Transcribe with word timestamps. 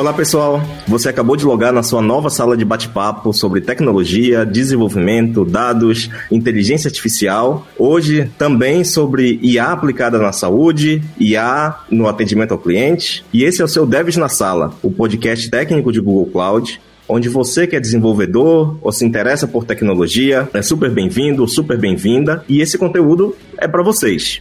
Olá 0.00 0.14
pessoal, 0.14 0.62
você 0.88 1.10
acabou 1.10 1.36
de 1.36 1.44
logar 1.44 1.74
na 1.74 1.82
sua 1.82 2.00
nova 2.00 2.30
sala 2.30 2.56
de 2.56 2.64
bate-papo 2.64 3.34
sobre 3.34 3.60
tecnologia, 3.60 4.46
desenvolvimento, 4.46 5.44
dados, 5.44 6.08
inteligência 6.30 6.88
artificial. 6.88 7.66
Hoje 7.78 8.30
também 8.38 8.82
sobre 8.82 9.38
IA 9.42 9.66
aplicada 9.66 10.18
na 10.18 10.32
saúde, 10.32 11.02
IA 11.18 11.80
no 11.90 12.08
atendimento 12.08 12.52
ao 12.52 12.58
cliente. 12.58 13.22
E 13.30 13.44
esse 13.44 13.60
é 13.60 13.64
o 13.64 13.68
seu 13.68 13.84
Devs 13.84 14.16
na 14.16 14.30
Sala, 14.30 14.72
o 14.82 14.90
podcast 14.90 15.50
técnico 15.50 15.92
de 15.92 16.00
Google 16.00 16.32
Cloud 16.32 16.80
onde 17.06 17.28
você 17.28 17.66
que 17.66 17.74
é 17.74 17.80
desenvolvedor 17.80 18.78
ou 18.80 18.92
se 18.92 19.04
interessa 19.04 19.48
por 19.48 19.64
tecnologia 19.64 20.48
é 20.54 20.62
super 20.62 20.88
bem-vindo, 20.90 21.46
super 21.48 21.76
bem-vinda 21.76 22.44
e 22.48 22.60
esse 22.60 22.78
conteúdo 22.78 23.34
é 23.58 23.66
para 23.66 23.82
vocês. 23.82 24.40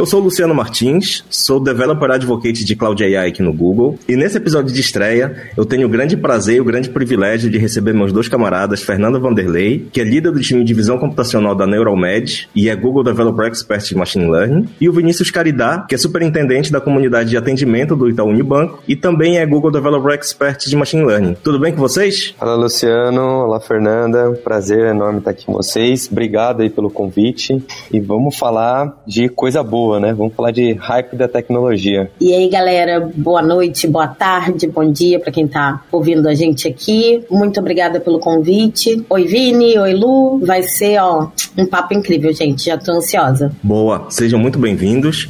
Eu 0.00 0.06
sou 0.06 0.18
o 0.18 0.24
Luciano 0.24 0.54
Martins, 0.54 1.22
sou 1.28 1.60
Developer 1.60 2.10
Advocate 2.10 2.64
de 2.64 2.74
Cloud 2.74 3.04
AI 3.04 3.28
aqui 3.28 3.42
no 3.42 3.52
Google, 3.52 3.98
e 4.08 4.16
nesse 4.16 4.38
episódio 4.38 4.72
de 4.72 4.80
estreia 4.80 5.50
eu 5.54 5.66
tenho 5.66 5.86
o 5.86 5.90
grande 5.90 6.16
prazer 6.16 6.56
e 6.56 6.60
o 6.62 6.64
grande 6.64 6.88
privilégio 6.88 7.50
de 7.50 7.58
receber 7.58 7.92
meus 7.92 8.10
dois 8.10 8.26
camaradas, 8.26 8.80
Fernando 8.80 9.20
Vanderlei, 9.20 9.90
que 9.92 10.00
é 10.00 10.04
líder 10.04 10.32
do 10.32 10.40
time 10.40 10.64
de 10.64 10.72
visão 10.72 10.96
computacional 10.96 11.54
da 11.54 11.66
Neuralmed 11.66 12.48
e 12.54 12.70
é 12.70 12.74
Google 12.74 13.04
Developer 13.04 13.44
Expert 13.44 13.86
de 13.86 13.94
Machine 13.94 14.30
Learning, 14.30 14.70
e 14.80 14.88
o 14.88 14.92
Vinícius 14.94 15.30
Caridá, 15.30 15.84
que 15.86 15.94
é 15.94 15.98
superintendente 15.98 16.72
da 16.72 16.80
comunidade 16.80 17.28
de 17.28 17.36
atendimento 17.36 17.94
do 17.94 18.08
Itaú 18.08 18.28
Unibanco 18.28 18.82
e 18.88 18.96
também 18.96 19.36
é 19.36 19.44
Google 19.44 19.70
Developer 19.70 20.14
Expert 20.14 20.66
de 20.66 20.76
Machine 20.76 21.04
Learning. 21.04 21.36
Tudo 21.44 21.60
bem 21.60 21.74
com 21.74 21.78
vocês? 21.78 22.34
Olá, 22.40 22.54
Luciano. 22.54 23.20
Olá, 23.44 23.60
Fernanda. 23.60 24.30
Prazer 24.42 24.80
enorme 24.86 25.18
estar 25.18 25.32
aqui 25.32 25.44
com 25.44 25.52
vocês. 25.52 26.08
Obrigado 26.10 26.62
aí 26.62 26.70
pelo 26.70 26.88
convite 26.88 27.62
e 27.92 28.00
vamos 28.00 28.38
falar 28.38 28.98
de 29.06 29.28
coisa 29.28 29.62
boa 29.62 29.89
boa, 29.90 29.98
né? 29.98 30.12
Vamos 30.12 30.34
falar 30.34 30.52
de 30.52 30.72
hype 30.74 31.16
da 31.16 31.26
tecnologia. 31.26 32.08
E 32.20 32.32
aí, 32.32 32.48
galera, 32.48 33.10
boa 33.12 33.42
noite, 33.42 33.88
boa 33.88 34.06
tarde, 34.06 34.68
bom 34.68 34.88
dia 34.88 35.18
para 35.18 35.32
quem 35.32 35.48
tá 35.48 35.82
ouvindo 35.90 36.28
a 36.28 36.34
gente 36.34 36.68
aqui. 36.68 37.24
Muito 37.28 37.58
obrigada 37.58 37.98
pelo 37.98 38.20
convite. 38.20 39.04
Oi, 39.10 39.24
Vini, 39.26 39.76
oi, 39.76 39.92
Lu. 39.94 40.38
Vai 40.44 40.62
ser, 40.62 41.00
ó, 41.00 41.28
um 41.58 41.66
papo 41.66 41.92
incrível, 41.92 42.32
gente. 42.32 42.66
Já 42.66 42.78
tô 42.78 42.92
ansiosa. 42.92 43.50
Boa, 43.60 44.06
sejam 44.10 44.38
muito 44.38 44.60
bem-vindos. 44.60 45.28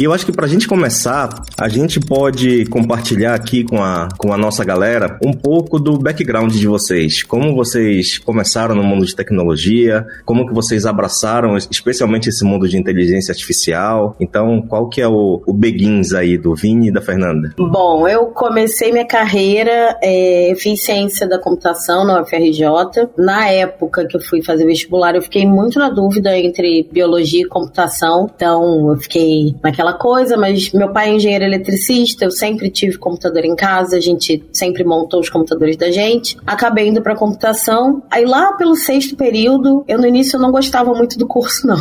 E 0.00 0.04
eu 0.04 0.14
acho 0.14 0.24
que 0.24 0.32
para 0.32 0.46
a 0.46 0.48
gente 0.48 0.66
começar, 0.66 1.42
a 1.58 1.68
gente 1.68 2.00
pode 2.00 2.64
compartilhar 2.70 3.34
aqui 3.34 3.62
com 3.62 3.82
a, 3.82 4.08
com 4.16 4.32
a 4.32 4.38
nossa 4.38 4.64
galera 4.64 5.18
um 5.22 5.30
pouco 5.30 5.78
do 5.78 5.98
background 5.98 6.54
de 6.54 6.66
vocês. 6.66 7.22
Como 7.22 7.54
vocês 7.54 8.16
começaram 8.16 8.74
no 8.74 8.82
mundo 8.82 9.04
de 9.04 9.14
tecnologia, 9.14 10.06
como 10.24 10.46
que 10.46 10.54
vocês 10.54 10.86
abraçaram 10.86 11.54
especialmente 11.54 12.30
esse 12.30 12.42
mundo 12.46 12.66
de 12.66 12.78
inteligência 12.78 13.30
artificial. 13.30 14.16
Então, 14.18 14.62
qual 14.62 14.88
que 14.88 15.02
é 15.02 15.06
o, 15.06 15.42
o 15.46 15.52
begins 15.52 16.14
aí 16.14 16.38
do 16.38 16.54
Vini 16.54 16.88
e 16.88 16.90
da 16.90 17.02
Fernanda? 17.02 17.52
Bom, 17.58 18.08
eu 18.08 18.28
comecei 18.28 18.92
minha 18.92 19.06
carreira, 19.06 19.98
é, 20.02 20.54
fiz 20.56 20.82
ciência 20.82 21.28
da 21.28 21.38
computação 21.38 22.06
na 22.06 22.22
UFRJ. 22.22 23.06
Na 23.18 23.50
época 23.50 24.06
que 24.06 24.16
eu 24.16 24.20
fui 24.22 24.42
fazer 24.42 24.64
vestibular, 24.64 25.14
eu 25.14 25.20
fiquei 25.20 25.46
muito 25.46 25.78
na 25.78 25.90
dúvida 25.90 26.34
entre 26.38 26.88
biologia 26.90 27.42
e 27.42 27.48
computação. 27.48 28.30
Então, 28.34 28.92
eu 28.92 28.96
fiquei 28.96 29.54
naquela 29.62 29.89
aquela 29.90 29.94
coisa, 29.94 30.36
mas 30.36 30.72
meu 30.72 30.92
pai 30.92 31.10
é 31.10 31.14
engenheiro 31.14 31.44
eletricista, 31.44 32.24
eu 32.24 32.30
sempre 32.30 32.70
tive 32.70 32.96
computador 32.98 33.44
em 33.44 33.56
casa, 33.56 33.96
a 33.96 34.00
gente 34.00 34.42
sempre 34.52 34.84
montou 34.84 35.20
os 35.20 35.28
computadores 35.28 35.76
da 35.76 35.90
gente. 35.90 36.36
Acabei 36.46 36.88
indo 36.88 37.02
para 37.02 37.16
computação. 37.16 38.02
Aí 38.10 38.24
lá 38.24 38.52
pelo 38.54 38.74
sexto 38.76 39.16
período, 39.16 39.84
eu 39.88 39.98
no 39.98 40.06
início 40.06 40.36
eu 40.36 40.40
não 40.40 40.50
gostava 40.50 40.92
muito 40.94 41.18
do 41.18 41.26
curso 41.26 41.66
não. 41.68 41.80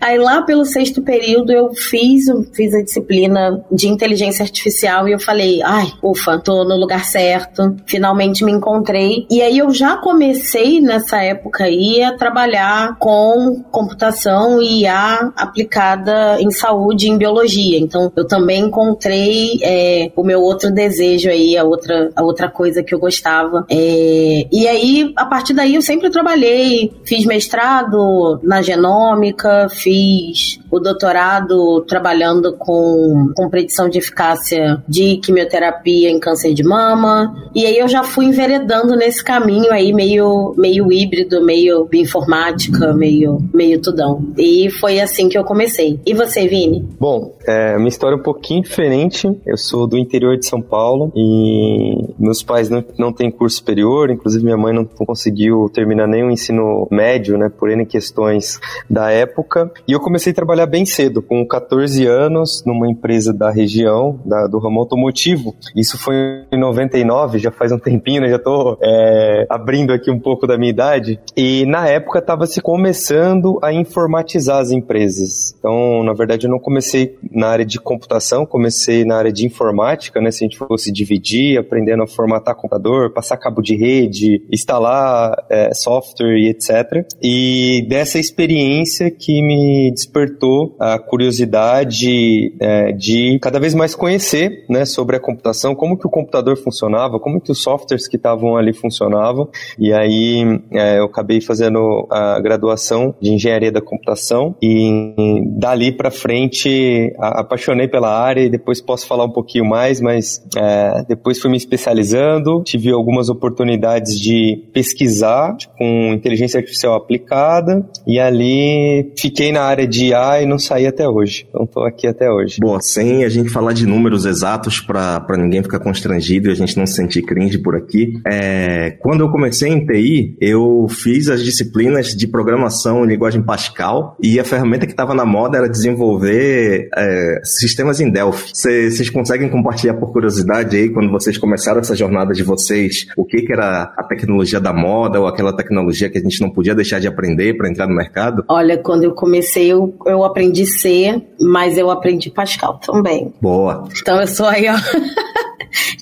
Aí 0.00 0.18
lá 0.18 0.42
pelo 0.42 0.64
sexto 0.64 1.02
período 1.02 1.52
eu 1.52 1.72
fiz, 1.74 2.24
fiz 2.52 2.74
a 2.74 2.82
disciplina 2.82 3.62
de 3.70 3.88
inteligência 3.88 4.42
artificial 4.42 5.08
e 5.08 5.12
eu 5.12 5.18
falei, 5.18 5.62
ai, 5.62 5.92
ufa, 6.02 6.38
tô 6.38 6.64
no 6.64 6.76
lugar 6.76 7.04
certo, 7.04 7.76
finalmente 7.86 8.44
me 8.44 8.52
encontrei. 8.52 9.26
E 9.30 9.42
aí 9.42 9.58
eu 9.58 9.70
já 9.70 9.96
comecei 9.96 10.80
nessa 10.80 11.22
época 11.22 11.64
aí 11.64 12.02
a 12.02 12.16
trabalhar 12.16 12.96
com 12.98 13.62
computação 13.70 14.60
e 14.60 14.82
IA 14.82 15.32
aplicada 15.36 16.40
em 16.40 16.50
saúde, 16.50 17.08
em 17.08 17.18
biologia 17.18 17.29
biologia. 17.30 17.78
Então, 17.78 18.12
eu 18.16 18.26
também 18.26 18.64
encontrei 18.64 19.58
é, 19.62 20.10
o 20.16 20.24
meu 20.24 20.40
outro 20.40 20.70
desejo 20.70 21.30
aí, 21.30 21.56
a 21.56 21.64
outra, 21.64 22.10
a 22.14 22.22
outra 22.22 22.50
coisa 22.50 22.82
que 22.82 22.94
eu 22.94 22.98
gostava. 22.98 23.64
É, 23.70 24.46
e 24.52 24.66
aí, 24.66 25.12
a 25.16 25.24
partir 25.24 25.54
daí, 25.54 25.76
eu 25.76 25.82
sempre 25.82 26.10
trabalhei, 26.10 26.92
fiz 27.04 27.24
mestrado 27.24 28.40
na 28.42 28.60
genômica, 28.60 29.68
fiz 29.70 30.58
o 30.70 30.78
doutorado 30.78 31.82
trabalhando 31.82 32.56
com, 32.56 33.32
com 33.34 33.48
predição 33.48 33.88
de 33.88 33.98
eficácia 33.98 34.82
de 34.88 35.16
quimioterapia 35.16 36.10
em 36.10 36.18
câncer 36.18 36.54
de 36.54 36.62
mama. 36.62 37.34
E 37.54 37.66
aí 37.66 37.78
eu 37.78 37.88
já 37.88 38.02
fui 38.02 38.26
enveredando 38.26 38.94
nesse 38.96 39.22
caminho 39.22 39.72
aí, 39.72 39.92
meio, 39.92 40.54
meio 40.56 40.92
híbrido, 40.92 41.44
meio 41.44 41.88
informática, 41.92 42.92
meio, 42.92 43.38
meio 43.52 43.80
tudão. 43.80 44.24
E 44.38 44.70
foi 44.70 45.00
assim 45.00 45.28
que 45.28 45.36
eu 45.36 45.44
comecei. 45.44 45.98
E 46.06 46.14
você, 46.14 46.46
Vini? 46.46 46.86
Bom, 46.98 47.09
é, 47.46 47.76
minha 47.76 47.88
história 47.88 48.14
é 48.14 48.18
um 48.18 48.22
pouquinho 48.22 48.62
diferente. 48.62 49.28
Eu 49.46 49.56
sou 49.56 49.86
do 49.86 49.98
interior 49.98 50.36
de 50.36 50.46
São 50.46 50.60
Paulo 50.60 51.12
e 51.14 52.14
meus 52.18 52.42
pais 52.42 52.68
não, 52.68 52.84
não 52.98 53.12
têm 53.12 53.30
curso 53.30 53.56
superior, 53.56 54.10
inclusive 54.10 54.44
minha 54.44 54.56
mãe 54.56 54.74
não 54.74 54.84
conseguiu 54.84 55.70
terminar 55.72 56.06
nem 56.06 56.22
o 56.22 56.30
ensino 56.30 56.86
médio, 56.90 57.36
né, 57.38 57.48
por 57.48 57.70
N 57.70 57.84
questões 57.86 58.60
da 58.88 59.10
época. 59.10 59.70
E 59.86 59.92
eu 59.92 60.00
comecei 60.00 60.32
a 60.32 60.34
trabalhar 60.34 60.66
bem 60.66 60.84
cedo, 60.84 61.22
com 61.22 61.46
14 61.46 62.06
anos, 62.06 62.62
numa 62.64 62.88
empresa 62.88 63.32
da 63.32 63.50
região, 63.50 64.20
da, 64.24 64.46
do 64.46 64.58
ramo 64.58 64.80
automotivo. 64.80 65.54
Isso 65.74 65.98
foi 65.98 66.14
em 66.52 66.58
99, 66.58 67.38
já 67.38 67.50
faz 67.50 67.72
um 67.72 67.78
tempinho, 67.78 68.22
né, 68.22 68.28
já 68.28 68.38
tô 68.38 68.76
é, 68.82 69.46
abrindo 69.48 69.92
aqui 69.92 70.10
um 70.10 70.18
pouco 70.18 70.46
da 70.46 70.56
minha 70.56 70.70
idade. 70.70 71.18
E 71.36 71.64
na 71.66 71.88
época 71.88 72.18
estava 72.18 72.46
se 72.46 72.60
começando 72.60 73.58
a 73.62 73.72
informatizar 73.72 74.58
as 74.58 74.70
empresas. 74.70 75.54
Então, 75.58 76.02
na 76.02 76.12
verdade, 76.12 76.46
eu 76.46 76.50
não 76.50 76.58
comecei 76.58 76.99
na 77.30 77.48
área 77.48 77.64
de 77.64 77.78
computação, 77.78 78.44
comecei 78.46 79.04
na 79.04 79.16
área 79.16 79.32
de 79.32 79.46
informática, 79.46 80.20
né? 80.20 80.30
Se 80.30 80.44
a 80.44 80.46
gente 80.46 80.58
fosse 80.58 80.92
dividir, 80.92 81.58
aprendendo 81.58 82.02
a 82.02 82.06
formatar 82.06 82.54
computador, 82.54 83.12
passar 83.12 83.36
cabo 83.36 83.62
de 83.62 83.76
rede, 83.76 84.42
instalar 84.50 85.36
é, 85.48 85.72
software 85.74 86.38
e 86.38 86.48
etc. 86.48 87.06
E 87.22 87.86
dessa 87.88 88.18
experiência 88.18 89.10
que 89.10 89.42
me 89.42 89.90
despertou 89.92 90.74
a 90.78 90.98
curiosidade 90.98 92.54
é, 92.60 92.92
de 92.92 93.38
cada 93.40 93.58
vez 93.58 93.74
mais 93.74 93.94
conhecer, 93.94 94.64
né, 94.68 94.84
sobre 94.84 95.16
a 95.16 95.20
computação, 95.20 95.74
como 95.74 95.98
que 95.98 96.06
o 96.06 96.10
computador 96.10 96.56
funcionava, 96.56 97.18
como 97.18 97.40
que 97.40 97.52
os 97.52 97.62
softwares 97.62 98.08
que 98.08 98.16
estavam 98.16 98.56
ali 98.56 98.72
funcionavam. 98.72 99.48
E 99.78 99.92
aí 99.92 100.60
é, 100.72 100.98
eu 100.98 101.04
acabei 101.04 101.40
fazendo 101.40 102.06
a 102.10 102.40
graduação 102.40 103.14
de 103.20 103.32
engenharia 103.32 103.72
da 103.72 103.80
computação 103.80 104.54
e 104.62 105.14
dali 105.58 105.92
para 105.92 106.10
frente 106.10 106.89
apaixonei 107.18 107.88
pela 107.88 108.10
área 108.10 108.42
e 108.42 108.50
depois 108.50 108.80
posso 108.80 109.06
falar 109.06 109.24
um 109.24 109.30
pouquinho 109.30 109.64
mais, 109.64 110.00
mas 110.00 110.42
é, 110.56 111.04
depois 111.08 111.38
fui 111.38 111.50
me 111.50 111.56
especializando, 111.56 112.62
tive 112.64 112.90
algumas 112.90 113.28
oportunidades 113.28 114.18
de 114.18 114.64
pesquisar 114.72 115.56
tipo, 115.56 115.74
com 115.76 116.12
inteligência 116.12 116.58
artificial 116.58 116.94
aplicada 116.94 117.86
e 118.06 118.18
ali 118.18 119.12
fiquei 119.18 119.52
na 119.52 119.62
área 119.62 119.86
de 119.86 120.06
IA 120.06 120.42
e 120.42 120.46
não 120.46 120.58
saí 120.58 120.86
até 120.86 121.08
hoje. 121.08 121.46
Então 121.48 121.64
estou 121.64 121.84
aqui 121.84 122.06
até 122.06 122.30
hoje. 122.30 122.58
Bom, 122.60 122.78
sem 122.80 123.24
a 123.24 123.28
gente 123.28 123.50
falar 123.50 123.72
de 123.72 123.86
números 123.86 124.24
exatos 124.24 124.80
para 124.80 125.36
ninguém 125.36 125.62
ficar 125.62 125.80
constrangido 125.80 126.48
e 126.48 126.52
a 126.52 126.54
gente 126.54 126.76
não 126.76 126.86
se 126.86 126.94
sentir 126.94 127.22
cringe 127.22 127.58
por 127.58 127.76
aqui, 127.76 128.14
é, 128.26 128.90
quando 129.00 129.20
eu 129.20 129.30
comecei 129.30 129.70
em 129.70 129.84
TI, 129.84 130.36
eu 130.40 130.86
fiz 130.88 131.28
as 131.28 131.42
disciplinas 131.42 132.08
de 132.08 132.26
programação 132.26 133.04
em 133.04 133.08
linguagem 133.08 133.42
Pascal 133.42 134.16
e 134.22 134.38
a 134.38 134.44
ferramenta 134.44 134.86
que 134.86 134.92
estava 134.92 135.14
na 135.14 135.24
moda 135.24 135.58
era 135.58 135.68
desenvolver 135.68 136.79
é, 136.96 137.40
sistemas 137.44 138.00
em 138.00 138.10
Delphi. 138.10 138.50
Vocês 138.54 139.10
conseguem 139.10 139.48
compartilhar 139.48 139.94
por 139.94 140.12
curiosidade 140.12 140.76
aí, 140.76 140.88
quando 140.90 141.10
vocês 141.10 141.38
começaram 141.38 141.80
essa 141.80 141.94
jornada 141.94 142.32
de 142.32 142.42
vocês, 142.42 143.06
o 143.16 143.24
que, 143.24 143.42
que 143.42 143.52
era 143.52 143.92
a 143.96 144.04
tecnologia 144.04 144.60
da 144.60 144.72
moda 144.72 145.20
ou 145.20 145.26
aquela 145.26 145.54
tecnologia 145.54 146.08
que 146.08 146.18
a 146.18 146.20
gente 146.20 146.40
não 146.40 146.50
podia 146.50 146.74
deixar 146.74 147.00
de 147.00 147.08
aprender 147.08 147.56
para 147.56 147.68
entrar 147.68 147.86
no 147.86 147.94
mercado? 147.94 148.44
Olha, 148.48 148.78
quando 148.78 149.04
eu 149.04 149.12
comecei, 149.12 149.72
eu, 149.72 149.94
eu 150.06 150.24
aprendi 150.24 150.66
C, 150.66 151.22
mas 151.40 151.76
eu 151.76 151.90
aprendi 151.90 152.30
Pascal 152.30 152.78
também. 152.78 153.32
Boa. 153.40 153.84
Então 154.00 154.20
eu 154.20 154.26
sou 154.26 154.46
aí, 154.46 154.66
ó. 154.68 154.74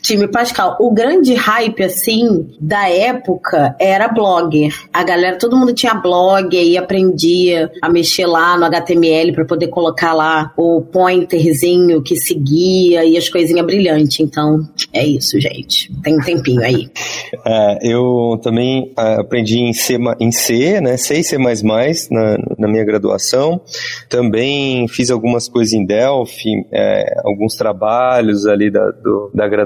time 0.02 0.28
Pascal. 0.28 0.76
O 0.80 0.90
grande 0.92 1.34
hype, 1.34 1.82
assim, 1.82 2.48
da 2.60 2.88
época 2.88 3.76
era 3.78 4.08
blogger. 4.08 4.74
A 4.92 5.04
galera, 5.04 5.38
todo 5.38 5.56
mundo 5.56 5.72
tinha 5.72 5.94
blog 5.94 6.56
e 6.56 6.76
aprendia 6.76 7.70
a 7.82 7.88
mexer 7.88 8.26
lá 8.26 8.56
no 8.56 8.64
HTML 8.64 9.32
para 9.32 9.44
poder 9.44 9.68
colocar 9.68 10.12
lá 10.12 10.52
o 10.56 10.82
pointerzinho 10.82 12.02
que 12.02 12.16
seguia 12.16 13.04
e 13.04 13.16
as 13.16 13.28
coisinhas 13.28 13.66
brilhantes. 13.66 14.20
Então, 14.20 14.66
é 14.92 15.06
isso, 15.06 15.40
gente. 15.40 15.92
Tem 16.02 16.16
um 16.16 16.20
tempinho 16.20 16.62
aí. 16.62 16.88
É, 17.44 17.78
eu 17.82 18.38
também 18.42 18.92
é, 18.98 19.20
aprendi 19.20 19.58
em 19.58 19.72
C, 19.72 19.96
em 20.18 20.32
C, 20.32 20.80
né? 20.80 20.96
C 20.96 21.22
C++ 21.22 21.36
na, 21.38 22.38
na 22.58 22.68
minha 22.68 22.84
graduação. 22.84 23.60
Também 24.08 24.86
fiz 24.88 25.10
algumas 25.10 25.48
coisas 25.48 25.72
em 25.72 25.84
Delphi, 25.84 26.50
é, 26.72 27.20
alguns 27.24 27.54
trabalhos 27.54 28.46
ali 28.46 28.70
da, 28.70 28.90
do, 28.90 29.30
da 29.34 29.46
graduação 29.46 29.57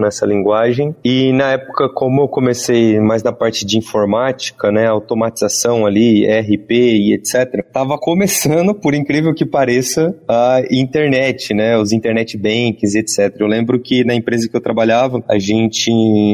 nessa 0.00 0.26
linguagem. 0.26 0.94
E 1.04 1.32
na 1.32 1.52
época, 1.52 1.88
como 1.88 2.22
eu 2.22 2.28
comecei 2.28 2.98
mais 3.00 3.22
na 3.22 3.32
parte 3.32 3.64
de 3.64 3.78
informática, 3.78 4.70
né? 4.70 4.86
Automatização 4.86 5.86
ali, 5.86 6.26
RP 6.26 6.70
e 6.70 7.14
etc. 7.14 7.64
Tava 7.72 7.98
começando, 7.98 8.74
por 8.74 8.94
incrível 8.94 9.34
que 9.34 9.44
pareça, 9.44 10.14
a 10.28 10.62
internet, 10.70 11.54
né? 11.54 11.76
Os 11.76 11.92
internet 11.92 12.36
banks, 12.36 12.94
etc. 12.94 13.34
Eu 13.38 13.46
lembro 13.46 13.80
que 13.80 14.04
na 14.04 14.14
empresa 14.14 14.48
que 14.48 14.56
eu 14.56 14.60
trabalhava, 14.60 15.22
a 15.28 15.38
gente 15.38 15.90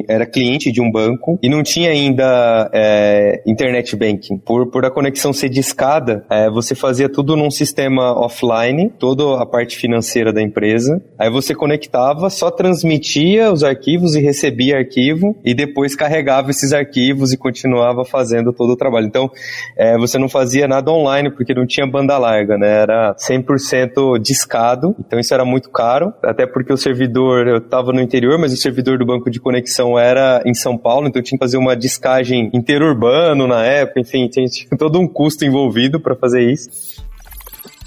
era 0.08 0.26
cliente 0.26 0.70
de 0.70 0.80
um 0.80 0.90
banco 0.90 1.38
e 1.42 1.48
não 1.48 1.62
tinha 1.62 1.90
ainda 1.90 2.70
é, 2.72 3.42
internet 3.46 3.96
banking. 3.96 4.38
Por, 4.38 4.70
por 4.70 4.84
a 4.84 4.90
conexão 4.90 5.32
ser 5.32 5.48
discada, 5.48 6.24
é, 6.30 6.50
você 6.50 6.74
fazia 6.74 7.08
tudo 7.08 7.36
num 7.36 7.50
sistema 7.50 8.12
offline, 8.18 8.90
toda 8.98 9.40
a 9.40 9.46
parte 9.46 9.76
financeira 9.76 10.32
da 10.32 10.42
empresa. 10.42 11.02
Aí 11.18 11.30
você 11.30 11.54
conectava, 11.54 12.30
só 12.30 12.50
transmitia 12.76 13.50
os 13.50 13.64
arquivos 13.64 14.14
e 14.14 14.20
recebia 14.20 14.76
arquivo 14.76 15.36
e 15.42 15.54
depois 15.54 15.96
carregava 15.96 16.50
esses 16.50 16.72
arquivos 16.72 17.32
e 17.32 17.36
continuava 17.36 18.04
fazendo 18.04 18.52
todo 18.52 18.72
o 18.72 18.76
trabalho. 18.76 19.06
Então, 19.06 19.30
é, 19.76 19.96
você 19.96 20.18
não 20.18 20.28
fazia 20.28 20.68
nada 20.68 20.90
online 20.90 21.30
porque 21.30 21.54
não 21.54 21.66
tinha 21.66 21.86
banda 21.86 22.18
larga, 22.18 22.58
né? 22.58 22.82
Era 22.82 23.14
100% 23.14 24.18
discado, 24.20 24.94
então 24.98 25.18
isso 25.18 25.32
era 25.32 25.44
muito 25.44 25.70
caro, 25.70 26.12
até 26.22 26.46
porque 26.46 26.72
o 26.72 26.76
servidor, 26.76 27.46
eu 27.46 27.58
estava 27.58 27.92
no 27.92 28.00
interior, 28.00 28.38
mas 28.38 28.52
o 28.52 28.56
servidor 28.56 28.98
do 28.98 29.06
banco 29.06 29.30
de 29.30 29.40
conexão 29.40 29.98
era 29.98 30.42
em 30.44 30.54
São 30.54 30.76
Paulo, 30.76 31.08
então 31.08 31.22
tinha 31.22 31.38
que 31.38 31.44
fazer 31.44 31.56
uma 31.56 31.74
discagem 31.74 32.50
interurbano 32.52 33.46
na 33.46 33.64
época, 33.64 34.00
enfim, 34.00 34.28
tinha 34.28 34.46
todo 34.78 35.00
um 35.00 35.08
custo 35.08 35.44
envolvido 35.44 35.98
para 35.98 36.14
fazer 36.14 36.42
isso. 36.42 37.05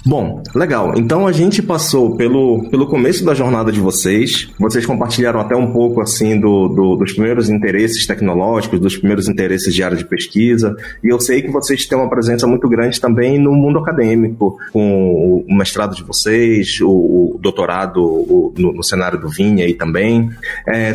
Bom, 0.04 0.42
legal. 0.54 0.94
Então 0.96 1.26
a 1.26 1.32
gente 1.32 1.62
passou 1.62 2.16
pelo, 2.16 2.68
pelo 2.70 2.86
começo 2.86 3.22
da 3.24 3.34
jornada 3.34 3.70
de 3.70 3.80
vocês. 3.80 4.48
Vocês 4.58 4.86
compartilharam 4.86 5.40
até 5.40 5.54
um 5.54 5.72
pouco 5.72 6.00
assim 6.00 6.40
do, 6.40 6.68
do, 6.68 6.96
dos 6.96 7.12
primeiros 7.12 7.50
interesses 7.50 8.06
tecnológicos, 8.06 8.80
dos 8.80 8.96
primeiros 8.96 9.28
interesses 9.28 9.74
de 9.74 9.82
área 9.82 9.96
de 9.96 10.04
pesquisa. 10.06 10.74
E 11.04 11.08
eu 11.08 11.20
sei 11.20 11.42
que 11.42 11.50
vocês 11.50 11.84
têm 11.84 11.98
uma 11.98 12.08
presença 12.08 12.46
muito 12.46 12.66
grande 12.66 12.98
também 12.98 13.38
no 13.38 13.52
mundo 13.52 13.78
acadêmico, 13.78 14.58
com 14.72 15.44
o 15.46 15.54
mestrado 15.54 15.94
de 15.94 16.02
vocês, 16.02 16.80
o, 16.80 16.88
o 16.88 17.38
doutorado 17.38 18.02
o, 18.02 18.54
no, 18.56 18.72
no, 18.72 18.82
cenário 18.82 19.20
do 19.20 19.28
Vinha 19.28 19.66
aí 19.66 19.74
também. 19.74 20.30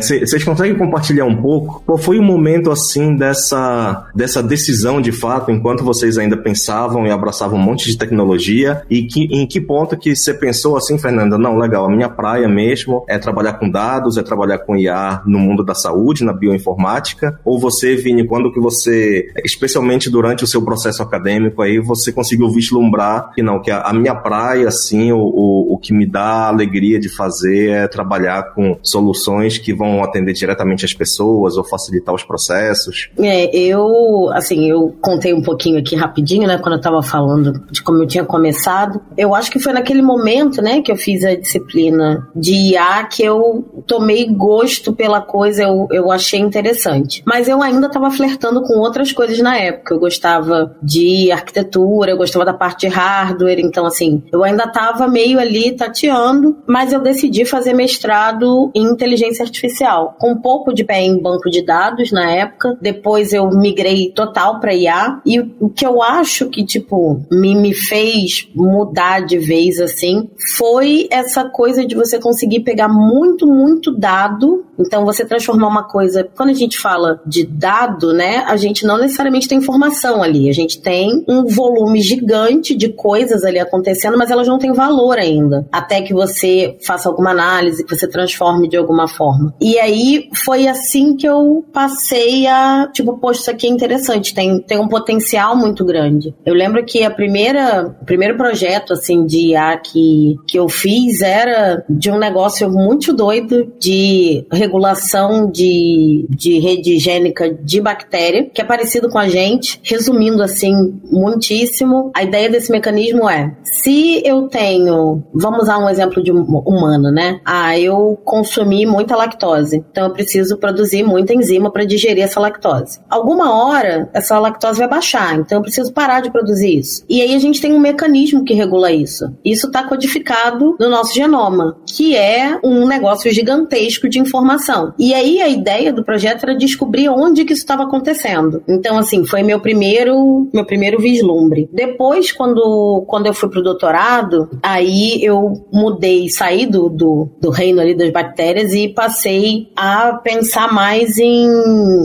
Vocês 0.00 0.34
é, 0.34 0.44
conseguem 0.44 0.76
compartilhar 0.76 1.26
um 1.26 1.36
pouco? 1.36 1.82
Qual 1.86 1.96
foi 1.96 2.18
o 2.18 2.22
momento 2.22 2.72
assim 2.72 3.14
dessa, 3.14 4.08
dessa 4.14 4.42
decisão 4.42 5.00
de 5.00 5.12
fato, 5.12 5.52
enquanto 5.52 5.84
vocês 5.84 6.18
ainda 6.18 6.36
pensavam 6.36 7.06
e 7.06 7.10
abraçavam 7.10 7.56
um 7.56 7.62
monte 7.62 7.86
de 7.86 7.96
tecnologia? 7.96 8.82
E 8.96 9.06
que, 9.06 9.24
em 9.24 9.46
que 9.46 9.60
ponto 9.60 9.96
que 9.96 10.16
você 10.16 10.32
pensou 10.32 10.74
assim, 10.74 10.98
Fernanda? 10.98 11.36
Não, 11.36 11.58
legal, 11.58 11.84
a 11.84 11.90
minha 11.90 12.08
praia 12.08 12.48
mesmo 12.48 13.04
é 13.06 13.18
trabalhar 13.18 13.54
com 13.54 13.68
dados, 13.68 14.16
é 14.16 14.22
trabalhar 14.22 14.58
com 14.58 14.74
IA 14.74 15.22
no 15.26 15.38
mundo 15.38 15.62
da 15.62 15.74
saúde, 15.74 16.24
na 16.24 16.32
bioinformática? 16.32 17.38
Ou 17.44 17.58
você, 17.58 17.94
Vini, 17.94 18.26
quando 18.26 18.50
que 18.50 18.58
você, 18.58 19.26
especialmente 19.44 20.08
durante 20.08 20.44
o 20.44 20.46
seu 20.46 20.62
processo 20.64 21.02
acadêmico 21.02 21.60
aí, 21.60 21.78
você 21.78 22.10
conseguiu 22.10 22.48
vislumbrar 22.48 23.32
que 23.34 23.42
não, 23.42 23.60
que 23.60 23.70
a, 23.70 23.82
a 23.82 23.92
minha 23.92 24.14
praia, 24.14 24.68
assim, 24.68 25.12
o, 25.12 25.18
o, 25.18 25.74
o 25.74 25.78
que 25.78 25.92
me 25.92 26.06
dá 26.06 26.48
alegria 26.48 26.98
de 26.98 27.14
fazer 27.14 27.70
é 27.70 27.88
trabalhar 27.88 28.54
com 28.54 28.78
soluções 28.82 29.58
que 29.58 29.74
vão 29.74 30.02
atender 30.02 30.32
diretamente 30.32 30.86
as 30.86 30.94
pessoas 30.94 31.58
ou 31.58 31.64
facilitar 31.64 32.14
os 32.14 32.24
processos? 32.24 33.10
É, 33.18 33.54
eu, 33.54 34.30
assim, 34.32 34.70
eu 34.70 34.96
contei 35.02 35.34
um 35.34 35.42
pouquinho 35.42 35.78
aqui 35.78 35.94
rapidinho, 35.94 36.46
né, 36.48 36.56
quando 36.56 36.76
eu 36.76 36.80
tava 36.80 37.02
falando 37.02 37.52
de 37.70 37.82
como 37.82 38.02
eu 38.02 38.06
tinha 38.06 38.24
começado 38.24 38.85
eu 39.16 39.34
acho 39.34 39.50
que 39.50 39.58
foi 39.58 39.72
naquele 39.72 40.02
momento, 40.02 40.60
né, 40.62 40.80
que 40.80 40.90
eu 40.90 40.96
fiz 40.96 41.24
a 41.24 41.34
disciplina 41.34 42.28
de 42.34 42.72
IA 42.72 43.04
que 43.04 43.22
eu 43.22 43.64
tomei 43.86 44.26
gosto 44.26 44.92
pela 44.92 45.20
coisa, 45.20 45.62
eu, 45.62 45.86
eu 45.90 46.10
achei 46.10 46.40
interessante. 46.40 47.22
Mas 47.26 47.48
eu 47.48 47.62
ainda 47.62 47.86
estava 47.86 48.10
flertando 48.10 48.62
com 48.62 48.78
outras 48.78 49.12
coisas 49.12 49.38
na 49.38 49.56
época. 49.56 49.94
Eu 49.94 50.00
gostava 50.00 50.76
de 50.82 51.30
arquitetura, 51.30 52.10
eu 52.10 52.16
gostava 52.16 52.44
da 52.44 52.54
parte 52.54 52.86
de 52.86 52.88
hardware, 52.88 53.60
então 53.60 53.86
assim, 53.86 54.22
eu 54.32 54.44
ainda 54.44 54.64
estava 54.64 55.08
meio 55.08 55.38
ali 55.38 55.72
tateando, 55.72 56.56
mas 56.66 56.92
eu 56.92 57.00
decidi 57.00 57.44
fazer 57.44 57.72
mestrado 57.72 58.70
em 58.74 58.84
inteligência 58.84 59.44
artificial, 59.44 60.16
com 60.18 60.32
um 60.32 60.40
pouco 60.40 60.72
de 60.72 60.84
pé 60.84 61.00
em 61.02 61.20
banco 61.20 61.50
de 61.50 61.64
dados 61.64 62.12
na 62.12 62.30
época. 62.30 62.76
Depois 62.80 63.32
eu 63.32 63.48
migrei 63.50 64.10
total 64.12 64.60
para 64.60 64.74
IA 64.74 65.20
e 65.24 65.40
o 65.60 65.68
que 65.68 65.86
eu 65.86 66.02
acho 66.02 66.48
que 66.48 66.64
tipo 66.64 67.20
me, 67.30 67.54
me 67.54 67.74
fez 67.74 68.48
mudar 68.76 69.20
de 69.20 69.38
vez 69.38 69.80
assim, 69.80 70.28
foi 70.56 71.08
essa 71.10 71.44
coisa 71.44 71.84
de 71.84 71.94
você 71.94 72.18
conseguir 72.18 72.60
pegar 72.60 72.88
muito, 72.88 73.46
muito 73.46 73.96
dado. 73.96 74.64
Então, 74.78 75.04
você 75.04 75.24
transformar 75.24 75.68
uma 75.68 75.84
coisa. 75.84 76.28
Quando 76.36 76.50
a 76.50 76.54
gente 76.54 76.78
fala 76.78 77.20
de 77.26 77.46
dado, 77.46 78.12
né, 78.12 78.44
a 78.46 78.56
gente 78.56 78.84
não 78.84 78.98
necessariamente 78.98 79.48
tem 79.48 79.58
informação 79.58 80.22
ali. 80.22 80.50
A 80.50 80.52
gente 80.52 80.80
tem 80.80 81.24
um 81.26 81.46
volume 81.46 82.02
gigante 82.02 82.74
de 82.74 82.90
coisas 82.90 83.42
ali 83.44 83.58
acontecendo, 83.58 84.18
mas 84.18 84.30
elas 84.30 84.46
não 84.46 84.58
têm 84.58 84.72
valor 84.72 85.18
ainda. 85.18 85.66
Até 85.72 86.02
que 86.02 86.12
você 86.12 86.76
faça 86.84 87.08
alguma 87.08 87.30
análise, 87.30 87.84
que 87.84 87.96
você 87.96 88.06
transforme 88.06 88.68
de 88.68 88.76
alguma 88.76 89.08
forma. 89.08 89.54
E 89.60 89.78
aí 89.78 90.28
foi 90.44 90.68
assim 90.68 91.16
que 91.16 91.26
eu 91.26 91.64
passei 91.72 92.46
a, 92.46 92.88
tipo, 92.92 93.18
poxa, 93.18 93.40
isso 93.40 93.50
aqui 93.50 93.66
é 93.66 93.70
interessante, 93.70 94.34
tem, 94.34 94.60
tem 94.60 94.78
um 94.78 94.88
potencial 94.88 95.56
muito 95.56 95.84
grande. 95.84 96.34
Eu 96.44 96.54
lembro 96.54 96.84
que 96.84 97.02
a 97.02 97.10
primeira, 97.10 97.94
o 98.02 98.04
primeiro 98.04 98.36
projeto 98.36 98.65
projeto 98.66 98.92
assim 98.92 99.24
de 99.24 99.50
IA 99.50 99.76
que, 99.78 100.36
que 100.46 100.58
eu 100.58 100.68
fiz 100.68 101.22
era 101.22 101.84
de 101.88 102.10
um 102.10 102.18
negócio 102.18 102.68
muito 102.68 103.12
doido 103.12 103.72
de 103.78 104.44
regulação 104.52 105.50
de, 105.50 106.26
de 106.28 106.58
rede 106.58 106.94
higiênica 106.94 107.52
de 107.52 107.80
bactéria, 107.80 108.50
que 108.52 108.60
é 108.60 108.64
parecido 108.64 109.08
com 109.08 109.18
a 109.18 109.28
gente. 109.28 109.80
Resumindo 109.84 110.42
assim, 110.42 111.00
muitíssimo, 111.10 112.10
a 112.14 112.22
ideia 112.22 112.50
desse 112.50 112.72
mecanismo 112.72 113.28
é: 113.28 113.54
se 113.62 114.22
eu 114.24 114.48
tenho, 114.48 115.22
vamos 115.32 115.62
usar 115.62 115.78
um 115.78 115.88
exemplo 115.88 116.22
de 116.22 116.32
humano, 116.32 117.10
né? 117.12 117.40
Ah, 117.44 117.78
eu 117.78 118.18
consumi 118.24 118.84
muita 118.84 119.16
lactose, 119.16 119.84
então 119.90 120.06
eu 120.06 120.12
preciso 120.12 120.58
produzir 120.58 121.04
muita 121.04 121.34
enzima 121.34 121.70
para 121.70 121.84
digerir 121.84 122.24
essa 122.24 122.40
lactose. 122.40 123.00
Alguma 123.08 123.64
hora 123.64 124.10
essa 124.12 124.38
lactose 124.38 124.78
vai 124.78 124.88
baixar, 124.88 125.38
então 125.38 125.58
eu 125.58 125.62
preciso 125.62 125.92
parar 125.92 126.20
de 126.20 126.30
produzir 126.30 126.78
isso. 126.78 127.04
E 127.08 127.22
aí 127.22 127.34
a 127.34 127.38
gente 127.38 127.60
tem 127.60 127.72
um 127.72 127.78
mecanismo 127.78 128.44
que 128.44 128.55
regula 128.56 128.92
isso. 128.92 129.32
Isso 129.44 129.66
está 129.68 129.84
codificado 129.84 130.76
no 130.78 130.88
nosso 130.88 131.14
genoma, 131.14 131.76
que 131.86 132.16
é 132.16 132.58
um 132.62 132.86
negócio 132.86 133.30
gigantesco 133.32 134.08
de 134.08 134.18
informação. 134.18 134.92
E 134.98 135.14
aí 135.14 135.40
a 135.40 135.48
ideia 135.48 135.92
do 135.92 136.04
projeto 136.04 136.44
era 136.44 136.56
descobrir 136.56 137.08
onde 137.08 137.44
que 137.44 137.52
isso 137.52 137.62
estava 137.62 137.84
acontecendo. 137.84 138.62
Então, 138.68 138.98
assim, 138.98 139.24
foi 139.24 139.42
meu 139.42 139.60
primeiro, 139.60 140.48
meu 140.52 140.64
primeiro 140.64 140.98
vislumbre. 140.98 141.68
Depois, 141.72 142.32
quando, 142.32 143.04
quando 143.06 143.26
eu 143.26 143.34
fui 143.34 143.48
pro 143.48 143.62
doutorado, 143.62 144.48
aí 144.62 145.22
eu 145.22 145.66
mudei, 145.72 146.28
saí 146.28 146.66
do, 146.66 146.88
do, 146.88 147.28
do 147.40 147.50
reino 147.50 147.80
ali 147.80 147.94
das 147.94 148.10
bactérias 148.10 148.72
e 148.72 148.88
passei 148.88 149.68
a 149.76 150.14
pensar 150.14 150.72
mais 150.72 151.18
em, 151.18 151.46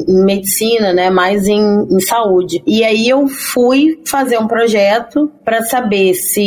em 0.08 0.26
medicina, 0.26 0.94
né? 0.94 1.10
Mais 1.10 1.48
em, 1.48 1.62
em 1.90 2.00
saúde. 2.00 2.62
E 2.66 2.84
aí 2.84 3.08
eu 3.08 3.28
fui 3.28 4.00
fazer 4.06 4.38
um 4.38 4.48
projeto 4.48 5.32
para 5.44 5.64
saber 5.64 6.14
se 6.14 6.41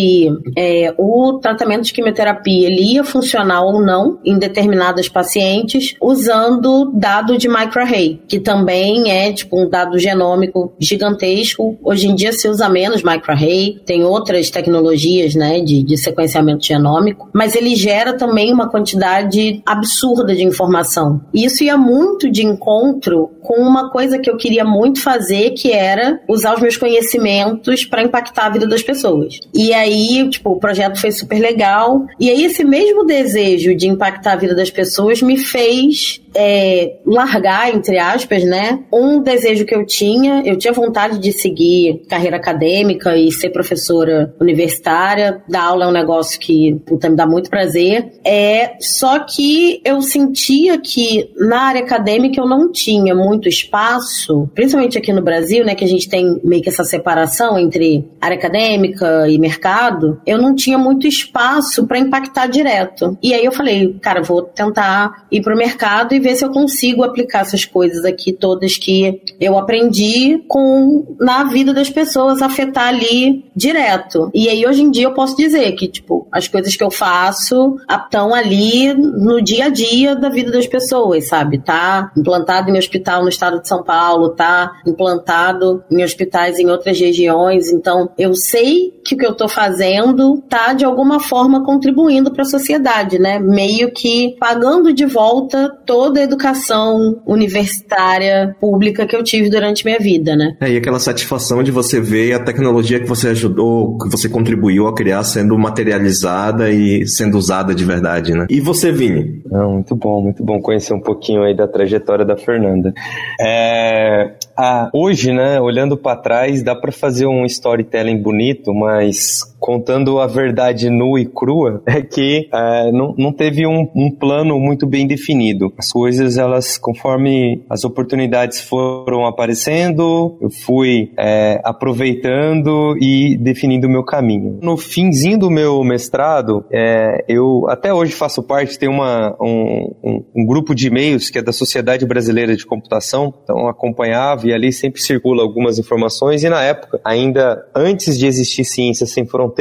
é, 0.57 0.95
o 0.99 1.39
tratamento 1.41 1.85
de 1.85 1.93
quimioterapia 1.93 2.67
ele 2.67 2.95
ia 2.95 3.05
funcionar 3.05 3.63
ou 3.63 3.81
não 3.81 4.19
em 4.25 4.39
determinadas 4.39 5.09
pacientes 5.09 5.95
usando 6.01 6.93
dado 6.95 7.37
de 7.37 7.49
microarray, 7.49 8.21
que 8.27 8.41
também 8.41 9.11
é 9.11 9.33
tipo 9.33 9.61
um 9.61 9.69
dado 9.69 9.99
genômico 9.99 10.73
gigantesco. 10.79 11.79
Hoje 11.83 12.09
em 12.09 12.15
dia 12.15 12.33
se 12.33 12.49
usa 12.49 12.69
menos 12.69 13.03
microarray, 13.03 13.81
tem 13.85 14.05
outras 14.05 14.51
tecnologias 14.51 15.35
né, 15.35 15.61
de, 15.61 15.83
de 15.83 15.97
sequenciamento 15.97 16.65
genômico, 16.65 17.29
mas 17.33 17.55
ele 17.55 17.75
gera 17.75 18.15
também 18.15 18.53
uma 18.53 18.69
quantidade 18.69 19.63
absurda 19.67 20.35
de 20.35 20.43
informação. 20.43 21.21
E 21.33 21.45
isso 21.45 21.63
ia 21.65 21.77
muito 21.77 22.31
de 22.31 22.45
encontro 22.45 23.31
com 23.43 23.61
uma 23.61 23.91
coisa 23.91 24.19
que 24.19 24.31
eu 24.31 24.37
queria 24.37 24.65
muito 24.65 25.01
fazer, 25.01 25.51
que 25.51 25.71
era 25.71 26.21
usar 26.29 26.55
os 26.55 26.61
meus 26.61 26.77
conhecimentos 26.77 27.85
para 27.85 28.03
impactar 28.03 28.47
a 28.47 28.51
vida 28.51 28.67
das 28.67 28.83
pessoas. 28.83 29.39
E 29.55 29.73
aí, 29.73 29.84
tipo, 30.31 30.51
o 30.51 30.59
projeto 30.59 31.01
foi 31.01 31.13
super 31.13 31.39
legal. 31.39 32.07
E 32.19 32.31
aí, 32.31 32.45
esse 32.45 32.65
mesmo 32.65 33.05
desejo 33.05 33.75
de 33.75 33.89
impactar 33.89 34.33
a 34.33 34.37
vida 34.37 34.55
das 34.55 34.71
pessoas 34.71 35.23
me 35.23 35.37
fez 35.37 36.21
é, 36.35 36.97
largar, 37.07 37.75
entre 37.75 37.99
aspas, 37.99 38.45
né? 38.45 38.81
Um 38.93 39.23
desejo 39.23 39.65
que 39.65 39.75
eu 39.75 39.87
tinha, 39.87 40.43
eu 40.45 40.57
tinha 40.57 40.73
vontade 40.73 41.19
de 41.19 41.33
seguir 41.33 42.03
carreira 42.09 42.37
acadêmica 42.37 43.17
e 43.17 43.31
ser 43.31 43.51
professora 43.51 44.35
universitária. 44.41 45.43
Dar 45.49 45.65
aula 45.65 45.85
é 45.85 45.89
um 45.89 45.93
negócio 45.93 46.39
que 46.41 46.75
puta, 46.87 47.09
me 47.09 47.17
dá 47.17 47.27
muito 47.27 47.51
prazer. 47.51 48.13
É, 48.25 48.77
só 48.81 49.21
que 49.21 49.81
eu 49.85 50.03
sentia 50.03 50.79
que 50.79 51.31
na 51.37 51.63
área 51.63 51.83
acadêmica 51.83 52.41
eu 52.41 52.49
não 52.49 52.71
tinha 52.71 53.15
muito 53.15 53.49
espaço, 53.49 54.49
principalmente 54.55 54.99
aqui 54.99 55.13
no 55.13 55.23
Brasil, 55.23 55.65
né? 55.65 55.75
Que 55.75 55.85
a 55.85 55.89
gente 55.89 56.09
tem 56.09 56.41
meio 56.43 56.63
que 56.63 56.69
essa 56.69 56.85
separação 56.85 57.59
entre 57.59 58.09
área 58.21 58.37
acadêmica 58.37 59.29
e 59.29 59.39
mercado. 59.39 60.21
Eu 60.27 60.39
não 60.39 60.55
tinha 60.55 60.79
muito 60.79 61.07
espaço 61.07 61.87
para 61.87 61.99
impactar 61.99 62.47
direto. 62.47 63.17
E 63.23 63.33
aí 63.33 63.45
eu 63.45 63.53
falei, 63.53 63.97
cara, 64.01 64.23
vou 64.23 64.43
tentar 64.43 65.27
ir 65.31 65.43
pro 65.43 65.57
mercado 65.57 66.15
e 66.15 66.24
ver 66.25 66.37
se 66.37 66.45
eu 66.45 66.51
consigo 66.51 67.05
aplicar 67.05 67.41
essas 67.41 67.67
coisas 67.67 68.05
aqui 68.05 68.33
todas 68.33 68.79
que 68.79 69.21
eu 69.39 69.59
aprendi 69.59 70.43
com 70.49 71.17
na 71.21 71.45
vida 71.45 71.75
das 71.75 71.91
pessoas, 71.91 72.41
afetar 72.41 72.89
ali 72.89 73.45
direto. 73.55 74.31
E 74.33 74.49
aí 74.49 74.67
hoje 74.67 74.83
em 74.83 74.91
dia 74.91 75.05
eu 75.05 75.13
posso 75.13 75.37
dizer 75.37 75.71
que, 75.73 75.87
tipo, 75.87 76.27
as 76.33 76.49
coisas 76.49 76.75
que 76.75 76.83
eu 76.83 76.91
faço 76.91 77.77
estão 77.89 78.35
ali 78.35 78.95
no 78.95 79.43
dia 79.43 79.67
a 79.67 79.69
dia 79.69 80.17
da 80.17 80.31
vida 80.31 80.51
das 80.51 80.67
pessoas, 80.67 81.29
sabe? 81.29 81.59
Tá 81.59 82.11
implantado 82.17 82.71
em 82.71 82.79
hospital 82.79 83.23
no 83.23 83.29
estado 83.29 83.61
de 83.61 83.69
São 83.69 83.83
Paulo, 83.83 84.31
tá 84.31 84.73
implantado 84.87 85.85
em 85.91 86.03
hospitais 86.03 86.59
em 86.59 86.71
outras 86.71 86.99
regiões. 86.99 87.71
Então, 87.71 88.09
eu 88.17 88.35
sei 88.35 88.95
que 89.05 89.15
o 89.15 89.19
que 89.19 89.27
eu 89.27 89.35
tô 89.35 89.47
fazendo 89.47 90.43
tá 90.49 90.73
de 90.73 90.85
alguma 90.85 91.21
forma 91.21 91.63
contribuindo 91.65 92.33
para 92.33 92.43
a 92.43 92.47
sociedade, 92.47 93.19
né? 93.19 93.39
Meio 93.39 93.93
que 93.93 94.35
pagando 94.41 94.93
de 94.93 95.05
volta 95.05 95.69
toda 95.85 96.14
toda 96.15 96.21
a 96.21 96.23
educação 96.23 97.21
universitária 97.27 98.55
pública 98.61 99.05
que 99.05 99.17
eu 99.17 99.25
tive 99.25 99.51
durante 99.51 99.85
minha 99.85 99.99
vida, 99.99 100.37
né? 100.37 100.57
É, 100.61 100.71
e 100.71 100.77
aquela 100.77 101.01
satisfação 101.01 101.61
de 101.63 101.73
você 101.73 102.01
ver 102.01 102.35
a 102.35 102.39
tecnologia 102.39 103.01
que 103.01 103.09
você 103.09 103.29
ajudou, 103.29 103.99
que 103.99 104.09
você 104.09 104.29
contribuiu 104.29 104.87
a 104.87 104.95
criar 104.95 105.25
sendo 105.25 105.59
materializada 105.59 106.71
e 106.71 107.05
sendo 107.09 107.37
usada 107.37 107.75
de 107.75 107.85
verdade, 107.85 108.33
né? 108.33 108.47
E 108.49 108.61
você, 108.61 108.93
Vini? 108.93 109.43
Não, 109.51 109.75
muito 109.75 109.97
bom, 109.97 110.23
muito 110.23 110.45
bom 110.45 110.61
conhecer 110.61 110.95
um 110.95 111.01
pouquinho 111.01 111.43
aí 111.43 111.57
da 111.57 111.67
trajetória 111.67 112.25
da 112.25 112.37
Fernanda. 112.37 112.93
É, 113.41 114.35
ah, 114.57 114.89
hoje, 114.95 115.33
né, 115.33 115.61
olhando 115.61 115.97
para 115.97 116.17
trás, 116.17 116.63
dá 116.63 116.77
para 116.77 116.93
fazer 116.93 117.27
um 117.27 117.45
storytelling 117.45 118.23
bonito, 118.23 118.73
mas 118.73 119.41
contando 119.65 120.21
a 120.21 120.27
verdade 120.27 120.91
nua 120.91 121.19
e 121.19 121.25
crua, 121.25 121.83
é 121.89 122.03
que 122.03 122.51
é, 122.53 122.93
não, 122.93 123.15
não 123.17 123.33
teve 123.33 123.67
um, 123.67 123.89
um, 123.97 124.11
plano 124.11 124.61
muito 124.61 124.87
bem 124.87 125.07
definido. 125.07 125.73
As 125.79 125.91
coisas, 125.91 126.37
elas, 126.37 126.77
conforme 126.77 127.65
as 127.71 127.83
oportunidades 127.83 128.61
foram 128.61 129.25
aparecendo, 129.25 130.37
eu 130.39 130.51
fui 130.51 131.13
é, 131.19 131.63
aproveitando 131.65 132.95
e 133.01 133.39
definindo 133.39 133.87
o 133.87 133.91
meu 133.91 134.05
caminho. 134.05 134.59
No 134.61 134.77
finzinho 134.77 135.39
do 135.39 135.51
meu 135.51 135.83
mestrado, 135.83 136.67
é, 136.71 137.25
eu 137.27 137.65
até 137.71 137.93
hoje 137.93 138.13
faço 138.13 138.43
parte, 138.43 138.79
tem 138.79 138.91
uma, 138.91 139.35
um, 139.41 139.95
um, 140.05 140.25
um 140.37 140.47
grupo 140.47 140.75
de 140.75 140.89
e-mails 140.89 141.31
que 141.31 141.39
é 141.39 141.43
da 141.43 141.53
Sociedade 141.53 142.05
Brasileira 142.05 142.55
de 142.55 142.67
Computação, 142.67 143.33
então 143.43 143.67
acompanhava 143.67 144.47
e 144.47 144.53
ali 144.53 144.71
sempre 144.75 145.01
circula 145.01 145.43
algumas 145.43 145.79
informações 145.79 146.45
e 146.45 146.51
na 146.51 146.63
época, 146.63 147.01
ainda 147.03 147.67
antes 147.75 148.19
de 148.19 148.27
existir 148.27 148.67
Ciências 148.67 149.11
Sem 149.11 149.25
Fronteiras, 149.25 149.54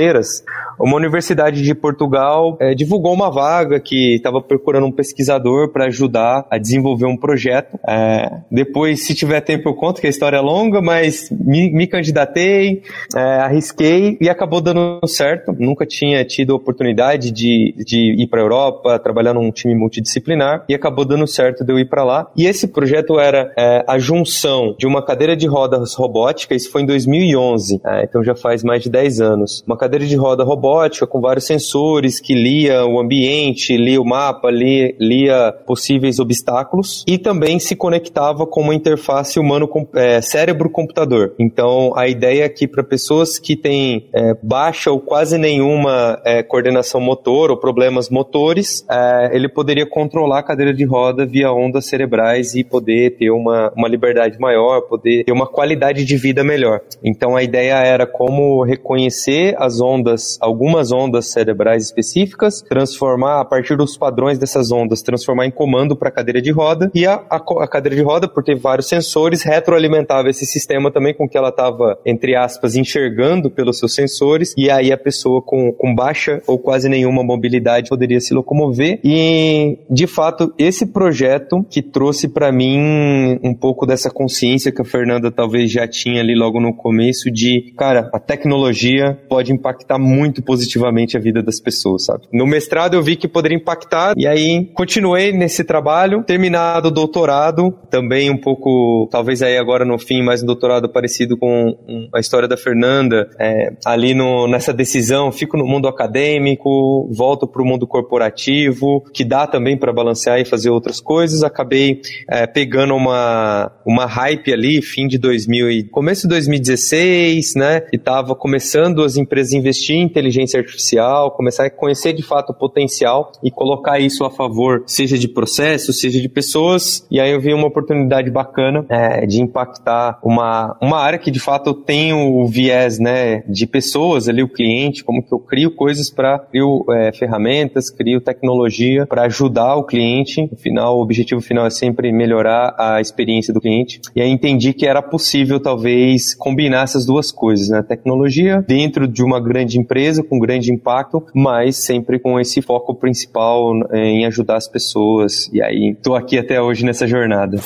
uma 0.80 0.98
universidade 0.98 1.62
de 1.62 1.76
Portugal 1.76 2.58
é, 2.60 2.74
divulgou 2.74 3.14
uma 3.14 3.30
vaga 3.30 3.80
que 3.80 4.16
estava 4.16 4.42
procurando 4.42 4.88
um 4.88 4.92
pesquisador 4.92 5.70
para 5.70 5.86
ajudar 5.86 6.46
a 6.50 6.58
desenvolver 6.58 7.06
um 7.06 7.18
projeto. 7.18 7.80
É, 7.88 8.42
depois, 8.52 9.06
se 9.06 9.14
tiver 9.14 9.42
tempo, 9.42 9.70
eu 9.70 9.74
conto 9.74 10.02
que 10.02 10.08
a 10.08 10.10
história 10.10 10.38
é 10.38 10.42
longa, 10.42 10.82
mas 10.82 11.30
me, 11.32 11.72
me 11.72 11.88
candidatei, 11.88 12.82
é, 13.16 13.20
arrisquei 13.20 14.18
e 14.20 14.30
acabou 14.30 14.62
dando 14.62 15.00
certo. 15.08 15.56
Nunca 15.58 15.86
tinha 15.86 16.24
tido 16.26 16.54
a 16.54 16.56
oportunidade 16.56 17.32
de, 17.32 17.74
de 17.86 18.22
ir 18.22 18.28
para 18.28 18.42
a 18.42 18.44
Europa, 18.44 19.00
trabalhar 19.00 19.34
num 19.34 19.52
time 19.52 19.76
multidisciplinar 19.76 20.66
e 20.68 20.74
acabou 20.74 21.06
dando 21.06 21.28
certo 21.28 21.64
de 21.64 21.72
eu 21.72 21.80
ir 21.80 21.90
para 21.90 22.04
lá. 22.04 22.32
E 22.36 22.46
esse 22.46 22.68
projeto 22.68 23.20
era 23.20 23.54
a 23.88 23.98
junção 23.98 24.76
de 24.78 24.88
uma 24.88 25.04
cadeira 25.04 25.36
de 25.36 25.48
rodas 25.48 25.94
robótica, 25.94 26.56
isso 26.56 26.72
foi 26.72 26.82
em 26.82 26.86
2011, 26.86 27.82
é, 27.86 28.04
então 28.04 28.24
já 28.24 28.36
faz 28.36 28.64
mais 28.64 28.84
de 28.84 28.90
10 28.90 29.22
anos. 29.22 29.64
Uma 29.66 29.78
cadeira 29.84 30.06
de 30.06 30.16
roda 30.16 30.46
robótica 30.46 31.06
com 31.06 31.20
vários 31.20 31.46
sensores 31.46 32.22
que 32.22 32.34
lia 32.34 32.86
o 32.86 33.00
ambiente, 33.00 33.76
lia 33.76 34.02
o 34.02 34.06
mapa, 34.06 34.50
lia, 34.50 34.96
lia 34.98 35.52
possíveis 35.68 36.20
obstáculos 36.20 37.04
e 37.06 37.18
também 37.18 37.60
se 37.60 37.76
conectava 37.76 38.48
com 38.48 38.62
uma 38.62 38.74
interface 38.74 39.38
humano 39.40 39.70
é, 39.94 40.22
cérebro-computador. 40.22 41.34
Então 41.38 41.92
a 41.98 42.08
ideia 42.08 42.46
é 42.46 42.50
que 42.50 42.66
para 42.66 42.82
pessoas 42.82 43.38
que 43.38 43.58
têm 43.58 44.08
é, 44.14 44.34
baixa 44.42 44.90
ou 44.90 45.02
quase 45.02 45.38
nenhuma 45.38 46.18
é, 46.24 46.42
coordenação 46.42 47.02
motor 47.02 47.52
ou 47.52 47.58
problemas 47.58 48.10
motores, 48.10 48.86
é, 48.90 49.36
ele 49.36 49.50
poderia 49.50 49.86
controlar 49.86 50.40
a 50.40 50.44
cadeira 50.44 50.74
de 50.74 50.86
roda 50.86 51.26
via 51.26 51.52
ondas 51.52 51.88
cerebrais 51.88 52.56
e 52.56 52.64
poder 52.64 53.18
ter 53.18 53.32
uma, 53.32 53.70
uma 53.76 53.90
liberdade 53.90 54.40
maior, 54.40 54.82
poder 54.84 55.26
ter 55.26 55.32
uma 55.34 55.46
qualidade 55.46 56.06
de 56.06 56.16
vida 56.16 56.42
melhor. 56.42 56.80
Então 57.04 57.36
a 57.36 57.44
ideia 57.44 57.74
era 57.74 58.08
como 58.08 58.64
reconhecer 58.64 59.56
as 59.58 59.73
ondas, 59.80 60.38
algumas 60.42 60.92
ondas 60.92 61.32
cerebrais 61.32 61.86
específicas, 61.86 62.62
transformar 62.62 63.42
a 63.42 63.46
partir 63.46 63.76
dos 63.76 63.98
padrões 63.98 64.38
dessas 64.38 64.72
ondas, 64.72 65.02
transformar 65.02 65.46
em 65.46 65.52
comando 65.52 65.96
para 65.96 66.10
a 66.10 66.12
cadeira 66.12 66.42
de 66.42 66.52
roda. 66.52 66.92
E 66.94 67.06
a, 67.06 67.16
a, 67.30 67.38
a, 67.38 67.68
cadeira 67.68 67.96
de 67.96 68.02
roda, 68.02 68.28
por 68.28 68.44
ter 68.44 68.56
vários 68.56 68.88
sensores, 68.88 69.44
retroalimentava 69.44 70.30
esse 70.30 70.46
sistema 70.46 70.92
também 70.92 71.14
com 71.14 71.28
que 71.28 71.38
ela 71.38 71.50
estava, 71.50 71.98
entre 72.06 72.36
aspas, 72.36 72.76
enxergando 72.76 73.50
pelos 73.50 73.80
seus 73.80 73.94
sensores. 73.94 74.54
E 74.58 74.70
aí 74.70 74.92
a 74.92 74.98
pessoa 74.98 75.42
com, 75.42 75.72
com 75.72 75.94
baixa 75.94 76.42
ou 76.48 76.58
quase 76.58 76.90
nenhuma 76.90 77.24
mobilidade 77.24 77.90
poderia 77.90 78.20
se 78.20 78.34
locomover. 78.34 79.00
E 79.04 79.80
de 79.90 80.08
fato 80.08 80.54
esse 80.58 80.88
projeto 80.88 81.66
que 81.70 81.82
trouxe 81.82 82.28
para 82.28 82.52
mim 82.52 83.40
um 83.44 83.54
pouco 83.54 83.86
dessa 83.86 84.10
consciência 84.10 84.34
consciência 84.34 84.72
que 84.72 84.82
a 84.82 84.86
Fernanda 84.86 85.32
talvez 85.32 85.72
já 85.72 85.88
tinha 85.88 86.22
ali 86.22 86.36
logo 86.36 86.60
no 86.60 86.74
começo 86.74 87.32
de, 87.32 87.74
cara, 87.78 88.10
a 88.14 88.20
tecnologia 88.20 89.18
pode 89.30 89.53
impactar 89.54 89.98
muito 89.98 90.42
positivamente 90.42 91.18
a 91.18 91.20
vida 91.20 91.42
das 91.42 91.60
pessoas, 91.60 92.06
sabe? 92.06 92.24
No 92.32 92.46
mestrado 92.46 92.96
eu 92.96 93.02
vi 93.02 93.16
que 93.16 93.28
poderia 93.28 93.58
impactar 93.58 94.14
e 94.18 94.28
aí 94.28 94.66
continuei 94.74 95.32
nesse 95.32 95.64
trabalho, 95.64 96.24
terminado 96.24 96.88
o 96.88 96.92
doutorado, 96.92 97.74
também 97.90 98.30
um 98.30 98.38
pouco, 98.38 99.08
talvez 99.12 99.42
aí 99.42 99.58
agora 99.58 99.86
no 99.86 99.98
fim, 99.98 100.22
mais 100.22 100.44
um 100.44 100.46
doutorado 100.46 100.90
parecido 100.90 101.38
com 101.38 101.78
a 102.14 102.20
história 102.20 102.48
da 102.48 102.58
Fernanda, 102.58 103.30
é, 103.40 103.74
ali 103.86 104.14
no, 104.14 104.48
nessa 104.48 104.74
decisão, 104.74 105.32
fico 105.32 105.58
no 105.58 105.66
mundo 105.66 105.88
acadêmico, 105.88 107.10
volto 107.12 107.48
para 107.48 107.62
o 107.62 107.66
mundo 107.66 107.88
corporativo, 107.88 109.04
que 109.14 109.24
dá 109.24 109.48
também 109.48 109.78
para 109.78 109.94
balancear 109.94 110.40
e 110.40 110.46
fazer 110.46 110.70
outras 110.70 111.00
coisas, 111.00 111.44
acabei 111.44 112.02
é, 112.30 112.48
pegando 112.48 112.96
uma, 112.96 113.72
uma 113.86 114.06
hype 114.06 114.54
ali, 114.54 114.82
fim 114.82 115.08
de 115.08 115.18
2000 115.18 115.72
e 115.72 115.84
começo 115.84 116.24
de 116.24 116.30
2016, 116.30 117.56
né? 117.56 117.84
E 117.92 117.98
tava 117.98 118.36
começando 118.36 119.04
as 119.04 119.18
empresas 119.18 119.43
a 119.52 119.58
investir 119.58 119.96
em 119.96 120.04
inteligência 120.04 120.60
artificial, 120.60 121.32
começar 121.32 121.66
a 121.66 121.70
conhecer 121.70 122.14
de 122.14 122.24
fato 122.24 122.52
o 122.52 122.54
potencial 122.54 123.32
e 123.44 123.50
colocar 123.52 124.00
isso 124.00 124.24
a 124.24 124.30
favor, 124.30 124.84
seja 124.86 125.18
de 125.18 125.28
processos, 125.28 126.00
seja 126.00 126.22
de 126.22 126.30
pessoas. 126.30 127.06
E 127.10 127.20
aí 127.20 127.32
eu 127.32 127.42
vi 127.42 127.54
uma 127.54 127.68
oportunidade 127.68 128.30
bacana 128.30 128.86
é, 128.90 129.26
de 129.26 129.42
impactar 129.42 130.20
uma, 130.24 130.78
uma 130.82 131.00
área 131.00 131.20
que 131.20 131.32
de 131.32 131.40
fato 131.40 131.74
tem 131.74 132.14
o 132.14 132.46
viés, 132.48 133.00
né, 133.00 133.44
de 133.48 133.66
pessoas 133.66 134.30
ali, 134.30 134.44
o 134.44 134.48
cliente, 134.48 135.04
como 135.04 135.24
que 135.24 135.34
eu 135.34 135.40
crio 135.40 135.72
coisas 135.76 136.10
para 136.10 136.40
crio 136.40 136.86
é, 136.92 137.12
ferramentas, 137.12 137.90
crio 137.90 138.22
tecnologia 138.22 139.06
para 139.08 139.24
ajudar 139.24 139.76
o 139.76 139.84
cliente. 139.84 140.48
No 140.52 140.58
final, 140.58 140.98
o 140.98 141.02
objetivo 141.02 141.42
final 141.42 141.66
é 141.66 141.70
sempre 141.70 142.12
melhorar 142.12 142.76
a 142.78 143.02
experiência 143.02 143.54
do 143.54 143.62
cliente. 143.62 144.00
E 144.16 144.22
aí 144.22 144.30
entendi 144.30 144.74
que 144.74 144.86
era 144.86 145.02
possível 145.02 145.60
talvez 145.60 146.36
combinar 146.36 146.84
essas 146.84 147.06
duas 147.06 147.32
coisas, 147.32 147.70
né? 147.70 147.82
Tecnologia 147.82 148.64
dentro 148.68 149.08
de 149.08 149.24
uma 149.24 149.33
grande 149.40 149.80
empresa 149.80 150.24
com 150.24 150.40
grande 150.40 150.72
impacto, 150.72 151.24
mas 151.34 151.78
sempre 151.78 152.20
com 152.20 152.40
esse 152.40 152.62
foco 152.62 152.96
principal 152.96 153.72
em 153.94 154.26
ajudar 154.26 154.58
as 154.58 154.68
pessoas. 154.68 155.50
E 155.54 155.62
aí 155.62 155.92
estou 155.92 156.16
aqui 156.16 156.38
até 156.38 156.62
hoje 156.62 156.86
nessa 156.86 157.08
jornada. 157.08 157.60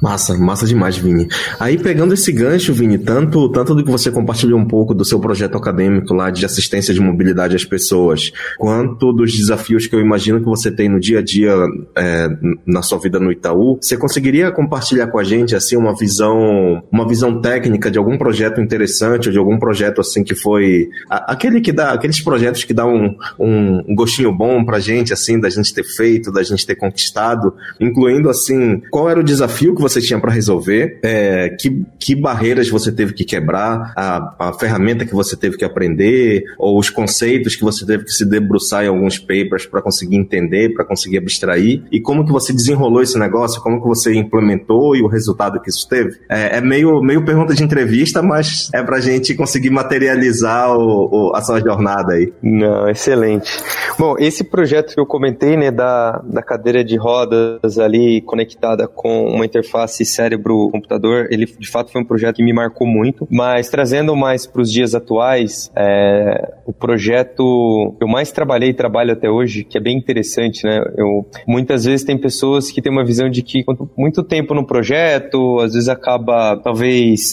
Massa, 0.00 0.36
massa 0.38 0.64
demais, 0.64 0.96
Vini. 0.96 1.26
Aí 1.58 1.76
pegando 1.76 2.14
esse 2.14 2.30
gancho, 2.30 2.72
Vini, 2.72 2.98
tanto, 2.98 3.48
tanto 3.50 3.74
do 3.74 3.82
que 3.82 3.90
você 3.90 4.10
compartilhou 4.10 4.58
um 4.58 4.66
pouco 4.66 4.94
do 4.94 5.04
seu 5.04 5.18
projeto 5.18 5.56
acadêmico 5.56 6.14
lá 6.14 6.30
de 6.30 6.44
assistência 6.44 6.94
de 6.94 7.00
mobilidade 7.00 7.56
às 7.56 7.64
pessoas, 7.64 8.30
quanto 8.56 9.12
dos 9.12 9.36
desafios 9.36 9.86
que 9.86 9.96
eu 9.96 10.00
imagino 10.00 10.38
que 10.38 10.46
você 10.46 10.70
tem 10.70 10.88
no 10.88 11.00
dia 11.00 11.18
a 11.18 11.22
dia 11.22 11.52
é, 11.96 12.28
na 12.64 12.80
sua 12.82 12.98
vida 12.98 13.18
no 13.18 13.32
Itaú, 13.32 13.78
você 13.80 13.96
conseguiria 13.96 14.52
compartilhar 14.52 15.08
com 15.08 15.18
a 15.18 15.24
gente 15.24 15.56
assim 15.56 15.76
uma 15.76 15.96
visão, 15.96 16.82
uma 16.92 17.06
visão 17.06 17.40
técnica 17.40 17.90
de 17.90 17.98
algum 17.98 18.16
projeto 18.16 18.60
interessante 18.60 19.28
ou 19.28 19.32
de 19.32 19.38
algum 19.38 19.58
projeto 19.58 20.00
assim 20.00 20.22
que 20.22 20.34
foi 20.34 20.88
aquele 21.10 21.60
que 21.60 21.72
dá, 21.72 21.92
aqueles 21.92 22.20
projetos 22.20 22.62
que 22.62 22.72
dá 22.72 22.86
um, 22.86 23.16
um 23.38 23.94
gostinho 23.96 24.32
bom 24.32 24.64
pra 24.64 24.78
gente 24.78 25.12
assim 25.12 25.40
da 25.40 25.50
gente 25.50 25.74
ter 25.74 25.84
feito, 25.84 26.30
da 26.30 26.42
gente 26.42 26.64
ter 26.64 26.76
conquistado, 26.76 27.52
incluindo 27.80 28.30
assim 28.30 28.80
qual 28.90 29.10
era 29.10 29.18
o 29.18 29.24
desafio 29.24 29.74
que 29.74 29.82
você 29.82 29.87
tinha 29.88 30.20
para 30.20 30.32
resolver, 30.32 30.98
é, 31.02 31.50
que, 31.50 31.84
que 31.98 32.14
barreiras 32.14 32.68
você 32.68 32.92
teve 32.92 33.12
que 33.12 33.24
quebrar, 33.24 33.92
a, 33.96 34.48
a 34.48 34.52
ferramenta 34.52 35.04
que 35.04 35.14
você 35.14 35.36
teve 35.36 35.56
que 35.56 35.64
aprender, 35.64 36.44
ou 36.58 36.78
os 36.78 36.90
conceitos 36.90 37.56
que 37.56 37.64
você 37.64 37.86
teve 37.86 38.04
que 38.04 38.10
se 38.10 38.24
debruçar 38.24 38.84
em 38.84 38.88
alguns 38.88 39.18
papers 39.18 39.66
para 39.66 39.80
conseguir 39.80 40.16
entender, 40.16 40.74
para 40.74 40.84
conseguir 40.84 41.18
abstrair, 41.18 41.82
e 41.90 42.00
como 42.00 42.24
que 42.24 42.32
você 42.32 42.52
desenrolou 42.52 43.02
esse 43.02 43.18
negócio, 43.18 43.62
como 43.62 43.80
que 43.80 43.88
você 43.88 44.14
implementou 44.14 44.94
e 44.94 45.02
o 45.02 45.06
resultado 45.06 45.60
que 45.60 45.70
isso 45.70 45.88
teve. 45.88 46.18
É, 46.28 46.58
é 46.58 46.60
meio, 46.60 47.00
meio 47.00 47.24
pergunta 47.24 47.54
de 47.54 47.62
entrevista, 47.62 48.22
mas 48.22 48.68
é 48.74 48.82
pra 48.82 49.00
gente 49.00 49.34
conseguir 49.34 49.70
materializar 49.70 50.76
o, 50.76 51.30
o, 51.30 51.34
a 51.34 51.40
sua 51.42 51.60
jornada 51.60 52.14
aí. 52.14 52.32
Não, 52.42 52.88
excelente. 52.88 53.50
Bom, 53.98 54.16
esse 54.18 54.44
projeto 54.44 54.94
que 54.94 55.00
eu 55.00 55.06
comentei, 55.06 55.56
né, 55.56 55.70
da, 55.70 56.22
da 56.24 56.42
cadeira 56.42 56.84
de 56.84 56.96
rodas 56.96 57.78
ali 57.78 58.20
conectada 58.22 58.86
com 58.86 59.26
uma 59.26 59.44
interface 59.44 59.77
cérebro-computador, 59.86 61.28
ele 61.30 61.46
de 61.46 61.68
fato 61.68 61.90
foi 61.90 62.00
um 62.00 62.04
projeto 62.04 62.36
que 62.36 62.42
me 62.42 62.52
marcou 62.52 62.86
muito, 62.86 63.26
mas 63.30 63.68
trazendo 63.68 64.14
mais 64.16 64.46
para 64.46 64.62
os 64.62 64.72
dias 64.72 64.94
atuais, 64.94 65.70
é, 65.76 66.54
o 66.66 66.72
projeto 66.72 67.94
que 67.98 68.04
eu 68.04 68.08
mais 68.08 68.32
trabalhei 68.32 68.70
e 68.70 68.74
trabalho 68.74 69.12
até 69.12 69.30
hoje, 69.30 69.64
que 69.64 69.78
é 69.78 69.80
bem 69.80 69.96
interessante, 69.96 70.64
né, 70.64 70.80
eu, 70.96 71.26
muitas 71.46 71.84
vezes 71.84 72.04
tem 72.04 72.16
pessoas 72.16 72.70
que 72.70 72.80
têm 72.80 72.92
uma 72.92 73.04
visão 73.04 73.28
de 73.28 73.42
que 73.42 73.64
muito 73.96 74.22
tempo 74.22 74.54
no 74.54 74.66
projeto, 74.66 75.58
às 75.60 75.72
vezes 75.72 75.88
acaba 75.88 76.56
talvez 76.56 77.32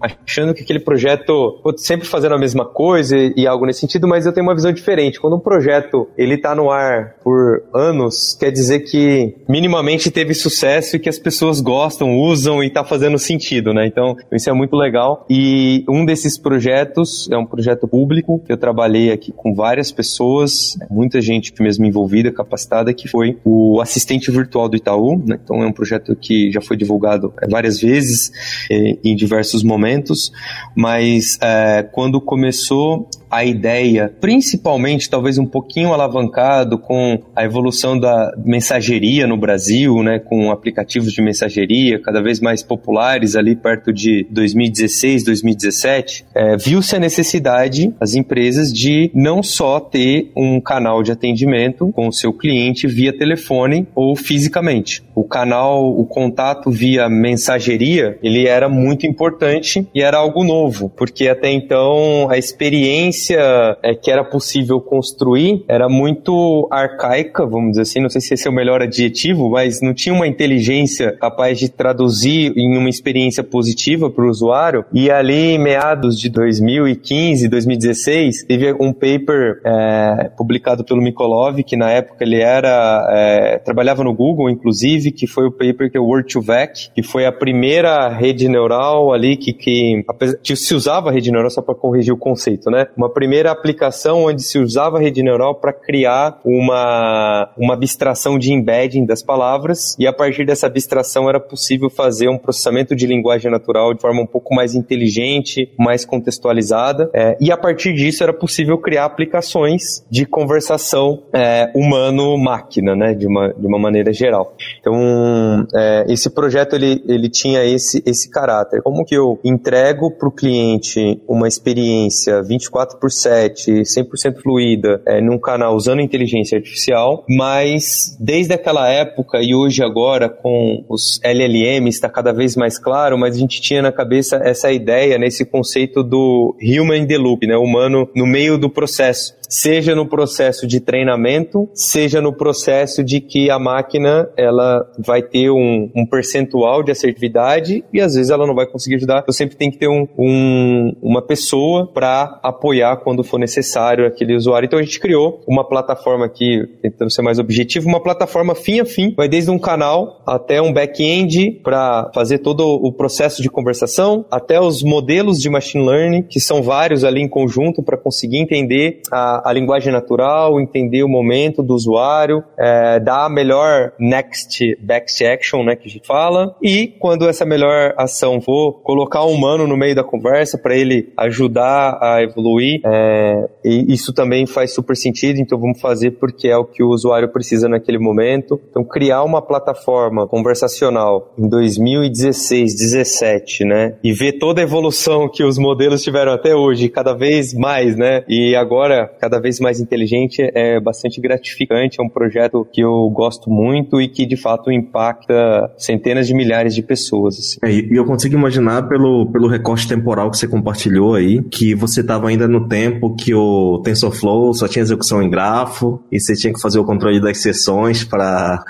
achando 0.00 0.54
que 0.54 0.62
aquele 0.62 0.80
projeto 0.80 1.60
sempre 1.76 2.06
fazendo 2.06 2.34
a 2.34 2.38
mesma 2.38 2.64
coisa 2.64 3.16
e 3.36 3.46
algo 3.46 3.66
nesse 3.66 3.80
sentido, 3.80 4.06
mas 4.06 4.26
eu 4.26 4.32
tenho 4.32 4.46
uma 4.46 4.54
visão 4.54 4.72
diferente. 4.72 5.20
Quando 5.20 5.36
um 5.36 5.40
projeto 5.40 6.08
ele 6.16 6.34
está 6.34 6.54
no 6.54 6.70
ar 6.70 7.16
por 7.22 7.64
anos, 7.74 8.36
quer 8.38 8.50
dizer 8.50 8.80
que 8.80 9.34
minimamente 9.48 10.10
teve 10.10 10.34
sucesso 10.34 10.96
e 10.96 10.98
que 10.98 11.08
as 11.08 11.18
pessoas 11.18 11.60
gostam, 11.60 11.81
usam 12.20 12.62
e 12.62 12.66
está 12.66 12.84
fazendo 12.84 13.18
sentido, 13.18 13.72
né? 13.72 13.86
Então, 13.86 14.16
isso 14.32 14.48
é 14.48 14.52
muito 14.52 14.76
legal. 14.76 15.26
E 15.28 15.84
um 15.88 16.04
desses 16.04 16.38
projetos 16.38 17.28
é 17.30 17.36
um 17.36 17.46
projeto 17.46 17.86
público 17.88 18.40
que 18.44 18.52
eu 18.52 18.56
trabalhei 18.56 19.10
aqui 19.10 19.32
com 19.32 19.54
várias 19.54 19.90
pessoas, 19.90 20.76
muita 20.90 21.20
gente 21.20 21.52
mesmo 21.60 21.84
envolvida, 21.84 22.30
capacitada, 22.30 22.92
que 22.92 23.08
foi 23.08 23.38
o 23.44 23.80
assistente 23.80 24.30
virtual 24.30 24.68
do 24.68 24.76
Itaú. 24.76 25.22
Né? 25.26 25.38
Então, 25.42 25.62
é 25.62 25.66
um 25.66 25.72
projeto 25.72 26.14
que 26.16 26.50
já 26.50 26.60
foi 26.60 26.76
divulgado 26.76 27.32
várias 27.50 27.80
vezes 27.80 28.30
eh, 28.70 28.98
em 29.04 29.14
diversos 29.14 29.62
momentos, 29.62 30.32
mas 30.76 31.38
eh, 31.40 31.88
quando 31.92 32.20
começou 32.20 33.08
a 33.32 33.46
ideia, 33.46 34.14
principalmente 34.20 35.08
talvez 35.08 35.38
um 35.38 35.46
pouquinho 35.46 35.94
alavancado 35.94 36.78
com 36.78 37.18
a 37.34 37.42
evolução 37.42 37.98
da 37.98 38.30
mensageria 38.44 39.26
no 39.26 39.38
Brasil, 39.38 40.02
né, 40.02 40.18
com 40.18 40.50
aplicativos 40.50 41.14
de 41.14 41.22
mensageria 41.22 41.71
cada 42.04 42.22
vez 42.22 42.40
mais 42.40 42.62
populares 42.62 43.36
ali 43.36 43.54
perto 43.54 43.92
de 43.92 44.26
2016, 44.30 45.24
2017, 45.24 46.24
é, 46.34 46.56
viu-se 46.56 46.94
a 46.96 46.98
necessidade, 46.98 47.92
as 48.00 48.14
empresas, 48.14 48.72
de 48.72 49.10
não 49.14 49.42
só 49.42 49.80
ter 49.80 50.30
um 50.36 50.60
canal 50.60 51.02
de 51.02 51.12
atendimento 51.12 51.90
com 51.92 52.08
o 52.08 52.12
seu 52.12 52.32
cliente 52.32 52.86
via 52.86 53.16
telefone 53.16 53.86
ou 53.94 54.16
fisicamente. 54.16 55.02
O 55.14 55.24
canal, 55.24 55.84
o 55.84 56.04
contato 56.06 56.70
via 56.70 57.08
mensageria, 57.08 58.18
ele 58.22 58.46
era 58.46 58.68
muito 58.68 59.06
importante 59.06 59.86
e 59.94 60.02
era 60.02 60.18
algo 60.18 60.44
novo, 60.44 60.88
porque 60.96 61.28
até 61.28 61.50
então 61.50 62.28
a 62.30 62.38
experiência 62.38 63.40
é, 63.82 63.94
que 63.94 64.10
era 64.10 64.24
possível 64.24 64.80
construir 64.80 65.64
era 65.68 65.88
muito 65.88 66.66
arcaica, 66.70 67.46
vamos 67.46 67.72
dizer 67.72 67.82
assim, 67.82 68.00
não 68.00 68.10
sei 68.10 68.20
se 68.20 68.34
esse 68.34 68.46
é 68.46 68.50
o 68.50 68.54
melhor 68.54 68.82
adjetivo, 68.82 69.50
mas 69.50 69.80
não 69.80 69.94
tinha 69.94 70.14
uma 70.14 70.26
inteligência 70.26 71.12
capaz 71.12 71.58
de 71.58 71.61
traduzir 71.68 72.52
em 72.56 72.76
uma 72.76 72.88
experiência 72.88 73.42
positiva 73.42 74.10
para 74.10 74.24
o 74.24 74.28
usuário. 74.28 74.84
E 74.92 75.10
ali, 75.10 75.58
meados 75.58 76.18
de 76.18 76.28
2015, 76.28 77.48
2016, 77.48 78.44
teve 78.44 78.72
um 78.74 78.92
paper 78.92 79.60
é, 79.64 80.30
publicado 80.36 80.84
pelo 80.84 81.02
Mikolov, 81.02 81.62
que 81.62 81.76
na 81.76 81.90
época 81.90 82.24
ele 82.24 82.40
era 82.40 83.06
é, 83.10 83.58
trabalhava 83.58 84.04
no 84.04 84.14
Google, 84.14 84.50
inclusive, 84.50 85.12
que 85.12 85.26
foi 85.26 85.46
o 85.46 85.52
paper 85.52 85.90
que 85.90 85.96
é 85.96 86.00
o 86.00 86.06
Word2Vec, 86.06 86.90
que 86.94 87.02
foi 87.02 87.26
a 87.26 87.32
primeira 87.32 88.08
rede 88.08 88.48
neural 88.48 89.12
ali 89.12 89.36
que, 89.36 89.52
que, 89.52 90.04
que 90.42 90.56
se 90.56 90.74
usava 90.74 91.10
a 91.10 91.12
rede 91.12 91.30
neural 91.30 91.50
só 91.50 91.62
para 91.62 91.74
corrigir 91.74 92.12
o 92.12 92.16
conceito, 92.16 92.70
né? 92.70 92.86
Uma 92.96 93.10
primeira 93.10 93.50
aplicação 93.50 94.24
onde 94.24 94.42
se 94.42 94.58
usava 94.58 94.98
a 94.98 95.00
rede 95.00 95.22
neural 95.22 95.54
para 95.56 95.72
criar 95.72 96.40
uma, 96.44 97.50
uma 97.56 97.74
abstração 97.74 98.38
de 98.38 98.52
embedding 98.52 99.04
das 99.04 99.22
palavras 99.22 99.96
e 99.98 100.06
a 100.06 100.12
partir 100.12 100.44
dessa 100.44 100.66
abstração 100.66 101.28
era 101.28 101.40
possível 101.52 101.90
fazer 101.90 102.30
um 102.30 102.38
processamento 102.38 102.96
de 102.96 103.06
linguagem 103.06 103.50
natural 103.50 103.92
de 103.92 104.00
forma 104.00 104.22
um 104.22 104.26
pouco 104.26 104.54
mais 104.54 104.74
inteligente, 104.74 105.70
mais 105.78 106.02
contextualizada 106.02 107.10
é, 107.12 107.36
e 107.38 107.52
a 107.52 107.58
partir 107.58 107.92
disso 107.92 108.22
era 108.22 108.32
possível 108.32 108.78
criar 108.78 109.04
aplicações 109.04 110.02
de 110.10 110.24
conversação 110.24 111.24
é, 111.30 111.70
humano-máquina, 111.74 112.96
né, 112.96 113.12
de 113.12 113.26
uma, 113.26 113.52
de 113.52 113.66
uma 113.66 113.78
maneira 113.78 114.14
geral. 114.14 114.56
Então, 114.80 115.66
é, 115.74 116.06
esse 116.08 116.30
projeto 116.30 116.74
ele, 116.74 117.04
ele 117.06 117.28
tinha 117.28 117.62
esse, 117.64 118.02
esse 118.06 118.30
caráter. 118.30 118.80
Como 118.80 119.04
que 119.04 119.14
eu 119.14 119.38
entrego 119.44 120.10
para 120.10 120.28
o 120.28 120.32
cliente 120.32 121.20
uma 121.28 121.46
experiência 121.46 122.42
24 122.42 122.98
por 122.98 123.10
7, 123.10 123.82
100% 123.82 124.40
fluida, 124.42 125.02
é, 125.06 125.20
num 125.20 125.38
canal 125.38 125.76
usando 125.76 126.00
inteligência 126.00 126.56
artificial, 126.56 127.26
mas 127.28 128.16
desde 128.18 128.54
aquela 128.54 128.88
época 128.88 129.42
e 129.42 129.54
hoje 129.54 129.82
agora 129.82 130.30
com 130.30 130.82
os 130.88 131.20
LLMs 131.22 131.41
está 131.88 132.08
cada 132.08 132.32
vez 132.32 132.56
mais 132.56 132.78
claro, 132.78 133.18
mas 133.18 133.36
a 133.36 133.38
gente 133.38 133.60
tinha 133.60 133.82
na 133.82 133.92
cabeça 133.92 134.36
essa 134.36 134.70
ideia, 134.72 135.18
nesse 135.18 135.44
né, 135.44 135.50
conceito 135.50 136.02
do 136.02 136.56
human 136.62 136.98
in 136.98 137.06
the 137.06 137.18
loop, 137.18 137.46
né, 137.46 137.56
humano 137.56 138.08
no 138.14 138.26
meio 138.26 138.58
do 138.58 138.68
processo 138.68 139.41
seja 139.52 139.94
no 139.94 140.06
processo 140.06 140.66
de 140.66 140.80
treinamento, 140.80 141.68
seja 141.74 142.22
no 142.22 142.32
processo 142.32 143.04
de 143.04 143.20
que 143.20 143.50
a 143.50 143.58
máquina 143.58 144.30
ela 144.34 144.90
vai 144.98 145.22
ter 145.22 145.50
um, 145.50 145.90
um 145.94 146.06
percentual 146.06 146.82
de 146.82 146.90
assertividade 146.90 147.84
e 147.92 148.00
às 148.00 148.14
vezes 148.14 148.30
ela 148.30 148.46
não 148.46 148.54
vai 148.54 148.66
conseguir 148.66 148.96
ajudar. 148.96 149.20
Então 149.20 149.32
sempre 149.32 149.56
tem 149.56 149.70
que 149.70 149.76
ter 149.76 149.88
um, 149.88 150.08
um 150.18 150.92
uma 151.02 151.20
pessoa 151.20 151.86
para 151.86 152.40
apoiar 152.42 152.96
quando 152.98 153.22
for 153.22 153.38
necessário 153.38 154.06
aquele 154.06 154.34
usuário. 154.34 154.66
Então 154.66 154.78
a 154.78 154.82
gente 154.82 154.98
criou 154.98 155.42
uma 155.46 155.68
plataforma 155.68 156.24
aqui, 156.24 156.66
tentando 156.80 157.12
ser 157.12 157.20
mais 157.20 157.38
objetivo, 157.38 157.88
uma 157.88 158.02
plataforma 158.02 158.54
fim 158.54 158.80
a 158.80 158.86
fim, 158.86 159.12
vai 159.14 159.28
desde 159.28 159.50
um 159.50 159.58
canal 159.58 160.22
até 160.26 160.62
um 160.62 160.72
back-end 160.72 161.60
para 161.62 162.10
fazer 162.14 162.38
todo 162.38 162.66
o 162.66 162.90
processo 162.90 163.42
de 163.42 163.50
conversação, 163.50 164.24
até 164.30 164.58
os 164.58 164.82
modelos 164.82 165.38
de 165.38 165.50
machine 165.50 165.84
learning, 165.84 166.22
que 166.22 166.40
são 166.40 166.62
vários 166.62 167.04
ali 167.04 167.20
em 167.20 167.28
conjunto 167.28 167.82
para 167.82 167.98
conseguir 167.98 168.38
entender 168.38 169.02
a, 169.10 169.41
a, 169.44 169.52
linguagem 169.52 169.92
natural, 169.92 170.60
entender 170.60 171.02
o 171.02 171.08
momento 171.08 171.62
do 171.62 171.74
usuário, 171.74 172.42
é, 172.58 173.00
dar 173.00 173.26
a 173.26 173.28
melhor 173.28 173.92
next 173.98 174.76
best 174.80 175.24
action, 175.24 175.62
né, 175.64 175.76
que 175.76 175.88
a 175.88 175.90
gente 175.90 176.06
fala, 176.06 176.54
e 176.62 176.86
quando 176.98 177.28
essa 177.28 177.44
melhor 177.44 177.94
ação 177.96 178.40
for, 178.40 178.80
colocar 178.82 179.24
um 179.24 179.32
humano 179.32 179.66
no 179.66 179.76
meio 179.76 179.94
da 179.94 180.04
conversa 180.04 180.58
para 180.58 180.76
ele 180.76 181.12
ajudar 181.16 181.98
a 182.00 182.22
evoluir, 182.22 182.80
é, 182.84 183.48
isso 183.64 184.12
também 184.12 184.46
faz 184.46 184.72
super 184.74 184.96
sentido, 184.96 185.40
então 185.40 185.58
vamos 185.58 185.80
fazer 185.80 186.12
porque 186.12 186.48
é 186.48 186.56
o 186.56 186.64
que 186.64 186.82
o 186.82 186.88
usuário 186.88 187.28
precisa 187.28 187.68
naquele 187.68 187.98
momento. 187.98 188.60
Então, 188.70 188.84
criar 188.84 189.22
uma 189.22 189.42
plataforma 189.42 190.26
conversacional 190.26 191.32
em 191.38 191.48
2016, 191.48 192.74
17, 192.76 193.64
né, 193.64 193.94
e 194.02 194.12
ver 194.12 194.32
toda 194.32 194.60
a 194.60 194.64
evolução 194.64 195.28
que 195.28 195.42
os 195.42 195.58
modelos 195.58 196.02
tiveram 196.02 196.32
até 196.32 196.54
hoje, 196.54 196.88
cada 196.88 197.14
vez 197.14 197.54
mais, 197.54 197.96
né, 197.96 198.24
e 198.28 198.54
agora, 198.54 199.10
cada 199.20 199.31
cada 199.32 199.40
vez 199.40 199.58
mais 199.60 199.80
inteligente 199.80 200.42
é 200.54 200.78
bastante 200.78 201.18
gratificante. 201.18 201.98
É 201.98 202.04
um 202.04 202.08
projeto 202.08 202.66
que 202.70 202.82
eu 202.82 203.08
gosto 203.08 203.48
muito 203.48 203.98
e 203.98 204.08
que 204.08 204.26
de 204.26 204.36
fato 204.36 204.70
impacta 204.70 205.72
centenas 205.78 206.26
de 206.26 206.34
milhares 206.34 206.74
de 206.74 206.82
pessoas. 206.82 207.38
Assim. 207.38 207.58
É, 207.64 207.72
e 207.72 207.96
eu 207.96 208.04
consigo 208.04 208.34
imaginar 208.34 208.88
pelo, 208.88 209.30
pelo 209.32 209.48
recorte 209.48 209.88
temporal 209.88 210.30
que 210.30 210.36
você 210.36 210.46
compartilhou 210.46 211.14
aí, 211.14 211.42
que 211.44 211.74
você 211.74 212.02
estava 212.02 212.28
ainda 212.28 212.46
no 212.46 212.68
tempo 212.68 213.16
que 213.16 213.34
o 213.34 213.80
TensorFlow 213.82 214.52
só 214.52 214.68
tinha 214.68 214.82
execução 214.82 215.22
em 215.22 215.30
grafo 215.30 216.02
e 216.12 216.20
você 216.20 216.34
tinha 216.34 216.52
que 216.52 216.60
fazer 216.60 216.78
o 216.78 216.84
controle 216.84 217.20
das 217.20 217.38
sessões 217.38 218.04
para 218.04 218.62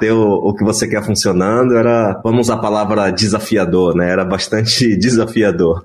ter 0.00 0.12
o, 0.12 0.22
o 0.22 0.54
que 0.54 0.64
você 0.64 0.88
quer 0.88 1.04
funcionando. 1.04 1.76
Era, 1.76 2.18
vamos 2.24 2.46
usar 2.46 2.54
a 2.54 2.58
palavra 2.58 3.10
desafiador, 3.10 3.94
né? 3.94 4.10
Era 4.10 4.24
bastante 4.24 4.96
desafiador. 4.96 5.82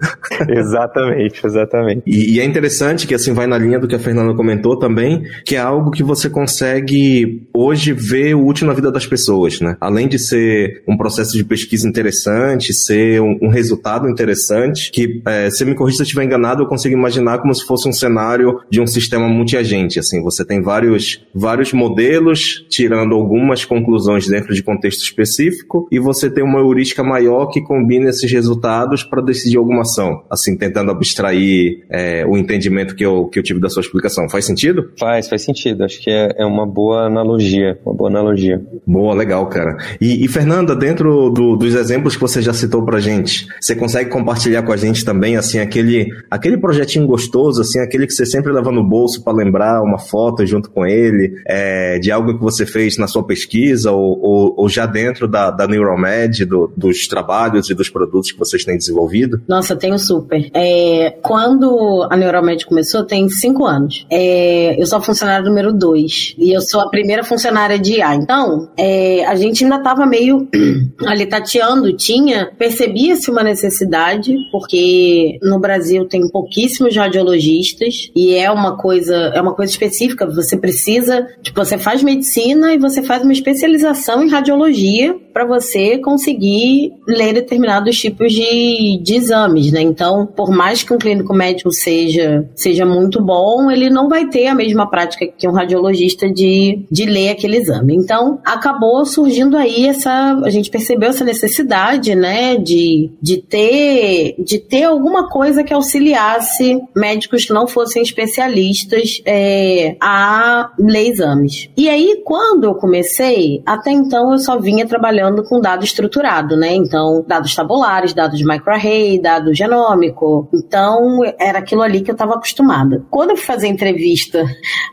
exatamente, 0.48 1.46
exatamente. 1.46 2.04
E, 2.06 2.36
e, 2.36 2.40
é 2.40 2.46
interessante 2.46 3.06
que 3.06 3.14
assim 3.14 3.34
vai 3.34 3.46
na 3.46 3.58
linha 3.58 3.80
do 3.80 3.88
que 3.88 3.96
a 3.96 4.00
Fernanda 4.00 4.21
comentou 4.36 4.78
também, 4.78 5.24
que 5.46 5.56
é 5.56 5.60
algo 5.60 5.92
que 5.92 6.04
você 6.04 6.30
consegue 6.30 7.44
hoje 7.54 7.94
ver 7.94 8.36
útil 8.36 8.68
na 8.68 8.74
vida 8.74 8.92
das 8.92 9.06
pessoas, 9.06 9.60
né? 9.60 9.78
Além 9.80 10.08
de 10.08 10.18
ser 10.18 10.84
um 10.88 10.98
processo 10.98 11.34
de 11.34 11.44
pesquisa 11.44 11.88
interessante, 11.88 12.74
ser 12.74 13.22
um, 13.22 13.38
um 13.42 13.48
resultado 13.50 14.10
interessante, 14.10 14.92
que 14.92 15.22
é, 15.26 15.50
se 15.50 15.66
me 15.66 15.76
corrija 15.76 15.98
se 15.98 16.04
estiver 16.04 16.24
enganado, 16.24 16.64
eu 16.64 16.68
consigo 16.68 16.96
imaginar 16.96 17.40
como 17.40 17.54
se 17.54 17.66
fosse 17.66 17.88
um 17.88 17.94
cenário 17.94 18.60
de 18.70 18.82
um 18.82 18.88
sistema 18.88 19.28
multiagente, 19.28 20.00
assim, 20.00 20.22
você 20.22 20.46
tem 20.46 20.62
vários, 20.62 21.26
vários 21.34 21.74
modelos 21.74 22.66
tirando 22.70 23.16
algumas 23.16 23.66
conclusões 23.66 24.28
dentro 24.28 24.54
de 24.54 24.64
contexto 24.64 25.02
específico 25.04 25.88
e 25.92 26.00
você 26.00 26.30
tem 26.30 26.44
uma 26.44 26.60
heurística 26.60 27.04
maior 27.04 27.48
que 27.48 27.62
combina 27.62 28.10
esses 28.10 28.32
resultados 28.32 29.04
para 29.04 29.22
decidir 29.22 29.58
alguma 29.58 29.82
ação, 29.82 30.24
assim, 30.30 30.58
tentando 30.58 30.92
abstrair 30.92 31.84
é, 31.90 32.26
o 32.26 32.38
entendimento 32.38 32.96
que 32.96 33.06
eu, 33.06 33.26
que 33.28 33.40
eu 33.40 33.44
tive 33.44 33.60
da 33.60 33.70
sua 33.70 33.82
explicação. 33.82 34.01
Faz 34.30 34.46
sentido? 34.46 34.92
Faz, 35.00 35.28
faz 35.28 35.44
sentido. 35.44 35.84
Acho 35.84 36.00
que 36.02 36.10
é, 36.10 36.36
é 36.38 36.46
uma 36.46 36.66
boa 36.66 37.06
analogia, 37.06 37.80
uma 37.86 37.94
boa 37.94 38.10
analogia. 38.10 38.62
Boa, 38.86 39.14
legal, 39.14 39.48
cara. 39.48 39.78
E, 40.00 40.24
e 40.24 40.28
Fernanda, 40.28 40.76
dentro 40.76 41.30
do, 41.30 41.56
dos 41.56 41.76
exemplos 41.76 42.16
que 42.16 42.22
você 42.22 42.42
já 42.42 42.54
citou 42.54 42.84
pra 42.84 43.00
gente, 43.00 43.48
você 43.60 43.76
consegue 43.76 44.10
compartilhar 44.10 44.64
com 44.64 44.72
a 44.72 44.78
gente 44.78 45.04
também, 45.04 45.36
assim, 45.36 45.60
aquele, 45.60 46.08
aquele 46.30 46.58
projetinho 46.58 47.08
gostoso, 47.08 47.62
assim, 47.62 47.80
aquele 47.80 48.08
que 48.08 48.14
você 48.14 48.26
sempre 48.26 48.52
leva 48.52 48.72
no 48.72 48.84
bolso 48.84 49.24
para 49.24 49.34
lembrar 49.34 49.82
uma 49.82 50.00
foto 50.00 50.46
junto 50.46 50.70
com 50.70 50.86
ele, 50.86 51.34
é, 51.48 52.00
de 52.00 52.12
algo 52.12 52.38
que 52.38 52.44
você 52.44 52.66
fez 52.66 52.98
na 52.98 53.08
sua 53.08 53.24
pesquisa 53.24 53.92
ou, 53.92 54.20
ou, 54.22 54.54
ou 54.58 54.70
já 54.70 54.86
dentro 54.86 55.28
da, 55.28 55.52
da 55.52 55.68
Neuromed, 55.68 56.46
do, 56.46 56.72
dos 56.76 57.08
trabalhos 57.08 57.70
e 57.70 57.74
dos 57.74 57.90
produtos 57.90 58.32
que 58.32 58.40
vocês 58.40 58.64
têm 58.64 58.78
desenvolvido? 58.78 59.42
Nossa, 59.48 59.76
tenho 59.76 59.98
super. 59.98 60.50
É, 60.54 61.18
quando 61.22 62.08
a 62.10 62.16
Neuromed 62.16 62.66
começou, 62.66 63.04
tem 63.04 63.30
cinco 63.30 63.66
anos. 63.66 63.91
É, 64.10 64.82
eu 64.82 64.86
sou 64.86 65.02
funcionária 65.02 65.48
número 65.48 65.74
dois 65.74 66.36
e 66.38 66.56
eu 66.56 66.62
sou 66.62 66.82
a 66.82 66.90
primeira 66.90 67.24
funcionária 67.24 67.78
de 67.78 67.94
IA. 67.94 68.16
Então, 68.16 68.70
é, 68.78 69.26
a 69.26 69.36
gente 69.36 69.64
ainda 69.64 69.78
estava 69.78 70.06
meio 70.06 70.48
ali 71.06 71.26
tateando, 71.26 71.96
tinha, 71.96 72.52
percebia-se 72.58 73.30
uma 73.30 73.44
necessidade, 73.44 74.36
porque 74.52 75.38
no 75.42 75.60
Brasil 75.60 76.08
tem 76.08 76.28
pouquíssimos 76.30 76.96
radiologistas 76.96 78.10
e 78.16 78.36
é 78.36 78.50
uma 78.52 78.78
coisa, 78.78 79.16
é 79.16 79.42
uma 79.42 79.54
coisa 79.54 79.72
específica. 79.72 80.26
Você 80.28 80.58
precisa, 80.58 81.28
tipo, 81.42 81.64
você 81.64 81.78
faz 81.78 82.04
medicina 82.04 82.74
e 82.74 82.78
você 82.78 83.02
faz 83.02 83.24
uma 83.24 83.34
especialização 83.34 84.24
em 84.24 84.30
radiologia 84.30 85.16
para 85.34 85.46
você 85.46 85.98
conseguir 85.98 86.94
ler 87.08 87.34
determinados 87.34 87.98
tipos 87.98 88.34
de, 88.34 89.00
de 89.02 89.16
exames, 89.16 89.72
né? 89.72 89.82
Então, 89.82 90.26
por 90.26 90.52
mais 90.52 90.84
que 90.84 90.94
um 90.94 90.98
clínico 90.98 91.34
médico 91.34 91.72
seja, 91.72 92.50
seja 92.56 92.86
muito 92.86 93.22
bom, 93.22 93.72
ele 93.72 93.81
não 93.90 94.08
vai 94.08 94.28
ter 94.28 94.48
a 94.48 94.56
mesma 94.56 94.90
prática 94.90 95.28
que 95.28 95.48
um 95.48 95.52
radiologista 95.52 96.30
de, 96.30 96.86
de 96.90 97.06
ler 97.06 97.30
aquele 97.30 97.58
exame. 97.58 97.96
Então, 97.96 98.40
acabou 98.46 99.06
surgindo 99.06 99.58
aí 99.58 99.88
essa, 99.88 100.40
a 100.44 100.50
gente 100.50 100.70
percebeu 100.70 101.10
essa 101.10 101.24
necessidade, 101.24 102.16
né, 102.16 102.56
de, 102.58 103.12
de 103.22 103.38
ter, 103.38 104.36
de 104.40 104.60
ter 104.60 104.84
alguma 104.84 105.30
coisa 105.30 105.64
que 105.64 105.74
auxiliasse 105.74 106.82
médicos 106.96 107.46
que 107.46 107.54
não 107.54 107.68
fossem 107.68 108.02
especialistas 108.02 109.22
é, 109.26 109.96
a 110.02 110.72
ler 110.80 111.08
exames. 111.08 111.70
E 111.78 111.90
aí, 111.90 112.22
quando 112.24 112.66
eu 112.66 112.76
comecei, 112.76 113.62
até 113.66 113.92
então 113.92 114.32
eu 114.32 114.38
só 114.38 114.58
vinha 114.58 114.88
trabalhando 114.88 115.44
com 115.44 115.60
dado 115.60 115.84
estruturado, 115.84 116.56
né? 116.56 116.74
Então, 116.74 117.24
dados 117.28 117.56
tabulares, 117.56 118.14
dados 118.14 118.38
de 118.38 118.46
microarray, 118.46 119.20
dado 119.20 119.54
genômico. 119.54 120.48
Então, 120.54 121.22
era 121.40 121.60
aquilo 121.60 121.82
ali 121.82 122.02
que 122.02 122.12
eu 122.12 122.16
estava 122.16 122.36
acostumada. 122.36 123.06
Quando 123.10 123.32
eu 123.32 123.38
fui 123.38 123.46
fazer 123.46 123.68
entrevista 123.72 124.46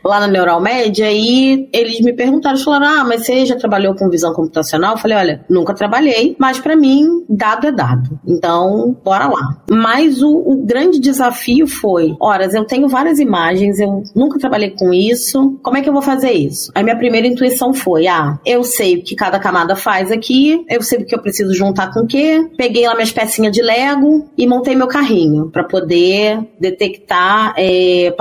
lá 0.03 0.19
na 0.19 0.27
Neuralmed, 0.27 1.03
aí 1.03 1.69
eles 1.73 1.99
me 2.01 2.13
perguntaram, 2.13 2.57
falaram, 2.57 3.01
ah, 3.01 3.03
mas 3.03 3.25
você 3.25 3.45
já 3.45 3.55
trabalhou 3.55 3.95
com 3.95 4.09
visão 4.09 4.33
computacional? 4.33 4.93
Eu 4.93 4.97
falei, 4.97 5.17
olha, 5.17 5.45
nunca 5.49 5.73
trabalhei, 5.73 6.35
mas 6.39 6.59
para 6.59 6.75
mim, 6.75 7.25
dado 7.29 7.67
é 7.67 7.71
dado. 7.71 8.19
Então, 8.27 8.95
bora 9.03 9.27
lá. 9.27 9.61
Mas 9.69 10.21
o, 10.21 10.29
o 10.29 10.63
grande 10.65 10.99
desafio 10.99 11.67
foi, 11.67 12.15
horas, 12.19 12.53
eu 12.53 12.65
tenho 12.65 12.87
várias 12.87 13.19
imagens, 13.19 13.79
eu 13.79 14.03
nunca 14.15 14.39
trabalhei 14.39 14.71
com 14.71 14.93
isso, 14.93 15.59
como 15.61 15.77
é 15.77 15.81
que 15.81 15.89
eu 15.89 15.93
vou 15.93 16.01
fazer 16.01 16.31
isso? 16.31 16.71
Aí 16.75 16.83
minha 16.83 16.97
primeira 16.97 17.27
intuição 17.27 17.73
foi, 17.73 18.07
ah, 18.07 18.39
eu 18.45 18.63
sei 18.63 18.97
o 18.97 19.03
que 19.03 19.15
cada 19.15 19.39
camada 19.39 19.75
faz 19.75 20.11
aqui, 20.11 20.63
eu 20.69 20.81
sei 20.81 20.99
o 20.99 21.05
que 21.05 21.15
eu 21.15 21.21
preciso 21.21 21.53
juntar 21.53 21.93
com 21.93 22.01
o 22.01 22.07
quê, 22.07 22.47
peguei 22.57 22.87
lá 22.87 22.93
minhas 22.93 23.11
pecinhas 23.11 23.53
de 23.53 23.61
Lego 23.61 24.29
e 24.37 24.47
montei 24.47 24.75
meu 24.75 24.87
carrinho 24.87 25.49
para 25.49 25.63
poder 25.63 26.39
detectar 26.59 27.53
é, 27.57 28.11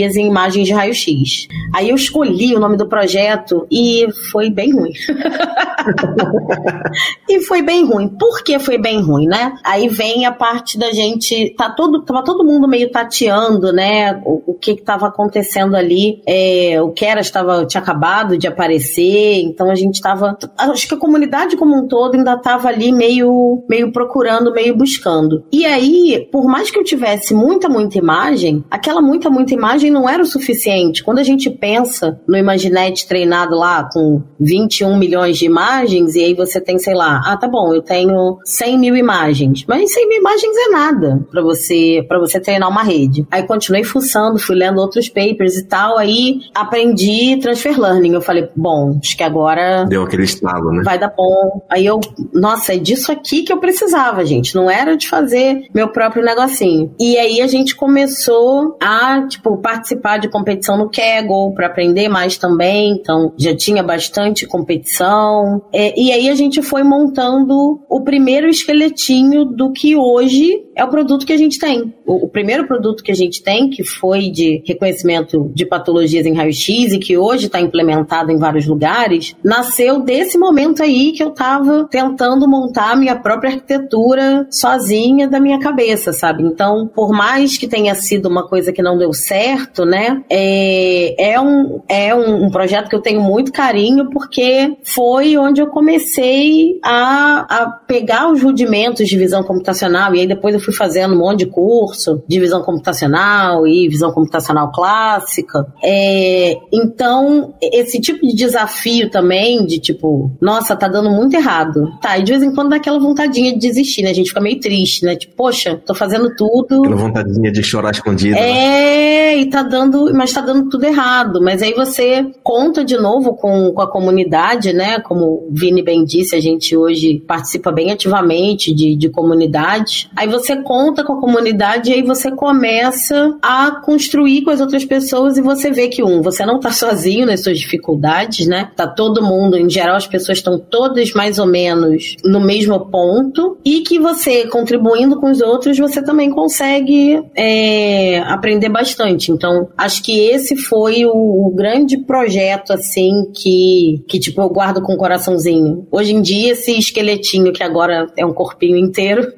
em 0.00 0.26
imagens 0.26 0.66
de 0.66 0.72
raio-x. 0.72 1.48
Aí 1.74 1.90
eu 1.90 1.96
escolhi 1.96 2.54
o 2.54 2.60
nome 2.60 2.76
do 2.76 2.88
projeto 2.88 3.66
e 3.70 4.06
foi 4.30 4.50
bem 4.50 4.72
ruim. 4.72 4.92
e 7.28 7.40
foi 7.40 7.62
bem 7.62 7.84
ruim. 7.84 8.08
Por 8.08 8.42
que 8.42 8.58
foi 8.58 8.78
bem 8.78 9.00
ruim, 9.00 9.26
né? 9.26 9.54
Aí 9.64 9.88
vem 9.88 10.26
a 10.26 10.32
parte 10.32 10.78
da 10.78 10.92
gente. 10.92 11.54
Tá 11.56 11.70
todo, 11.70 12.02
tava 12.02 12.22
todo 12.22 12.44
mundo 12.44 12.68
meio 12.68 12.90
tateando, 12.90 13.72
né? 13.72 14.20
O, 14.24 14.52
o 14.52 14.54
que 14.54 14.72
estava 14.72 15.08
acontecendo 15.08 15.76
ali. 15.76 16.22
É, 16.26 16.80
o 16.80 16.90
Keras 16.90 17.26
estava 17.26 17.64
tinha 17.66 17.82
acabado 17.82 18.38
de 18.38 18.46
aparecer, 18.46 19.42
então 19.42 19.70
a 19.70 19.74
gente 19.74 19.94
estava. 19.94 20.36
Acho 20.56 20.88
que 20.88 20.94
a 20.94 20.98
comunidade 20.98 21.56
como 21.56 21.76
um 21.76 21.86
todo 21.86 22.14
ainda 22.14 22.34
estava 22.34 22.68
ali 22.68 22.92
meio, 22.92 23.64
meio 23.68 23.92
procurando, 23.92 24.52
meio 24.52 24.76
buscando. 24.76 25.44
E 25.52 25.64
aí, 25.64 26.28
por 26.30 26.46
mais 26.46 26.70
que 26.70 26.78
eu 26.78 26.84
tivesse 26.84 27.34
muita, 27.34 27.68
muita 27.68 27.98
imagem, 27.98 28.64
aquela 28.70 29.00
muita, 29.00 29.30
muita 29.30 29.54
imagem 29.54 29.81
não 29.90 30.08
era 30.08 30.22
o 30.22 30.26
suficiente. 30.26 31.02
Quando 31.02 31.18
a 31.18 31.24
gente 31.24 31.50
pensa 31.50 32.20
no 32.26 32.36
Imaginet 32.36 33.06
treinado 33.06 33.56
lá 33.56 33.88
com 33.92 34.22
21 34.40 34.96
milhões 34.96 35.38
de 35.38 35.46
imagens, 35.46 36.14
e 36.14 36.24
aí 36.24 36.34
você 36.34 36.60
tem, 36.60 36.78
sei 36.78 36.94
lá, 36.94 37.20
ah, 37.24 37.36
tá 37.36 37.48
bom, 37.48 37.74
eu 37.74 37.82
tenho 37.82 38.38
100 38.44 38.78
mil 38.78 38.96
imagens. 38.96 39.64
Mas 39.66 39.92
100 39.92 40.08
mil 40.08 40.18
imagens 40.18 40.56
é 40.56 40.68
nada 40.70 41.26
para 41.30 41.42
você 41.42 42.04
para 42.08 42.18
você 42.18 42.40
treinar 42.40 42.68
uma 42.68 42.82
rede. 42.82 43.26
Aí 43.30 43.42
continuei 43.44 43.84
fuçando, 43.84 44.38
fui 44.38 44.56
lendo 44.56 44.78
outros 44.80 45.08
papers 45.08 45.56
e 45.56 45.64
tal, 45.64 45.98
aí 45.98 46.40
aprendi 46.54 47.38
transfer 47.40 47.78
learning. 47.78 48.12
Eu 48.12 48.20
falei, 48.20 48.48
bom, 48.54 48.98
acho 49.02 49.16
que 49.16 49.22
agora. 49.22 49.84
Deu 49.84 50.02
aquele 50.02 50.24
estalo, 50.24 50.72
né? 50.72 50.82
Vai 50.84 50.98
dar 50.98 51.12
bom. 51.16 51.64
Aí 51.70 51.86
eu, 51.86 52.00
nossa, 52.32 52.74
é 52.74 52.78
disso 52.78 53.10
aqui 53.10 53.42
que 53.42 53.52
eu 53.52 53.58
precisava, 53.58 54.24
gente. 54.24 54.54
Não 54.54 54.70
era 54.70 54.96
de 54.96 55.08
fazer 55.08 55.62
meu 55.74 55.88
próprio 55.88 56.24
negocinho. 56.24 56.94
E 56.98 57.16
aí 57.18 57.40
a 57.40 57.46
gente 57.46 57.74
começou 57.74 58.76
a, 58.80 59.26
tipo, 59.26 59.56
participar 59.72 60.18
de 60.18 60.28
competição 60.28 60.76
no 60.76 60.90
Kaggle 60.90 61.54
para 61.54 61.66
aprender 61.66 62.08
mais 62.08 62.36
também. 62.36 62.92
Então 62.92 63.32
já 63.38 63.56
tinha 63.56 63.82
bastante 63.82 64.46
competição. 64.46 65.62
É, 65.72 65.98
e 65.98 66.12
aí 66.12 66.28
a 66.28 66.34
gente 66.34 66.60
foi 66.62 66.82
montando 66.82 67.80
o 67.88 68.00
primeiro 68.02 68.48
esqueletinho 68.48 69.44
do 69.44 69.72
que 69.72 69.96
hoje 69.96 70.62
é 70.74 70.84
o 70.84 70.88
produto 70.88 71.26
que 71.26 71.32
a 71.32 71.36
gente 71.36 71.58
tem. 71.58 71.94
O, 72.06 72.26
o 72.26 72.28
primeiro 72.28 72.66
produto 72.66 73.02
que 73.02 73.12
a 73.12 73.14
gente 73.14 73.42
tem, 73.42 73.70
que 73.70 73.84
foi 73.84 74.30
de 74.30 74.62
reconhecimento 74.66 75.50
de 75.54 75.66
patologias 75.66 76.26
em 76.26 76.34
raio-x 76.34 76.92
e 76.92 76.98
que 76.98 77.16
hoje 77.16 77.46
está 77.46 77.60
implementado 77.60 78.30
em 78.30 78.38
vários 78.38 78.66
lugares, 78.66 79.34
nasceu 79.44 80.00
desse 80.00 80.38
momento 80.38 80.82
aí 80.82 81.12
que 81.12 81.22
eu 81.22 81.28
estava 81.28 81.86
tentando 81.90 82.48
montar 82.48 82.92
a 82.92 82.96
minha 82.96 83.16
própria 83.16 83.52
arquitetura 83.52 84.46
sozinha 84.50 85.28
da 85.28 85.40
minha 85.40 85.58
cabeça, 85.58 86.12
sabe? 86.12 86.42
Então, 86.42 86.86
por 86.86 87.10
mais 87.12 87.56
que 87.56 87.68
tenha 87.68 87.94
sido 87.94 88.28
uma 88.28 88.46
coisa 88.46 88.72
que 88.72 88.82
não 88.82 88.98
deu 88.98 89.12
certo, 89.12 89.61
né? 89.84 90.22
É, 90.28 91.32
é, 91.32 91.40
um, 91.40 91.80
é 91.88 92.14
um, 92.14 92.46
um 92.46 92.50
projeto 92.50 92.88
que 92.88 92.96
eu 92.96 93.00
tenho 93.00 93.20
muito 93.20 93.52
carinho 93.52 94.10
porque 94.10 94.76
foi 94.82 95.36
onde 95.36 95.60
eu 95.60 95.68
comecei 95.68 96.78
a, 96.84 97.46
a 97.48 97.70
pegar 97.70 98.30
os 98.30 98.42
rudimentos 98.42 99.08
de 99.08 99.16
visão 99.16 99.42
computacional 99.42 100.14
e 100.14 100.20
aí 100.20 100.26
depois 100.26 100.54
eu 100.54 100.60
fui 100.60 100.74
fazendo 100.74 101.14
um 101.14 101.18
monte 101.18 101.40
de 101.40 101.46
curso 101.46 102.22
de 102.26 102.40
visão 102.40 102.62
computacional 102.62 103.66
e 103.66 103.88
visão 103.88 104.12
computacional 104.12 104.70
clássica. 104.72 105.66
É, 105.82 106.56
então, 106.72 107.54
esse 107.60 108.00
tipo 108.00 108.26
de 108.26 108.34
desafio 108.34 109.10
também, 109.10 109.64
de 109.64 109.78
tipo, 109.78 110.30
nossa, 110.40 110.76
tá 110.76 110.88
dando 110.88 111.10
muito 111.10 111.34
errado. 111.34 111.92
Tá, 112.00 112.18
e 112.18 112.22
de 112.22 112.32
vez 112.32 112.42
em 112.42 112.54
quando 112.54 112.70
dá 112.70 112.76
aquela 112.76 112.98
vontadinha 112.98 113.52
de 113.52 113.58
desistir, 113.58 114.02
né? 114.02 114.10
A 114.10 114.14
gente 114.14 114.28
fica 114.28 114.40
meio 114.40 114.58
triste, 114.60 115.04
né? 115.04 115.16
Tipo, 115.16 115.34
poxa, 115.36 115.80
tô 115.84 115.94
fazendo 115.94 116.34
tudo. 116.34 116.80
Aquela 116.80 116.96
vontadinha 116.96 117.50
de 117.50 117.62
chorar 117.62 117.92
escondida. 117.92 118.38
É, 118.38 119.36
né? 119.36 119.41
Tá 119.46 119.62
dando, 119.62 120.12
mas 120.14 120.32
tá 120.32 120.40
dando 120.40 120.68
tudo 120.68 120.84
errado. 120.84 121.40
Mas 121.42 121.62
aí 121.62 121.72
você 121.74 122.26
conta 122.42 122.84
de 122.84 122.96
novo 122.96 123.34
com, 123.34 123.72
com 123.72 123.82
a 123.82 123.90
comunidade, 123.90 124.72
né? 124.72 125.00
Como 125.00 125.24
o 125.24 125.48
Vini 125.50 125.82
bem 125.82 126.04
disse, 126.04 126.36
a 126.36 126.40
gente 126.40 126.76
hoje 126.76 127.22
participa 127.26 127.72
bem 127.72 127.90
ativamente 127.90 128.74
de, 128.74 128.96
de 128.96 129.08
comunidade. 129.08 130.10
Aí 130.16 130.28
você 130.28 130.56
conta 130.62 131.04
com 131.04 131.14
a 131.14 131.20
comunidade 131.20 131.90
e 131.90 131.94
aí 131.94 132.02
você 132.02 132.30
começa 132.30 133.36
a 133.42 133.70
construir 133.84 134.42
com 134.42 134.50
as 134.50 134.60
outras 134.60 134.84
pessoas 134.84 135.36
e 135.36 135.42
você 135.42 135.70
vê 135.70 135.88
que, 135.88 136.02
um, 136.02 136.22
você 136.22 136.44
não 136.44 136.60
tá 136.60 136.70
sozinho 136.70 137.26
nas 137.26 137.42
suas 137.42 137.58
dificuldades, 137.58 138.46
né? 138.46 138.70
Tá 138.76 138.86
todo 138.86 139.22
mundo, 139.22 139.56
em 139.56 139.68
geral, 139.68 139.96
as 139.96 140.06
pessoas 140.06 140.38
estão 140.38 140.58
todas 140.58 141.12
mais 141.12 141.38
ou 141.38 141.46
menos 141.46 142.16
no 142.24 142.40
mesmo 142.40 142.78
ponto 142.86 143.58
e 143.64 143.80
que 143.80 143.98
você, 143.98 144.46
contribuindo 144.46 145.18
com 145.18 145.30
os 145.30 145.40
outros, 145.40 145.78
você 145.78 146.02
também 146.02 146.30
consegue 146.30 147.22
é, 147.34 148.18
aprender 148.20 148.68
bastante. 148.68 149.31
Então, 149.32 149.68
acho 149.76 150.02
que 150.02 150.18
esse 150.28 150.56
foi 150.56 151.04
o, 151.04 151.46
o, 151.46 151.50
grande 151.54 151.98
projeto, 151.98 152.72
assim, 152.72 153.30
que, 153.34 154.04
que, 154.08 154.18
tipo, 154.18 154.40
eu 154.40 154.48
guardo 154.48 154.82
com 154.82 154.94
o 154.94 154.98
coraçãozinho. 154.98 155.86
Hoje 155.90 156.12
em 156.14 156.22
dia, 156.22 156.52
esse 156.52 156.76
esqueletinho, 156.76 157.52
que 157.52 157.62
agora 157.62 158.06
é 158.16 158.24
um 158.24 158.32
corpinho 158.32 158.76
inteiro, 158.76 159.32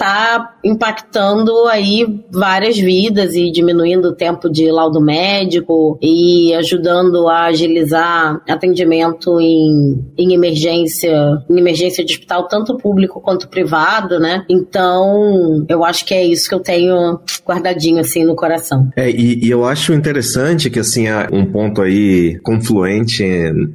tá 0.00 0.56
impactando 0.64 1.66
aí 1.66 2.24
várias 2.32 2.78
vidas 2.78 3.34
e 3.34 3.52
diminuindo 3.52 4.08
o 4.08 4.14
tempo 4.14 4.48
de 4.48 4.70
laudo 4.70 4.98
médico 4.98 5.98
e 6.00 6.54
ajudando 6.54 7.28
a 7.28 7.44
agilizar 7.44 8.40
atendimento 8.48 9.38
em, 9.38 10.02
em 10.16 10.32
emergência, 10.32 11.12
em 11.50 11.58
emergência 11.58 12.02
de 12.02 12.14
hospital, 12.14 12.48
tanto 12.48 12.78
público 12.78 13.20
quanto 13.20 13.46
privado, 13.46 14.18
né? 14.18 14.42
Então, 14.48 15.66
eu 15.68 15.84
acho 15.84 16.06
que 16.06 16.14
é 16.14 16.24
isso 16.24 16.48
que 16.48 16.54
eu 16.54 16.60
tenho 16.60 17.20
guardadinho 17.46 18.00
assim 18.00 18.24
no 18.24 18.34
coração. 18.34 18.88
É, 18.96 19.10
e, 19.10 19.44
e 19.44 19.50
eu 19.50 19.66
acho 19.66 19.92
interessante 19.92 20.70
que 20.70 20.78
assim, 20.78 21.08
há 21.08 21.28
um 21.30 21.44
ponto 21.44 21.82
aí 21.82 22.38
confluente, 22.42 23.22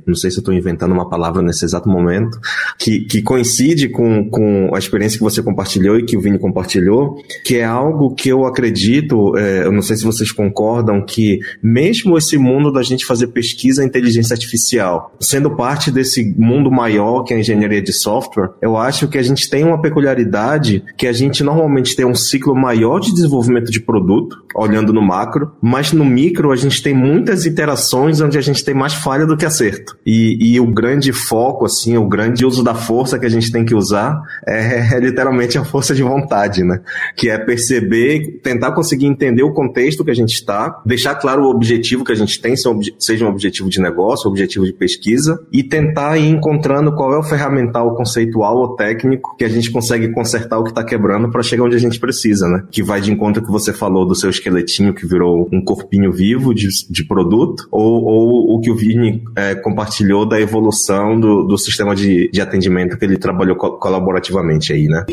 não 0.07 0.15
sei 0.15 0.31
se 0.31 0.37
eu 0.37 0.41
estou 0.41 0.55
inventando 0.55 0.91
uma 0.91 1.07
palavra 1.07 1.43
nesse 1.43 1.65
exato 1.65 1.87
momento, 1.87 2.39
que, 2.79 3.01
que 3.01 3.21
coincide 3.21 3.89
com, 3.89 4.27
com 4.27 4.73
a 4.73 4.79
experiência 4.79 5.19
que 5.19 5.23
você 5.23 5.43
compartilhou 5.43 5.99
e 5.99 6.03
que 6.03 6.14
que 6.15 6.17
o 6.17 6.21
Vini 6.21 6.39
compartilhou, 6.39 7.21
que 7.43 7.57
é 7.57 7.65
algo 7.65 8.15
que 8.15 8.29
eu 8.29 8.45
acredito, 8.45 9.37
é, 9.37 9.65
eu 9.65 9.71
não 9.71 9.81
sei 9.81 9.97
se 9.97 10.03
vocês 10.03 10.31
concordam, 10.31 11.03
que 11.05 11.39
mesmo 11.61 12.17
esse 12.17 12.37
mundo 12.37 12.71
da 12.71 12.81
gente 12.81 13.05
fazer 13.05 13.27
pesquisa 13.27 13.83
em 13.83 13.87
inteligência 13.87 14.33
artificial, 14.33 15.13
sendo 15.19 15.51
parte 15.51 15.91
desse 15.91 16.33
mundo 16.37 16.71
maior 16.71 17.23
que 17.23 17.33
é 17.33 17.37
a 17.37 17.39
engenharia 17.39 17.81
de 17.81 17.93
software, 17.93 18.51
eu 18.61 18.77
acho 18.77 19.07
que 19.07 19.17
a 19.17 19.21
gente 19.21 19.49
tem 19.49 19.63
uma 19.63 19.81
peculiaridade 19.81 20.83
que 20.97 21.07
a 21.07 21.13
gente 21.13 21.43
normalmente 21.43 21.95
tem 21.95 22.05
um 22.05 22.15
ciclo 22.15 22.55
maior 22.55 22.99
de 22.99 23.13
desenvolvimento 23.13 23.71
de 23.71 23.81
produto, 23.81 24.43
olhando 24.55 24.93
no 24.93 25.01
macro, 25.01 25.51
mas 25.61 25.91
no 25.91 26.05
micro 26.05 26.51
a 26.51 26.55
gente 26.55 26.81
tem 26.81 26.93
muitas 26.93 27.45
interações 27.45 28.21
onde 28.21 28.37
a 28.37 28.41
gente 28.41 28.63
tem 28.63 28.73
mais 28.73 28.93
falha 28.93 29.25
do 29.25 29.35
que 29.35 29.45
acerto. 29.45 29.97
E, 30.05 30.53
e 30.53 30.59
o 30.59 30.65
grande 30.65 31.11
foco, 31.11 31.65
assim, 31.65 31.97
o 31.97 32.07
grande 32.07 32.45
uso 32.45 32.63
da 32.63 32.73
força 32.73 33.19
que 33.19 33.25
a 33.25 33.29
gente 33.29 33.51
tem 33.51 33.65
que 33.65 33.75
usar 33.75 34.21
é, 34.47 34.95
é 34.95 34.99
literalmente 34.99 35.57
a 35.57 35.65
força 35.65 35.93
de 35.93 36.03
vontade, 36.03 36.63
né? 36.63 36.81
Que 37.15 37.29
é 37.29 37.37
perceber, 37.37 38.39
tentar 38.41 38.71
conseguir 38.71 39.05
entender 39.05 39.43
o 39.43 39.53
contexto 39.53 40.03
que 40.03 40.11
a 40.11 40.15
gente 40.15 40.33
está, 40.33 40.81
deixar 40.85 41.15
claro 41.15 41.43
o 41.43 41.49
objetivo 41.49 42.03
que 42.03 42.11
a 42.11 42.15
gente 42.15 42.39
tem, 42.41 42.55
seja 42.99 43.25
um 43.25 43.29
objetivo 43.29 43.69
de 43.69 43.81
negócio, 43.81 44.29
objetivo 44.29 44.65
de 44.65 44.73
pesquisa, 44.73 45.39
e 45.51 45.63
tentar 45.63 46.17
ir 46.17 46.29
encontrando 46.29 46.93
qual 46.95 47.13
é 47.13 47.17
o 47.17 47.23
ferramental 47.23 47.95
conceitual 47.95 48.57
ou 48.57 48.75
técnico 48.75 49.35
que 49.37 49.43
a 49.43 49.49
gente 49.49 49.71
consegue 49.71 50.09
consertar 50.09 50.59
o 50.59 50.63
que 50.63 50.69
está 50.69 50.83
quebrando 50.83 51.29
para 51.29 51.43
chegar 51.43 51.63
onde 51.63 51.75
a 51.75 51.79
gente 51.79 51.99
precisa, 51.99 52.47
né? 52.47 52.63
Que 52.71 52.81
vai 52.81 53.01
de 53.01 53.11
encontro 53.11 53.43
que 53.43 53.51
você 53.51 53.73
falou 53.73 54.05
do 54.05 54.15
seu 54.15 54.29
esqueletinho 54.45 54.93
que 54.93 55.07
virou 55.07 55.49
um 55.51 55.63
corpinho 55.63 56.11
vivo 56.11 56.53
de, 56.53 56.67
de 56.89 57.03
produto, 57.05 57.67
ou, 57.71 58.03
ou 58.03 58.55
o 58.55 58.61
que 58.61 58.69
o 58.69 58.75
Vini 58.75 59.23
é, 59.35 59.55
compartilhou 59.55 60.27
da 60.27 60.39
evolução 60.39 61.19
do, 61.19 61.43
do 61.43 61.57
sistema 61.57 61.95
de, 61.95 62.29
de 62.31 62.41
atendimento 62.41 62.97
que 62.97 63.05
ele 63.05 63.17
trabalhou 63.17 63.55
co 63.55 63.77
colaborativamente 63.79 64.71
aí, 64.71 64.87
né? 64.87 65.05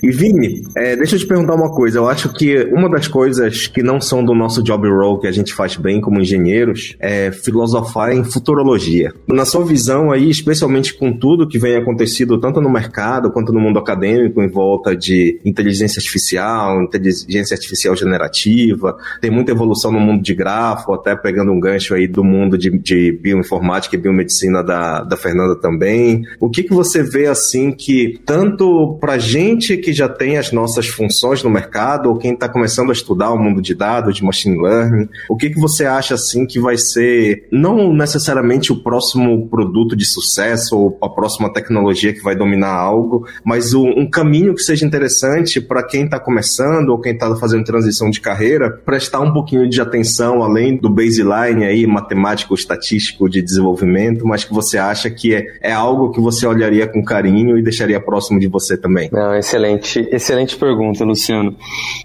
E 0.00 0.10
Vini, 0.10 0.62
é, 0.76 0.96
deixa 0.96 1.16
eu 1.16 1.18
te 1.18 1.26
perguntar 1.26 1.54
uma 1.54 1.74
coisa. 1.74 1.98
Eu 1.98 2.08
acho 2.08 2.32
que 2.32 2.64
uma 2.72 2.88
das 2.88 3.08
coisas 3.08 3.66
que 3.66 3.82
não 3.82 4.00
são 4.00 4.24
do 4.24 4.34
nosso 4.34 4.62
job 4.62 4.88
role 4.88 5.20
que 5.20 5.26
a 5.26 5.32
gente 5.32 5.52
faz 5.52 5.76
bem 5.76 6.00
como 6.00 6.20
engenheiros 6.20 6.96
é 7.00 7.30
filosofar 7.32 8.12
em 8.12 8.24
futurologia. 8.24 9.12
Na 9.26 9.44
sua 9.44 9.64
visão 9.64 10.10
aí, 10.10 10.30
especialmente 10.30 10.94
com 10.94 11.12
tudo 11.12 11.48
que 11.48 11.58
vem 11.58 11.76
acontecido 11.76 12.38
tanto 12.38 12.60
no 12.60 12.70
mercado 12.70 13.30
quanto 13.30 13.52
no 13.52 13.60
mundo 13.60 13.78
acadêmico 13.78 14.40
em 14.40 14.48
volta 14.48 14.96
de 14.96 15.40
inteligência 15.44 15.98
artificial, 15.98 16.82
inteligência 16.82 17.54
artificial 17.54 17.96
generativa, 17.96 18.96
tem 19.20 19.30
muita 19.30 19.52
evolução 19.52 19.90
no 19.90 20.00
mundo 20.00 20.22
de 20.22 20.34
grafo, 20.34 20.92
até 20.92 21.14
pegando 21.16 21.52
um 21.52 21.60
gancho 21.60 21.94
aí 21.94 22.06
do 22.06 22.24
mundo 22.24 22.56
de, 22.56 22.70
de 22.70 23.12
bioinformática 23.12 23.96
e 23.96 23.98
biomedicina 23.98 24.62
da, 24.62 25.02
da 25.02 25.16
Fernanda 25.16 25.56
também. 25.56 26.22
O 26.40 26.48
que 26.48 26.62
que 26.62 26.72
você 26.72 27.02
vê 27.02 27.26
assim 27.26 27.72
que 27.72 28.20
tanto 28.24 28.96
pra 29.00 29.18
gente 29.18 29.81
que 29.82 29.92
já 29.92 30.08
tem 30.08 30.38
as 30.38 30.52
nossas 30.52 30.86
funções 30.88 31.42
no 31.42 31.50
mercado 31.50 32.08
ou 32.08 32.16
quem 32.16 32.32
está 32.32 32.48
começando 32.48 32.90
a 32.90 32.92
estudar 32.92 33.32
o 33.32 33.38
mundo 33.38 33.60
de 33.60 33.74
dados, 33.74 34.16
de 34.16 34.24
machine 34.24 34.60
learning, 34.60 35.08
o 35.28 35.36
que, 35.36 35.50
que 35.50 35.60
você 35.60 35.84
acha 35.84 36.14
assim 36.14 36.46
que 36.46 36.58
vai 36.58 36.78
ser 36.78 37.46
não 37.50 37.92
necessariamente 37.92 38.72
o 38.72 38.82
próximo 38.82 39.48
produto 39.48 39.96
de 39.96 40.06
sucesso 40.06 40.78
ou 40.78 40.98
a 41.02 41.08
próxima 41.08 41.52
tecnologia 41.52 42.12
que 42.12 42.22
vai 42.22 42.36
dominar 42.36 42.72
algo, 42.72 43.26
mas 43.44 43.74
um, 43.74 43.88
um 43.88 44.08
caminho 44.08 44.54
que 44.54 44.62
seja 44.62 44.86
interessante 44.86 45.60
para 45.60 45.82
quem 45.82 46.04
está 46.04 46.18
começando 46.18 46.90
ou 46.90 47.00
quem 47.00 47.12
está 47.12 47.34
fazendo 47.36 47.64
transição 47.64 48.08
de 48.08 48.20
carreira, 48.20 48.70
prestar 48.70 49.20
um 49.20 49.32
pouquinho 49.32 49.68
de 49.68 49.80
atenção 49.80 50.42
além 50.42 50.76
do 50.76 50.88
baseline 50.88 51.64
aí 51.64 51.86
matemático, 51.86 52.54
estatístico 52.54 53.28
de 53.28 53.42
desenvolvimento, 53.42 54.26
mas 54.26 54.44
que 54.44 54.54
você 54.54 54.78
acha 54.78 55.10
que 55.10 55.34
é, 55.34 55.44
é 55.60 55.72
algo 55.72 56.10
que 56.10 56.20
você 56.20 56.46
olharia 56.46 56.86
com 56.86 57.04
carinho 57.04 57.58
e 57.58 57.62
deixaria 57.62 58.00
próximo 58.00 58.38
de 58.38 58.46
você 58.46 58.76
também. 58.76 59.08
Não, 59.12 59.34
excelente 59.34 59.71
Excelente, 59.76 60.08
excelente 60.12 60.56
pergunta, 60.56 61.04
Luciano. 61.04 61.56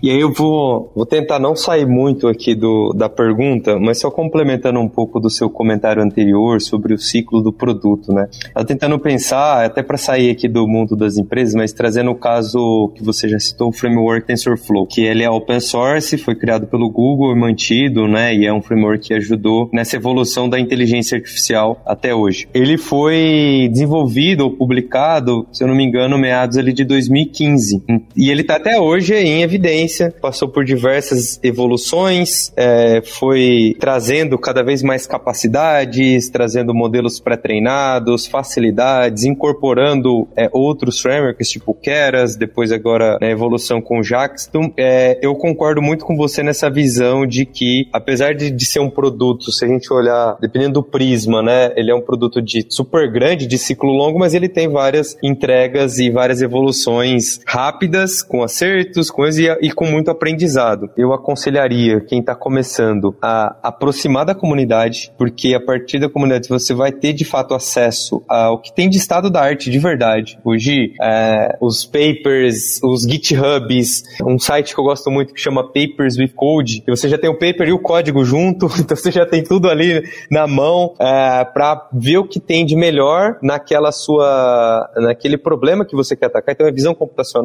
E 0.01 0.09
aí 0.09 0.19
eu 0.19 0.31
vou, 0.31 0.91
vou 0.95 1.05
tentar 1.05 1.39
não 1.39 1.55
sair 1.55 1.85
muito 1.85 2.27
aqui 2.27 2.55
do, 2.55 2.93
da 2.95 3.09
pergunta, 3.09 3.77
mas 3.79 3.99
só 3.99 4.11
complementando 4.11 4.79
um 4.79 4.87
pouco 4.87 5.19
do 5.19 5.29
seu 5.29 5.49
comentário 5.49 6.03
anterior 6.03 6.61
sobre 6.61 6.93
o 6.93 6.97
ciclo 6.97 7.41
do 7.41 7.51
produto, 7.51 8.13
né? 8.13 8.27
Eu 8.55 8.65
tentando 8.65 8.97
pensar, 8.99 9.65
até 9.65 9.81
para 9.81 9.97
sair 9.97 10.29
aqui 10.29 10.47
do 10.47 10.67
mundo 10.67 10.95
das 10.95 11.17
empresas, 11.17 11.55
mas 11.55 11.73
trazendo 11.73 12.11
o 12.11 12.15
caso 12.15 12.91
que 12.95 13.03
você 13.03 13.27
já 13.27 13.39
citou, 13.39 13.69
o 13.69 13.73
framework 13.73 14.27
TensorFlow, 14.27 14.85
que 14.85 15.01
ele 15.01 15.23
é 15.23 15.29
open 15.29 15.59
source, 15.59 16.17
foi 16.17 16.35
criado 16.35 16.67
pelo 16.67 16.89
Google 16.89 17.31
e 17.33 17.39
mantido, 17.39 18.07
né? 18.07 18.35
E 18.35 18.45
é 18.45 18.53
um 18.53 18.61
framework 18.61 19.07
que 19.07 19.13
ajudou 19.13 19.69
nessa 19.73 19.95
evolução 19.95 20.49
da 20.49 20.59
inteligência 20.59 21.17
artificial 21.17 21.81
até 21.85 22.13
hoje. 22.13 22.47
Ele 22.53 22.77
foi 22.77 23.69
desenvolvido 23.71 24.41
ou 24.41 24.51
publicado, 24.51 25.47
se 25.51 25.63
eu 25.63 25.67
não 25.67 25.75
me 25.75 25.83
engano, 25.83 26.17
meados 26.17 26.57
ali 26.57 26.73
de 26.73 26.83
2015 26.83 27.56
15. 27.57 27.83
E 28.15 28.29
ele 28.29 28.41
está 28.41 28.55
até 28.55 28.79
hoje 28.79 29.15
em 29.15 29.41
evidência, 29.41 30.13
passou 30.21 30.47
por 30.47 30.63
diversas 30.63 31.39
evoluções, 31.43 32.51
é, 32.55 33.01
foi 33.03 33.75
trazendo 33.79 34.37
cada 34.37 34.63
vez 34.63 34.83
mais 34.83 35.07
capacidades, 35.07 36.29
trazendo 36.29 36.73
modelos 36.73 37.19
pré-treinados, 37.19 38.27
facilidades, 38.27 39.23
incorporando 39.23 40.27
é, 40.35 40.49
outros 40.51 40.99
frameworks 40.99 41.49
tipo 41.49 41.73
Keras, 41.73 42.35
depois 42.35 42.71
agora 42.71 43.17
na 43.19 43.29
evolução 43.29 43.81
com 43.81 44.03
Jax. 44.03 44.47
Então, 44.47 44.71
é, 44.77 45.19
eu 45.21 45.35
concordo 45.35 45.81
muito 45.81 46.05
com 46.05 46.15
você 46.15 46.43
nessa 46.43 46.69
visão 46.69 47.25
de 47.25 47.45
que, 47.45 47.87
apesar 47.91 48.33
de, 48.33 48.51
de 48.51 48.65
ser 48.65 48.79
um 48.79 48.89
produto, 48.89 49.51
se 49.51 49.65
a 49.65 49.67
gente 49.67 49.91
olhar, 49.91 50.37
dependendo 50.39 50.73
do 50.73 50.83
prisma, 50.83 51.41
né, 51.41 51.71
ele 51.75 51.91
é 51.91 51.95
um 51.95 52.01
produto 52.01 52.41
de 52.41 52.65
super 52.69 53.11
grande, 53.11 53.47
de 53.47 53.57
ciclo 53.57 53.91
longo, 53.91 54.19
mas 54.19 54.33
ele 54.33 54.49
tem 54.49 54.67
várias 54.67 55.17
entregas 55.23 55.97
e 55.97 56.09
várias 56.09 56.41
evoluções 56.41 57.39
rápidas, 57.47 58.21
com 58.21 58.43
acertos, 58.43 59.09
com 59.09 59.25
e, 59.25 59.47
e 59.61 59.71
com 59.71 59.85
muito 59.85 60.11
aprendizado. 60.11 60.89
Eu 60.97 61.13
aconselharia 61.13 62.01
quem 62.01 62.19
está 62.19 62.35
começando 62.35 63.15
a 63.21 63.55
aproximar 63.63 64.25
da 64.25 64.35
comunidade, 64.35 65.13
porque 65.17 65.53
a 65.53 65.59
partir 65.59 65.99
da 65.99 66.09
comunidade 66.09 66.49
você 66.49 66.73
vai 66.73 66.91
ter 66.91 67.13
de 67.13 67.23
fato 67.23 67.53
acesso 67.53 68.21
ao 68.27 68.59
que 68.59 68.73
tem 68.73 68.89
de 68.89 68.97
estado 68.97 69.29
da 69.29 69.41
arte 69.41 69.71
de 69.71 69.79
verdade. 69.79 70.37
Hoje, 70.43 70.93
é, 71.01 71.57
os 71.61 71.85
papers, 71.85 72.81
os 72.83 73.03
GitHubs, 73.03 74.03
um 74.25 74.37
site 74.37 74.73
que 74.73 74.79
eu 74.79 74.83
gosto 74.83 75.09
muito 75.09 75.33
que 75.33 75.39
chama 75.39 75.63
Papers 75.63 76.17
with 76.17 76.33
Code, 76.35 76.83
e 76.85 76.91
você 76.91 77.07
já 77.07 77.17
tem 77.17 77.29
o 77.29 77.39
paper 77.39 77.69
e 77.69 77.71
o 77.71 77.79
código 77.79 78.25
junto, 78.25 78.67
então 78.77 78.97
você 78.97 79.11
já 79.11 79.25
tem 79.25 79.41
tudo 79.41 79.69
ali 79.69 80.03
na 80.29 80.47
mão 80.47 80.93
é, 80.99 81.45
para 81.45 81.87
ver 81.93 82.17
o 82.17 82.27
que 82.27 82.41
tem 82.41 82.65
de 82.65 82.75
melhor 82.75 83.37
naquela 83.41 83.91
sua, 83.91 84.89
naquele 84.97 85.37
problema 85.37 85.85
que 85.85 85.95
você 85.95 86.15
quer 86.15 86.25
atacar. 86.25 86.53
Então, 86.53 86.67
é 86.67 86.71
visão 86.71 86.93
computacional 86.93 87.36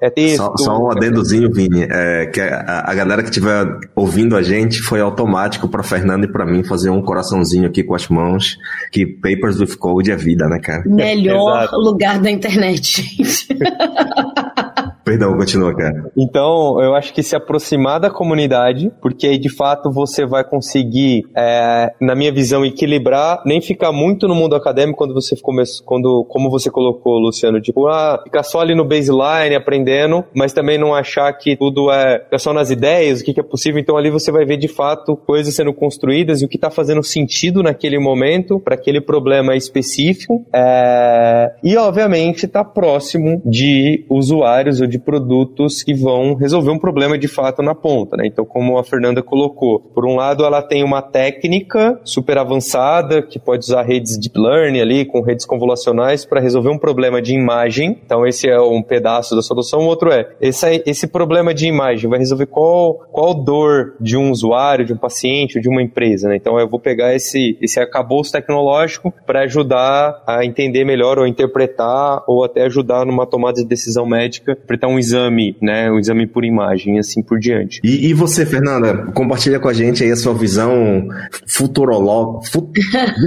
é 0.00 0.10
texto. 0.10 0.36
Só, 0.36 0.56
só 0.56 0.78
um 0.78 0.90
adendozinho, 0.90 1.52
Vini, 1.52 1.86
é, 1.90 2.26
que 2.26 2.40
a, 2.40 2.84
a, 2.86 2.94
galera 2.94 3.22
que 3.22 3.28
estiver 3.28 3.66
ouvindo 3.94 4.36
a 4.36 4.42
gente 4.42 4.80
foi 4.80 5.00
automático 5.00 5.68
para 5.68 5.82
Fernando 5.82 6.24
e 6.24 6.32
para 6.32 6.46
mim 6.46 6.62
fazer 6.64 6.90
um 6.90 7.02
coraçãozinho 7.02 7.66
aqui 7.66 7.82
com 7.82 7.94
as 7.94 8.08
mãos, 8.08 8.56
que 8.90 9.06
Papers 9.06 9.60
with 9.60 9.76
Code 9.76 10.10
é 10.10 10.16
vida, 10.16 10.48
né, 10.48 10.58
cara? 10.58 10.82
Melhor 10.86 11.70
lugar 11.72 12.18
da 12.20 12.30
internet, 12.30 13.02
gente. 13.02 13.48
Perdão, 15.08 15.34
continua, 15.38 15.74
cara. 15.74 16.10
Então, 16.14 16.78
eu 16.82 16.94
acho 16.94 17.14
que 17.14 17.22
se 17.22 17.34
aproximar 17.34 17.98
da 17.98 18.10
comunidade, 18.10 18.92
porque 19.00 19.26
aí 19.26 19.38
de 19.38 19.48
fato 19.48 19.90
você 19.90 20.26
vai 20.26 20.44
conseguir, 20.44 21.24
é, 21.34 21.94
na 21.98 22.14
minha 22.14 22.30
visão, 22.30 22.62
equilibrar, 22.62 23.42
nem 23.46 23.58
ficar 23.58 23.90
muito 23.90 24.28
no 24.28 24.34
mundo 24.34 24.54
acadêmico 24.54 24.98
quando 24.98 25.14
você 25.14 25.34
começa, 25.40 25.82
quando, 25.82 26.26
como 26.28 26.50
você 26.50 26.70
colocou, 26.70 27.18
Luciano, 27.18 27.58
tipo, 27.58 27.88
ah, 27.88 28.20
ficar 28.22 28.42
só 28.42 28.60
ali 28.60 28.74
no 28.74 28.84
baseline 28.84 29.54
aprendendo, 29.56 30.22
mas 30.34 30.52
também 30.52 30.76
não 30.76 30.94
achar 30.94 31.32
que 31.32 31.56
tudo 31.56 31.90
é, 31.90 32.26
é 32.30 32.36
só 32.36 32.52
nas 32.52 32.70
ideias, 32.70 33.22
o 33.22 33.24
que, 33.24 33.32
que 33.32 33.40
é 33.40 33.42
possível. 33.44 33.80
Então 33.80 33.96
ali 33.96 34.10
você 34.10 34.30
vai 34.30 34.44
ver 34.44 34.58
de 34.58 34.68
fato 34.68 35.16
coisas 35.16 35.54
sendo 35.54 35.72
construídas 35.72 36.42
e 36.42 36.44
o 36.44 36.48
que 36.48 36.58
está 36.58 36.68
fazendo 36.68 37.02
sentido 37.02 37.62
naquele 37.62 37.98
momento 37.98 38.60
para 38.60 38.74
aquele 38.74 39.00
problema 39.00 39.56
específico. 39.56 40.44
É, 40.52 41.50
e 41.64 41.74
obviamente 41.78 42.44
está 42.44 42.62
próximo 42.62 43.40
de 43.42 44.04
usuários 44.10 44.82
ou 44.82 44.86
de 44.86 44.97
produtos 44.98 45.82
que 45.82 45.94
vão 45.94 46.34
resolver 46.34 46.70
um 46.70 46.78
problema 46.78 47.18
de 47.18 47.28
fato 47.28 47.62
na 47.62 47.74
ponta. 47.74 48.16
Né? 48.16 48.26
Então, 48.26 48.44
como 48.44 48.78
a 48.78 48.84
Fernanda 48.84 49.22
colocou, 49.22 49.80
por 49.80 50.06
um 50.06 50.16
lado 50.16 50.44
ela 50.44 50.62
tem 50.62 50.84
uma 50.84 51.02
técnica 51.02 52.00
super 52.04 52.38
avançada 52.38 53.22
que 53.22 53.38
pode 53.38 53.64
usar 53.64 53.82
redes 53.82 54.18
deep 54.18 54.38
learning 54.38 54.80
ali 54.80 55.04
com 55.04 55.22
redes 55.22 55.46
convolucionais 55.46 56.24
para 56.24 56.40
resolver 56.40 56.70
um 56.70 56.78
problema 56.78 57.20
de 57.20 57.34
imagem. 57.34 57.98
Então, 58.04 58.26
esse 58.26 58.48
é 58.48 58.60
um 58.60 58.82
pedaço 58.82 59.34
da 59.34 59.42
solução. 59.42 59.80
O 59.80 59.86
outro 59.86 60.10
é 60.10 60.28
esse, 60.40 60.82
esse 60.86 61.06
problema 61.06 61.52
de 61.54 61.66
imagem 61.66 62.08
vai 62.08 62.18
resolver 62.18 62.46
qual, 62.46 62.94
qual 63.10 63.34
dor 63.34 63.94
de 64.00 64.16
um 64.16 64.30
usuário, 64.30 64.84
de 64.84 64.92
um 64.92 64.96
paciente 64.96 65.58
ou 65.58 65.62
de 65.62 65.68
uma 65.68 65.82
empresa. 65.82 66.28
Né? 66.28 66.36
Então, 66.36 66.58
eu 66.58 66.68
vou 66.68 66.80
pegar 66.80 67.14
esse, 67.14 67.58
esse 67.60 67.78
arcabouço 67.78 68.32
tecnológico 68.32 69.12
para 69.26 69.42
ajudar 69.42 70.22
a 70.26 70.44
entender 70.44 70.84
melhor 70.84 71.18
ou 71.18 71.26
interpretar 71.26 72.22
ou 72.26 72.44
até 72.44 72.62
ajudar 72.64 73.04
numa 73.04 73.26
tomada 73.26 73.60
de 73.60 73.66
decisão 73.66 74.06
médica, 74.06 74.52
interpretar 74.52 74.87
um 74.88 74.98
exame, 74.98 75.56
né, 75.60 75.90
um 75.90 75.98
exame 75.98 76.26
por 76.26 76.44
imagem 76.44 76.96
e 76.96 76.98
assim 76.98 77.22
por 77.22 77.38
diante. 77.38 77.80
E, 77.84 78.08
e 78.08 78.14
você, 78.14 78.44
Fernanda, 78.44 79.10
compartilha 79.14 79.60
com 79.60 79.68
a 79.68 79.72
gente 79.72 80.02
aí 80.02 80.10
a 80.10 80.16
sua 80.16 80.34
visão 80.34 81.08
futuroló... 81.46 82.40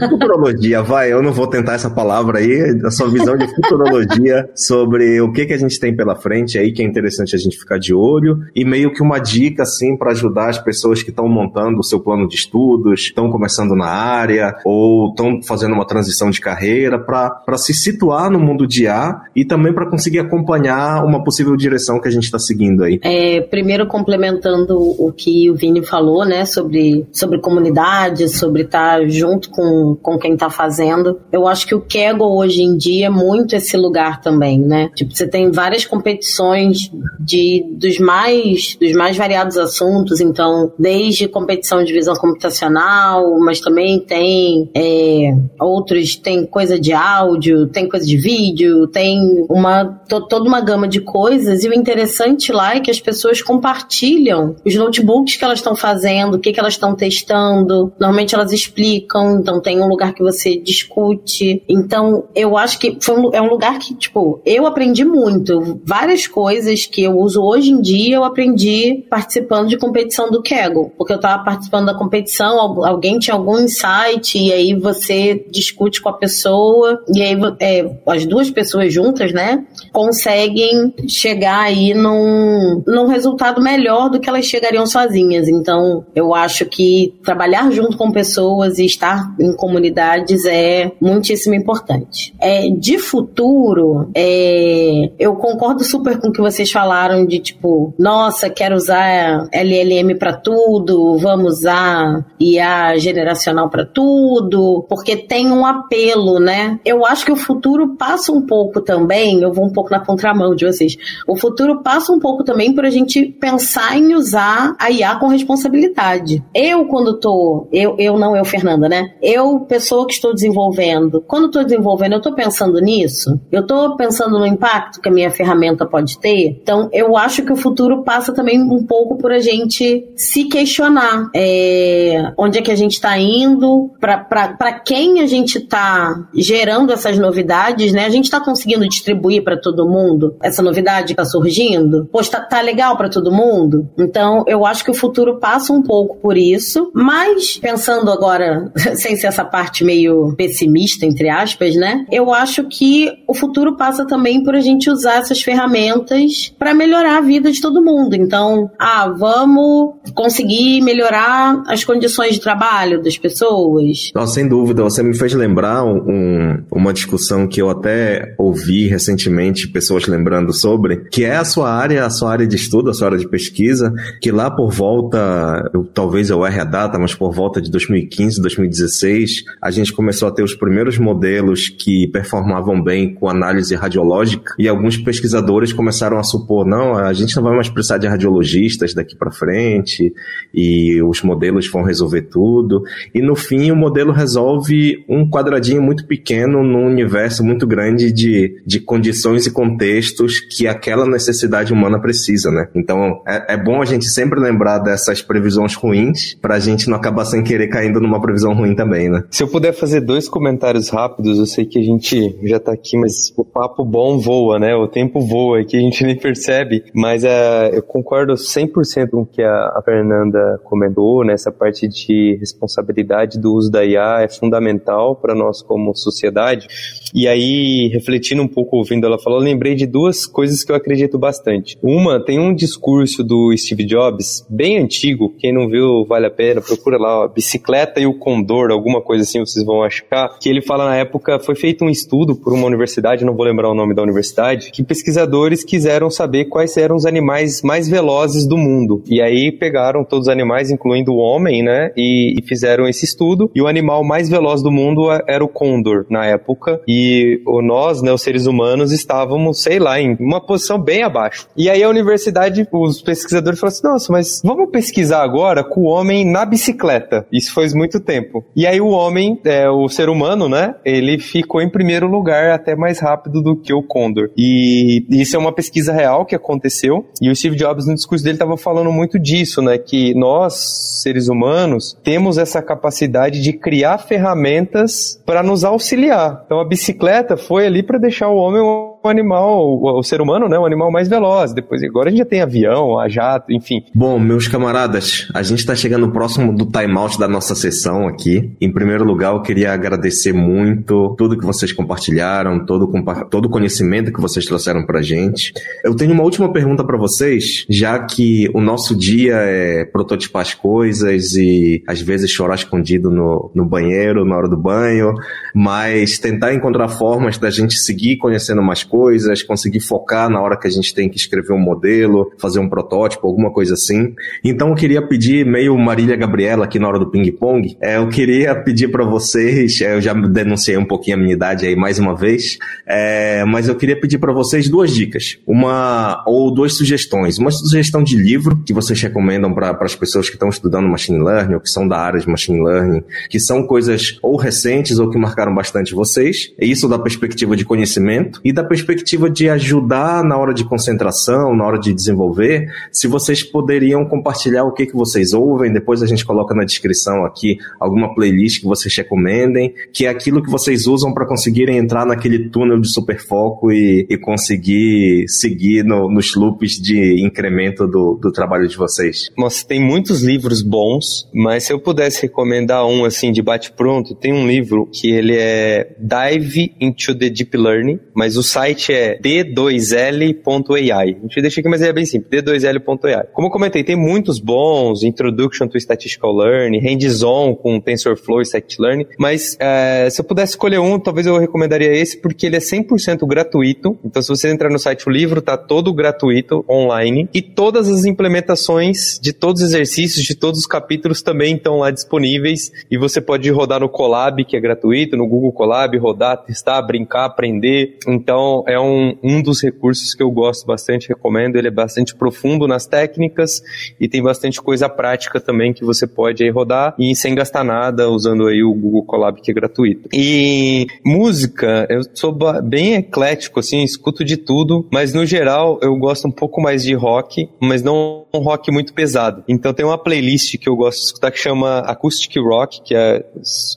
futurologia, 0.10 0.82
vai, 0.84 1.12
eu 1.12 1.22
não 1.22 1.32
vou 1.32 1.48
tentar 1.48 1.74
essa 1.74 1.90
palavra 1.90 2.40
aí, 2.40 2.80
a 2.86 2.92
sua 2.92 3.10
visão 3.10 3.38
de 3.38 3.48
futurologia 3.48 4.50
sobre 4.56 5.22
o 5.22 5.32
que, 5.32 5.46
que 5.46 5.54
a 5.54 5.58
gente 5.58 5.80
tem 5.80 5.96
pela 5.96 6.16
frente 6.16 6.58
aí, 6.58 6.72
que 6.72 6.82
é 6.82 6.86
interessante 6.86 7.36
a 7.36 7.40
gente 7.40 7.58
ficar 7.58 7.78
de 7.78 7.94
olho, 7.94 8.40
e 8.56 8.66
meio 8.66 8.94
que 8.94 9.02
uma 9.02 9.20
dica, 9.20 9.64
assim, 9.64 9.98
para 9.98 10.12
ajudar 10.12 10.50
as 10.50 10.58
pessoas 10.58 11.04
que 11.04 11.10
estão 11.10 11.28
montando 11.28 11.80
o 11.80 11.84
seu 11.84 12.00
plano 12.00 12.28
de 12.28 12.36
estudos, 12.36 13.02
estão 13.02 13.30
começando 13.30 13.76
na 13.76 13.88
área, 13.88 14.56
ou 14.66 15.10
estão 15.10 15.42
fazendo 15.44 15.74
uma 15.74 15.86
transição 15.86 16.30
de 16.30 16.40
carreira, 16.40 17.00
para 17.00 17.58
se 17.58 17.74
situar 17.74 18.30
no 18.30 18.40
mundo 18.40 18.68
de 18.68 18.84
IA 18.84 19.22
e 19.36 19.46
também 19.46 19.74
para 19.74 19.90
conseguir 19.90 20.20
acompanhar 20.20 21.04
uma 21.04 21.24
possível 21.24 21.41
direção 21.58 22.00
que 22.00 22.08
a 22.08 22.12
gente 22.12 22.24
está 22.24 22.40
seguindo 22.40 22.84
aí. 22.84 23.00
É, 23.04 23.42
primeiro, 23.42 23.88
complementando 23.88 24.78
o 24.78 25.12
que 25.12 25.50
o 25.50 25.56
Vini 25.56 25.84
falou, 25.86 26.26
né, 26.26 26.46
sobre, 26.46 27.06
sobre 27.12 27.40
comunidade, 27.40 28.28
sobre 28.30 28.64
estar 28.64 29.00
tá 29.00 29.08
junto 29.08 29.50
com, 29.50 29.96
com 30.02 30.18
quem 30.18 30.34
está 30.34 30.50
fazendo, 30.50 31.20
eu 31.32 31.48
acho 31.48 31.68
que 31.68 31.76
o 31.76 31.82
Kaggle 31.82 32.36
hoje 32.36 32.62
em 32.62 32.78
dia 32.78 33.08
é 33.08 33.10
muito 33.10 33.56
esse 33.56 33.76
lugar 33.78 34.22
também, 34.22 34.60
né? 34.60 34.90
Tipo, 34.96 35.16
você 35.16 35.28
tem 35.28 35.52
várias 35.52 35.86
competições 35.86 36.92
de, 37.20 37.66
dos, 37.72 38.00
mais, 38.00 38.78
dos 38.80 38.94
mais 38.94 39.18
variados 39.18 39.58
assuntos, 39.58 40.20
então, 40.20 40.72
desde 40.78 41.28
competição 41.28 41.84
de 41.84 41.94
visão 41.94 42.16
computacional, 42.16 43.40
mas 43.40 43.60
também 43.60 44.00
tem 44.00 44.70
é, 44.76 45.36
outros, 45.60 46.16
tem 46.16 46.46
coisa 46.46 46.80
de 46.80 46.94
áudio, 46.94 47.68
tem 47.68 47.88
coisa 47.88 48.06
de 48.06 48.18
vídeo, 48.18 48.88
tem 48.88 49.46
uma 49.50 49.86
to, 50.08 50.28
toda 50.28 50.48
uma 50.48 50.62
gama 50.62 50.88
de 50.88 51.02
coisas, 51.02 51.31
e 51.64 51.70
o 51.70 51.74
interessante 51.74 52.52
lá 52.52 52.76
é 52.76 52.80
que 52.80 52.92
as 52.92 53.00
pessoas 53.00 53.42
compartilham 53.42 54.56
os 54.66 54.76
notebooks 54.76 55.36
que 55.36 55.44
elas 55.44 55.60
estão 55.60 55.76
fazendo, 55.76 56.36
o 56.36 56.40
que, 56.40 56.52
que 56.52 56.60
elas 56.60 56.74
estão 56.74 56.96
testando, 56.96 57.92
normalmente 58.00 58.36
elas 58.36 58.52
explicam, 58.52 59.40
então 59.40 59.62
tem 59.62 59.80
um 59.82 59.88
lugar 59.88 60.14
que 60.14 60.22
você 60.22 60.58
discute, 60.58 61.64
então 61.68 62.26
eu 62.36 62.58
acho 62.58 62.80
que 62.80 62.98
foi 63.00 63.20
um, 63.20 63.30
é 63.34 63.42
um 63.42 63.50
lugar 63.50 63.80
que, 63.80 63.96
tipo, 63.96 64.42
eu 64.46 64.66
aprendi 64.66 65.04
muito, 65.06 65.80
várias 65.84 66.28
coisas 66.28 66.86
que 66.86 67.04
eu 67.04 67.18
uso 67.18 67.42
hoje 67.42 67.72
em 67.72 67.82
dia, 67.82 68.16
eu 68.16 68.24
aprendi 68.24 69.06
participando 69.10 69.68
de 69.68 69.78
competição 69.78 70.30
do 70.30 70.42
Kaggle, 70.42 70.92
porque 70.98 71.14
eu 71.14 71.18
estava 71.18 71.44
participando 71.44 71.86
da 71.86 71.94
competição, 71.94 72.60
alguém 72.86 73.20
tinha 73.20 73.36
algum 73.36 73.60
insight, 73.60 74.38
e 74.38 74.52
aí 74.52 74.74
você 74.74 75.46
discute 75.50 76.02
com 76.02 76.10
a 76.10 76.14
pessoa, 76.14 77.04
e 77.14 77.22
aí 77.22 77.38
é, 77.60 77.90
as 78.08 78.26
duas 78.26 78.50
pessoas 78.50 78.94
juntas, 78.94 79.32
né, 79.32 79.66
conseguem 79.92 80.94
chegar 81.22 81.60
aí 81.60 81.94
num, 81.94 82.84
num 82.88 83.08
resultado 83.08 83.62
melhor 83.62 84.10
do 84.10 84.20
que 84.20 84.28
elas 84.28 84.46
chegariam 84.46 84.86
sozinhas. 84.86 85.48
Então, 85.48 86.06
eu 86.16 86.34
acho 86.34 86.66
que 86.66 87.14
trabalhar 87.24 87.72
junto 87.72 87.98
com 87.98 88.12
pessoas 88.12 88.80
e 88.80 88.86
estar 88.86 89.34
em 89.40 89.56
comunidades 89.56 90.46
é 90.46 90.92
muitíssimo 91.00 91.54
importante. 91.54 92.34
É, 92.40 92.70
de 92.70 92.98
futuro, 92.98 94.10
é, 94.16 95.12
eu 95.20 95.36
concordo 95.36 95.84
super 95.84 96.20
com 96.20 96.30
o 96.30 96.32
que 96.32 96.42
vocês 96.42 96.72
falaram 96.72 97.26
de 97.26 97.40
tipo, 97.40 97.94
nossa, 97.98 98.50
quero 98.50 98.76
usar 98.76 99.48
LLM 99.52 100.16
para 100.18 100.34
tudo, 100.34 101.18
vamos 101.18 101.60
usar 101.60 102.26
IA 102.40 102.98
generacional 102.98 103.70
para 103.70 103.86
tudo, 103.86 104.86
porque 104.90 105.16
tem 105.16 105.52
um 105.52 105.66
apelo, 105.66 106.40
né? 106.40 106.80
Eu 106.84 107.06
acho 107.06 107.26
que 107.26 107.32
o 107.32 107.36
futuro 107.36 107.96
passa 107.96 108.32
um 108.32 108.42
pouco 108.42 108.82
também, 108.82 109.42
eu 109.42 109.54
vou 109.54 109.66
um 109.66 109.72
pouco 109.72 109.92
na 109.92 110.00
contramão 110.00 110.56
de 110.56 110.66
vocês. 110.66 110.98
O 111.28 111.36
futuro 111.36 111.82
passa 111.82 112.12
um 112.12 112.20
pouco 112.20 112.44
também 112.44 112.74
por 112.74 112.86
a 112.86 112.90
gente 112.90 113.26
pensar 113.26 113.98
em 113.98 114.14
usar 114.14 114.76
a 114.80 114.90
IA 114.90 115.16
com 115.16 115.28
responsabilidade. 115.28 116.44
Eu, 116.54 116.86
quando 116.86 117.20
tô, 117.20 117.68
eu, 117.72 117.96
eu 117.98 118.18
não 118.18 118.36
eu, 118.36 118.46
Fernanda, 118.46 118.88
né? 118.88 119.14
Eu, 119.22 119.62
pessoa 119.62 120.06
que 120.08 120.14
estou 120.14 120.34
desenvolvendo, 120.34 121.24
quando 121.28 121.48
estou 121.48 121.64
desenvolvendo, 121.64 122.14
eu 122.14 122.18
estou 122.18 122.34
pensando 122.34 122.80
nisso? 122.80 123.40
Eu 123.52 123.62
estou 123.62 123.96
pensando 123.96 124.38
no 124.38 124.46
impacto 124.46 125.02
que 125.02 125.10
a 125.10 125.12
minha 125.12 125.32
ferramenta 125.32 125.86
pode 125.86 126.20
ter? 126.20 126.60
Então, 126.62 126.90
eu 126.92 127.18
acho 127.18 127.44
que 127.44 127.52
o 127.52 127.56
futuro 127.56 128.04
passa 128.04 128.34
também 128.34 128.62
um 128.62 128.86
pouco 128.86 129.18
por 129.18 129.32
a 129.32 129.40
gente 129.40 130.08
se 130.16 130.46
questionar 130.46 131.30
é, 131.36 132.32
onde 132.38 132.60
é 132.60 132.62
que 132.62 132.72
a 132.72 132.76
gente 132.76 132.94
está 132.94 133.18
indo, 133.18 133.92
para 134.00 134.80
quem 134.80 135.22
a 135.22 135.26
gente 135.26 135.58
está 135.58 136.28
gerando 136.34 136.92
essas 136.92 137.18
novidades, 137.18 137.92
né? 137.92 138.06
A 138.06 138.10
gente 138.10 138.26
está 138.26 138.40
conseguindo 138.40 138.88
distribuir 138.88 139.44
para 139.44 139.58
todo 139.58 139.88
mundo 139.88 140.36
essa 140.42 140.62
novidade 140.62 141.01
que 141.04 141.12
está 141.12 141.26
surgindo? 141.26 142.08
Poxa, 142.12 142.32
tá, 142.32 142.42
tá 142.42 142.62
legal 142.62 142.98
para 142.98 143.10
todo 143.10 143.32
mundo? 143.32 143.90
Então, 143.98 144.44
eu 144.48 144.66
acho 144.66 144.84
que 144.84 144.92
o 144.92 144.96
futuro 144.96 145.40
passa 145.40 145.74
um 145.74 145.82
pouco 145.82 146.18
por 146.18 146.38
isso, 146.38 146.92
mas 146.94 147.58
pensando 147.58 148.12
agora, 148.12 148.72
sem 148.96 149.16
ser 149.16 149.28
essa 149.28 149.46
parte 149.46 149.84
meio 149.84 150.34
pessimista, 150.36 151.06
entre 151.06 151.30
aspas, 151.30 151.76
né? 151.76 152.06
Eu 152.12 152.34
acho 152.34 152.64
que 152.66 153.12
o 153.28 153.34
futuro 153.34 153.76
passa 153.76 154.06
também 154.06 154.44
por 154.44 154.56
a 154.56 154.62
gente 154.62 154.90
usar 154.90 155.20
essas 155.20 155.42
ferramentas 155.42 156.54
para 156.58 156.74
melhorar 156.74 157.18
a 157.18 157.22
vida 157.22 157.52
de 157.52 157.62
todo 157.62 157.84
mundo. 157.84 158.16
Então, 158.16 158.70
ah, 158.80 159.10
vamos 159.10 159.96
conseguir 160.14 160.82
melhorar 160.82 161.64
as 161.68 161.84
condições 161.84 162.36
de 162.36 162.42
trabalho 162.42 163.02
das 163.02 163.18
pessoas. 163.18 164.12
Não, 164.14 164.28
sem 164.28 164.48
dúvida, 164.48 164.84
você 164.84 165.04
me 165.04 165.18
fez 165.18 165.34
lembrar 165.34 165.84
um, 165.84 166.64
uma 166.72 166.94
discussão 166.94 167.48
que 167.48 167.62
eu 167.62 167.70
até 167.70 168.36
ouvi 168.38 168.88
recentemente, 168.88 169.68
pessoas 169.68 170.06
lembrando 170.08 170.54
sobre, 170.54 170.91
que 170.96 171.24
é 171.24 171.36
a 171.36 171.46
sua 171.46 171.72
área, 171.72 172.06
a 172.06 172.10
sua 172.10 172.32
área 172.32 172.48
de 172.48 172.56
estudo, 172.56 172.90
a 172.90 172.94
sua 172.94 173.08
área 173.08 173.18
de 173.18 173.28
pesquisa, 173.28 173.94
que 174.22 174.32
lá 174.32 174.50
por 174.50 174.72
volta, 174.72 175.70
eu, 175.74 175.84
talvez 175.84 176.30
eu 176.30 176.46
erre 176.46 176.60
a 176.60 176.66
data, 176.66 176.98
mas 176.98 177.14
por 177.14 177.32
volta 177.34 177.62
de 177.62 177.70
2015, 177.72 178.42
2016, 178.42 179.44
a 179.62 179.72
gente 179.72 179.94
começou 179.94 180.28
a 180.28 180.32
ter 180.32 180.44
os 180.44 180.56
primeiros 180.56 180.98
modelos 180.98 181.70
que 181.70 182.08
performavam 182.08 182.82
bem 182.82 183.14
com 183.14 183.30
análise 183.30 183.76
radiológica 183.76 184.54
e 184.58 184.68
alguns 184.68 184.98
pesquisadores 184.98 185.74
começaram 185.74 186.18
a 186.18 186.24
supor, 186.24 186.66
não, 186.66 186.96
a 186.96 187.14
gente 187.14 187.36
não 187.36 187.44
vai 187.44 187.56
mais 187.56 187.70
precisar 187.70 187.98
de 187.98 188.08
radiologistas 188.08 188.94
daqui 188.94 189.16
para 189.16 189.32
frente 189.32 190.14
e 190.54 191.02
os 191.02 191.22
modelos 191.22 191.70
vão 191.70 191.84
resolver 191.84 192.24
tudo. 192.24 192.84
E 193.14 193.22
no 193.22 193.36
fim, 193.36 193.72
o 193.72 193.76
modelo 193.76 194.12
resolve 194.12 195.04
um 195.08 195.30
quadradinho 195.30 195.82
muito 195.82 196.06
pequeno 196.06 196.64
num 196.64 196.86
universo 196.86 197.44
muito 197.44 197.66
grande 197.66 198.12
de, 198.12 198.62
de 198.66 198.80
condições 198.80 199.46
e 199.46 199.52
contextos 199.52 200.40
que 200.40 200.68
aquela 200.82 201.06
necessidade 201.06 201.72
humana 201.72 202.02
precisa, 202.02 202.50
né? 202.50 202.68
Então, 202.76 203.22
é, 203.28 203.54
é 203.54 203.58
bom 203.58 203.82
a 203.82 203.86
gente 203.86 204.06
sempre 204.06 204.40
lembrar 204.40 204.80
dessas 204.80 205.22
previsões 205.22 205.76
ruins 205.76 206.34
para 206.42 206.56
a 206.56 206.60
gente 206.60 206.90
não 206.90 206.98
acabar 206.98 207.26
sem 207.26 207.44
querer 207.44 207.68
caindo 207.68 208.02
numa 208.02 208.20
previsão 208.20 208.54
ruim 208.54 208.76
também, 208.76 209.08
né? 209.08 209.24
Se 209.30 209.44
eu 209.44 209.48
puder 209.48 209.74
fazer 209.74 210.02
dois 210.02 210.28
comentários 210.28 210.90
rápidos, 210.90 211.38
eu 211.38 211.46
sei 211.46 211.66
que 211.66 211.78
a 211.78 211.84
gente 211.84 212.36
já 212.44 212.60
tá 212.60 212.74
aqui, 212.74 212.98
mas 212.98 213.32
o 213.38 213.46
papo 213.46 213.86
bom 213.86 214.18
voa, 214.18 214.58
né? 214.58 214.76
O 214.76 214.88
tempo 214.88 215.22
voa, 215.22 215.64
que 215.64 215.78
a 215.78 215.80
gente 215.80 216.04
nem 216.04 216.18
percebe, 216.18 216.84
mas 216.96 217.24
é, 217.24 217.78
eu 217.78 217.84
concordo 217.84 218.34
100% 218.34 219.10
com 219.12 219.22
o 219.22 219.26
que 219.26 219.44
a, 219.44 219.54
a 219.76 219.82
Fernanda 219.86 220.60
comentou, 220.64 221.24
nessa 221.24 221.52
né? 221.52 221.56
parte 221.58 221.88
de 221.88 222.38
responsabilidade 222.40 223.40
do 223.40 223.54
uso 223.54 223.72
da 223.72 223.86
IA 223.86 224.22
é 224.22 224.28
fundamental 224.28 225.16
para 225.16 225.36
nós 225.36 225.62
como 225.62 225.96
sociedade. 225.96 226.68
E 227.14 227.28
aí, 227.28 227.90
refletindo 227.94 228.42
um 228.42 228.48
pouco, 228.48 228.78
ouvindo 228.78 229.06
ela 229.06 229.20
falar, 229.20 229.38
eu 229.38 229.42
lembrei 229.42 229.76
de 229.76 229.86
duas 229.86 230.26
coisas 230.26 230.64
que 230.64 230.71
eu 230.72 230.76
acredito 230.76 231.18
bastante. 231.20 231.78
Uma, 231.82 232.24
tem 232.24 232.40
um 232.40 232.54
discurso 232.54 233.24
do 233.24 233.56
Steve 233.58 233.86
Jobs, 233.86 234.46
bem 234.50 234.78
antigo, 234.78 235.34
quem 235.38 235.54
não 235.54 235.70
viu 235.70 236.06
vale 236.06 236.26
a 236.26 236.32
pena, 236.32 236.62
procura 236.62 236.98
lá, 236.98 237.24
ó, 237.24 237.28
Bicicleta 237.28 238.00
e 238.00 238.06
o 238.06 238.18
Condor, 238.18 238.72
alguma 238.72 239.02
coisa 239.02 239.24
assim, 239.24 239.40
vocês 239.40 239.66
vão 239.66 239.84
achar, 239.84 240.38
que 240.40 240.50
ele 240.50 240.62
fala 240.62 240.86
na 240.86 240.98
época, 240.98 241.40
foi 241.40 241.56
feito 241.56 241.86
um 241.86 241.90
estudo 241.90 242.36
por 242.36 242.54
uma 242.54 242.66
universidade, 242.66 243.26
não 243.26 243.36
vou 243.36 243.46
lembrar 243.46 243.70
o 243.70 243.76
nome 243.76 243.94
da 243.94 244.02
universidade, 244.02 244.72
que 244.72 244.84
pesquisadores 244.84 245.64
quiseram 245.64 246.10
saber 246.10 246.46
quais 246.46 246.76
eram 246.78 246.96
os 246.96 247.06
animais 247.06 247.62
mais 247.62 247.90
velozes 247.90 248.48
do 248.48 248.58
mundo. 248.58 249.04
E 249.08 249.22
aí 249.22 249.52
pegaram 249.52 250.04
todos 250.04 250.28
os 250.28 250.32
animais, 250.32 250.72
incluindo 250.72 251.12
o 251.14 251.18
homem, 251.18 251.64
né, 251.64 251.92
e, 251.96 252.36
e 252.40 252.48
fizeram 252.48 252.88
esse 252.88 253.06
estudo, 253.06 253.52
e 253.54 253.62
o 253.62 253.68
animal 253.68 254.04
mais 254.04 254.30
veloz 254.30 254.62
do 254.62 254.72
mundo 254.72 255.08
era 255.28 255.44
o 255.44 255.48
Condor, 255.48 256.06
na 256.10 256.26
época, 256.26 256.82
e 256.88 257.42
nós, 257.64 258.02
né, 258.02 258.12
os 258.12 258.22
seres 258.22 258.46
humanos, 258.46 258.92
estávamos, 258.92 259.62
sei 259.62 259.80
lá, 259.80 260.00
em 260.00 260.16
uma 260.20 260.40
posição 260.40 260.61
bem 260.78 261.04
abaixo. 261.04 261.48
E 261.56 261.70
aí 261.70 261.84
a 261.84 261.90
universidade, 261.90 262.68
os 262.72 263.02
pesquisadores 263.02 263.60
falaram 263.60 263.76
assim, 263.76 263.88
nossa, 263.88 264.12
mas 264.12 264.42
vamos 264.44 264.70
pesquisar 264.70 265.24
agora 265.24 265.64
com 265.64 265.82
o 265.82 265.86
homem 265.86 266.26
na 266.26 266.46
bicicleta. 266.46 267.26
Isso 267.32 267.54
faz 267.54 267.74
muito 267.74 268.00
tempo. 268.00 268.44
E 268.56 268.66
aí 268.66 268.80
o 268.82 268.90
homem, 268.90 269.40
é, 269.44 269.70
o 269.70 269.88
ser 269.88 270.10
humano, 270.10 270.48
né, 270.48 270.76
ele 270.84 271.20
ficou 271.20 271.62
em 271.62 271.70
primeiro 271.70 272.08
lugar 272.08 272.52
até 272.52 272.76
mais 272.76 273.00
rápido 273.00 273.42
do 273.42 273.56
que 273.56 273.74
o 273.74 273.84
Condor. 273.84 274.30
E 274.38 275.06
isso 275.10 275.36
é 275.36 275.40
uma 275.40 275.54
pesquisa 275.54 275.94
real 275.94 276.26
que 276.26 276.36
aconteceu. 276.36 277.06
E 277.22 277.30
o 277.30 277.36
Steve 277.36 277.56
Jobs, 277.56 277.88
no 277.88 277.96
discurso 277.96 278.24
dele, 278.24 278.36
estava 278.36 278.58
falando 278.58 278.92
muito 278.92 279.20
disso, 279.20 279.62
né, 279.62 279.78
que 279.78 280.14
nós, 280.14 281.02
seres 281.02 281.28
humanos, 281.28 281.98
temos 282.04 282.38
essa 282.38 282.62
capacidade 282.62 283.42
de 283.42 283.54
criar 283.54 283.98
ferramentas 283.98 285.22
para 285.26 285.44
nos 285.44 285.64
auxiliar. 285.64 286.44
Então 286.46 286.60
a 286.60 286.66
bicicleta 286.68 287.38
foi 287.38 287.66
ali 287.66 287.84
para 287.84 287.98
deixar 287.98 288.30
o 288.30 288.36
homem 288.36 288.62
o 289.04 289.10
animal, 289.10 289.82
o, 289.82 290.04
ser 290.04 290.22
humano, 290.22 290.48
né, 290.48 290.58
o 290.58 290.66
animal 290.66 290.92
mais 290.92 291.08
veloz. 291.08 291.54
Depois, 291.54 291.82
agora 291.84 292.08
a 292.08 292.12
gente 292.12 292.20
já 292.20 292.26
tem 292.26 292.42
avião, 292.42 293.00
a 293.00 293.10
jato, 293.10 293.52
enfim. 293.52 293.84
Bom, 293.94 294.20
meus 294.20 294.48
camaradas, 294.48 295.28
a 295.34 295.42
gente 295.42 295.60
está 295.60 295.76
chegando 295.76 296.12
próximo 296.12 296.56
do 296.56 296.66
timeout 296.66 297.20
da 297.20 297.28
nossa 297.28 297.56
sessão 297.56 298.08
aqui. 298.08 298.52
Em 298.62 298.72
primeiro 298.72 299.04
lugar, 299.04 299.34
eu 299.34 299.42
queria 299.42 299.74
agradecer 299.74 300.34
muito 300.34 301.16
tudo 301.18 301.38
que 301.38 301.46
vocês 301.46 301.72
compartilharam, 301.72 302.66
todo 302.66 302.92
todo 303.30 303.46
o 303.46 303.50
conhecimento 303.50 304.12
que 304.12 304.22
vocês 304.22 304.46
trouxeram 304.46 304.86
pra 304.86 305.02
gente. 305.02 305.54
Eu 305.84 305.96
tenho 305.96 306.14
uma 306.14 306.24
última 306.24 306.52
pergunta 306.52 306.84
para 306.84 306.98
vocês, 306.98 307.66
já 307.70 307.98
que 308.00 308.50
o 308.54 308.62
nosso 308.62 308.96
dia 308.96 309.36
é 309.36 309.86
prototipar 309.86 310.42
as 310.42 310.54
coisas 310.54 311.34
e 311.36 311.84
às 311.88 312.02
vezes 312.02 312.30
chorar 312.30 312.56
escondido 312.56 313.10
no, 313.10 313.52
no 313.56 313.66
banheiro, 313.66 314.26
na 314.26 314.36
hora 314.36 314.48
do 314.48 314.58
banho, 314.58 315.14
mas 315.56 316.20
tentar 316.20 316.54
encontrar 316.54 316.90
formas 316.90 317.38
da 317.38 317.50
gente 317.50 317.80
seguir 317.80 318.18
conhecendo 318.18 318.62
mais 318.62 318.84
coisas, 318.92 319.42
conseguir 319.42 319.80
focar 319.80 320.30
na 320.30 320.42
hora 320.42 320.60
que 320.60 320.68
a 320.68 320.70
gente 320.70 320.94
tem 320.94 321.08
que 321.08 321.16
escrever 321.16 321.54
um 321.54 321.58
modelo, 321.58 322.30
fazer 322.38 322.60
um 322.60 322.68
protótipo, 322.68 323.26
alguma 323.26 323.50
coisa 323.50 323.76
assim. 323.76 324.14
Então 324.44 324.68
eu 324.68 324.76
queria 324.76 325.02
pedir, 325.02 325.46
meio 325.46 325.78
Marília 325.78 326.18
Gabriela 326.18 326.66
aqui 326.66 326.78
na 326.78 326.90
hora 326.90 327.00
do 327.00 327.10
ping-pong, 327.10 327.78
é, 327.82 327.96
eu 327.96 328.10
queria 328.10 328.54
pedir 328.54 328.90
para 328.90 329.06
vocês, 329.06 329.80
é, 329.80 329.96
eu 329.96 330.02
já 330.02 330.14
denunciei 330.14 330.76
um 330.76 330.84
pouquinho 330.84 331.16
a 331.16 331.20
minha 331.20 331.34
idade 331.34 331.66
aí 331.66 331.74
mais 331.74 331.98
uma 332.00 332.14
vez, 332.14 332.58
é, 332.86 333.46
mas 333.46 333.70
eu 333.70 333.76
queria 333.76 333.98
pedir 333.98 334.20
para 334.20 334.34
vocês 334.34 334.68
duas 334.68 334.92
dicas, 334.92 335.40
uma 335.48 336.22
ou 336.28 336.54
duas 336.54 336.74
sugestões. 336.74 337.38
Uma 337.38 337.52
sugestão 337.52 338.04
de 338.04 338.18
livro 338.18 338.62
que 338.66 338.74
vocês 338.74 339.02
recomendam 339.02 339.54
para 339.54 339.78
as 339.80 339.96
pessoas 339.96 340.28
que 340.28 340.36
estão 340.36 340.50
estudando 340.50 340.90
machine 340.90 341.24
learning 341.24 341.54
ou 341.54 341.62
que 341.62 341.70
são 341.70 341.88
da 341.88 341.98
área 341.98 342.20
de 342.20 342.28
machine 342.28 342.62
learning, 342.62 343.04
que 343.30 343.40
são 343.40 343.66
coisas 343.66 344.20
ou 344.22 344.36
recentes 344.36 345.00
ou 345.00 345.10
que 345.10 345.18
marcaram 345.18 345.56
bastante 345.56 345.96
vocês, 345.96 346.54
isso 346.60 346.90
da 346.90 347.00
perspectiva 347.00 347.56
de 347.56 347.64
conhecimento 347.64 348.42
e 348.44 348.52
da 348.52 348.64
perspectiva 348.64 348.81
perspectiva 348.82 349.30
de 349.30 349.50
ajudar 349.50 350.24
na 350.24 350.38
hora 350.38 350.54
de 350.54 350.66
concentração, 350.66 351.56
na 351.56 351.66
hora 351.66 351.80
de 351.80 351.94
desenvolver, 351.94 352.68
se 352.92 353.08
vocês 353.08 353.44
poderiam 353.44 354.06
compartilhar 354.06 354.64
o 354.64 354.74
que, 354.74 354.86
que 354.86 354.96
vocês 354.96 355.34
ouvem, 355.34 355.72
depois 355.72 356.02
a 356.02 356.08
gente 356.08 356.26
coloca 356.26 356.56
na 356.56 356.64
descrição 356.64 357.26
aqui 357.26 357.58
alguma 357.80 358.14
playlist 358.14 358.62
que 358.62 358.66
vocês 358.66 358.96
recomendem, 358.96 359.74
que 359.94 360.06
é 360.06 360.10
aquilo 360.10 360.42
que 360.42 360.50
vocês 360.50 360.88
usam 360.88 361.14
para 361.14 361.28
conseguirem 361.28 361.78
entrar 361.78 362.06
naquele 362.06 362.50
túnel 362.50 362.80
de 362.80 362.90
superfoco 362.90 363.72
e, 363.72 364.06
e 364.10 364.18
conseguir 364.18 365.26
seguir 365.28 365.84
no, 365.84 366.10
nos 366.10 366.36
loops 366.36 366.82
de 366.82 367.24
incremento 367.24 367.88
do, 367.88 368.18
do 368.22 368.32
trabalho 368.32 368.68
de 368.68 368.78
vocês. 368.78 369.30
Nossa, 369.38 369.66
tem 369.66 369.80
muitos 369.80 370.22
livros 370.22 370.62
bons, 370.62 371.30
mas 371.34 371.66
se 371.66 371.74
eu 371.74 371.80
pudesse 371.80 372.24
recomendar 372.24 372.86
um 372.86 373.06
assim 373.06 373.32
de 373.32 373.42
bate-pronto, 373.42 374.16
tem 374.16 374.34
um 374.34 374.48
livro 374.48 374.88
que 374.92 375.12
ele 375.12 375.36
é 375.38 375.96
Dive 376.00 376.74
into 376.80 377.16
the 377.16 377.30
Deep 377.30 377.56
Learning, 377.56 378.00
mas 378.14 378.38
o 378.38 378.44
site 378.44 378.71
site 378.72 378.94
é 378.94 379.20
d2l.ai. 379.20 380.92
A 380.92 381.22
gente 381.22 381.42
deixa 381.42 381.60
aqui, 381.60 381.70
mas 381.70 381.82
é 381.82 381.92
bem 381.92 382.06
simples, 382.06 382.42
d2l.ai. 382.42 383.26
Como 383.34 383.48
eu 383.48 383.52
comentei, 383.52 383.84
tem 383.84 383.96
muitos 383.96 384.40
bons, 384.40 385.04
Introduction 385.04 385.68
to 385.68 385.78
Statistical 385.78 386.34
Learning, 386.34 386.80
Hands-on 386.80 387.56
com 387.56 387.80
TensorFlow 387.80 388.42
e 388.42 388.46
Scikit-Learn, 388.46 389.08
mas 389.18 389.58
é, 389.60 390.10
se 390.10 390.22
eu 390.22 390.26
pudesse 390.26 390.54
escolher 390.54 390.80
um, 390.80 391.00
talvez 391.00 391.28
eu 391.28 391.38
recomendaria 391.38 391.92
esse, 391.92 392.20
porque 392.20 392.46
ele 392.46 392.56
é 392.56 392.60
100% 392.60 393.26
gratuito. 393.28 393.98
Então, 394.04 394.22
se 394.22 394.30
você 394.30 394.50
entrar 394.50 394.70
no 394.70 394.80
site, 394.80 395.08
o 395.08 395.12
livro 395.12 395.40
está 395.40 395.58
todo 395.58 395.94
gratuito, 395.94 396.64
online, 396.70 397.30
e 397.34 397.42
todas 397.42 397.90
as 397.90 398.06
implementações 398.06 399.20
de 399.22 399.34
todos 399.34 399.62
os 399.62 399.70
exercícios, 399.70 400.26
de 400.26 400.36
todos 400.36 400.60
os 400.60 400.66
capítulos 400.66 401.22
também 401.22 401.56
estão 401.56 401.80
lá 401.80 401.92
disponíveis, 401.92 402.72
e 402.90 402.98
você 402.98 403.20
pode 403.20 403.50
rodar 403.50 403.82
no 403.82 403.90
Colab, 403.90 404.44
que 404.46 404.56
é 404.56 404.60
gratuito, 404.60 405.18
no 405.18 405.28
Google 405.28 405.52
Colab, 405.52 405.98
rodar, 405.98 406.38
testar, 406.44 406.82
brincar, 406.82 407.26
aprender. 407.26 407.98
Então, 408.08 408.61
é 408.68 408.80
um, 408.80 409.16
um 409.24 409.42
dos 409.42 409.62
recursos 409.62 410.14
que 410.14 410.24
eu 410.24 410.32
gosto 410.32 410.66
bastante, 410.66 411.10
recomendo. 411.10 411.56
Ele 411.56 411.68
é 411.68 411.72
bastante 411.72 412.16
profundo 412.16 412.68
nas 412.68 412.86
técnicas 412.86 413.62
e 414.00 414.08
tem 414.08 414.22
bastante 414.22 414.62
coisa 414.62 414.90
prática 414.90 415.40
também 415.40 415.74
que 415.74 415.84
você 415.84 416.08
pode 416.08 416.44
aí 416.44 416.50
rodar 416.50 416.96
e 417.00 417.16
sem 417.16 417.36
gastar 417.36 417.64
nada, 417.64 418.10
usando 418.10 418.48
aí 418.48 418.64
o 418.64 418.74
Google 418.74 419.04
Colab 419.04 419.42
que 419.42 419.52
é 419.52 419.54
gratuito. 419.54 420.10
E 420.14 420.88
música, 421.06 421.88
eu 421.90 422.02
sou 422.14 422.36
bem 422.64 422.96
eclético, 422.96 423.60
assim, 423.60 423.84
escuto 423.84 424.24
de 424.24 424.38
tudo, 424.38 424.88
mas 424.92 425.14
no 425.14 425.26
geral 425.26 425.80
eu 425.82 425.96
gosto 425.98 426.28
um 426.28 426.32
pouco 426.32 426.62
mais 426.62 426.84
de 426.84 426.94
rock, 426.94 427.50
mas 427.62 427.82
não 427.82 428.26
um 428.34 428.40
rock 428.40 428.72
muito 428.72 428.94
pesado. 428.94 429.44
Então 429.48 429.74
tem 429.74 429.86
uma 429.86 429.98
playlist 429.98 430.58
que 430.58 430.70
eu 430.70 430.76
gosto 430.76 431.00
de 431.00 431.06
escutar 431.06 431.32
que 431.32 431.40
chama 431.40 431.80
Acoustic 431.80 432.36
Rock, 432.38 432.82
que 432.84 432.96
é 432.96 433.26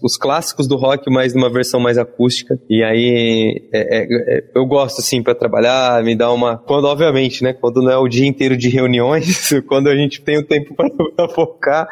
os 0.03 0.16
clássicos 0.16 0.66
do 0.68 0.76
rock, 0.76 1.11
mas 1.11 1.35
numa 1.35 1.51
versão 1.51 1.80
mais 1.80 1.99
acústica. 1.99 2.59
E 2.68 2.82
aí 2.82 3.68
é, 3.72 3.99
é, 3.99 4.39
é, 4.39 4.45
eu 4.55 4.66
gosto, 4.75 5.01
assim, 5.01 5.22
para 5.22 5.35
trabalhar, 5.35 6.03
me 6.03 6.16
dá 6.16 6.33
uma. 6.33 6.59
Quando, 6.59 6.87
obviamente, 6.87 7.43
né? 7.43 7.53
Quando 7.53 7.81
não 7.81 7.91
é 7.91 7.97
o 7.97 8.09
dia 8.09 8.27
inteiro 8.27 8.57
de 8.57 8.68
reuniões, 8.68 9.51
quando 9.68 9.89
a 9.89 9.97
gente 9.97 10.20
tem 10.20 10.39
o 10.39 10.47
tempo 10.47 10.75
para 10.75 11.29
focar, 11.31 11.87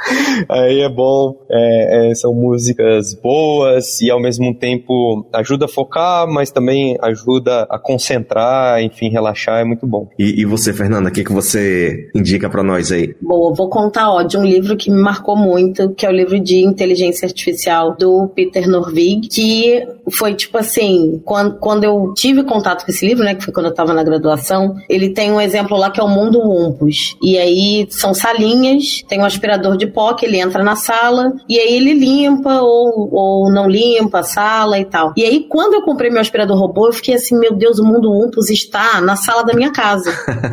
aí 0.49 0.81
é 0.81 0.89
bom. 0.89 1.37
É, 1.51 2.11
é, 2.11 2.15
são 2.15 2.35
músicas 2.35 3.15
boas 3.15 4.01
e 4.01 4.11
ao 4.11 4.21
mesmo 4.21 4.55
tempo 4.55 5.27
ajuda 5.33 5.67
a 5.67 5.69
focar, 5.69 6.27
mas 6.27 6.51
também 6.51 6.97
ajuda 7.01 7.67
a 7.71 7.79
concentrar, 7.79 8.83
enfim, 8.83 9.09
relaxar, 9.09 9.61
é 9.61 9.65
muito 9.65 9.87
bom. 9.87 10.09
E, 10.19 10.41
e 10.41 10.45
você, 10.45 10.73
Fernanda, 10.73 11.09
o 11.09 11.13
que, 11.13 11.25
que 11.25 11.33
você 11.33 12.11
indica 12.15 12.51
para 12.51 12.63
nós 12.63 12.91
aí? 12.91 13.15
Boa, 13.21 13.55
vou 13.55 13.69
contar 13.69 14.11
ó, 14.11 14.23
de 14.23 14.37
um 14.37 14.45
livro 14.45 14.77
que 14.77 14.91
me 14.91 15.01
marcou 15.01 15.37
muito, 15.37 15.91
que 15.91 16.05
é 16.05 16.09
o 16.09 16.13
livro 16.13 16.41
de 16.41 16.65
inteligência 16.65 17.27
artificial 17.27 17.97
do 17.97 18.29
Peter 18.35 18.69
Norvig, 18.69 19.29
que 19.29 19.87
foi 20.11 20.35
tipo 20.35 20.59
assim, 20.59 21.21
quando, 21.25 21.59
quando 21.59 21.85
eu 21.85 22.13
tive 22.17 22.43
contato 22.45 22.72
contato 22.73 22.85
com 22.85 22.91
esse 22.91 23.07
livro, 23.07 23.25
né, 23.25 23.35
que 23.35 23.45
foi 23.45 23.53
quando 23.53 23.67
eu 23.67 23.71
estava 23.71 23.93
na 23.93 24.03
graduação, 24.03 24.77
ele 24.89 25.11
tem 25.11 25.31
um 25.31 25.41
exemplo 25.41 25.77
lá 25.77 25.91
que 25.91 26.01
é 26.01 26.03
o 26.03 26.09
Mundo 26.09 26.41
Umpus. 26.41 27.17
E 27.23 27.39
aí 27.39 27.87
são 27.91 28.15
salinhas, 28.15 29.03
tem 29.07 29.21
um 29.21 29.25
aspirador 29.25 29.77
de 29.77 29.87
pó 29.87 30.15
que 30.15 30.27
ele 30.27 30.41
entra 30.41 30.63
na 30.63 30.77
sala 30.77 31.33
e 31.49 31.59
aí 31.59 31.77
ele 31.77 31.95
limpa 31.95 32.61
ou, 32.61 33.09
ou 33.13 33.53
não 33.53 33.69
limpa 33.69 34.21
a 34.21 34.23
sala 34.23 34.79
e 34.79 34.85
tal. 34.85 35.13
E 35.17 35.25
aí 35.25 35.47
quando 35.49 35.75
eu 35.75 35.83
comprei 35.83 36.11
meu 36.11 36.21
aspirador 36.21 36.59
robô, 36.59 36.89
eu 36.89 36.93
fiquei 36.93 37.15
assim, 37.15 37.39
meu 37.39 37.55
Deus, 37.55 37.79
o 37.79 37.85
Mundo 37.85 38.13
Umpus 38.13 38.51
está 38.51 39.01
na 39.01 39.17
sala 39.17 39.43
da 39.43 39.55
minha 39.55 39.71
casa. 39.71 40.13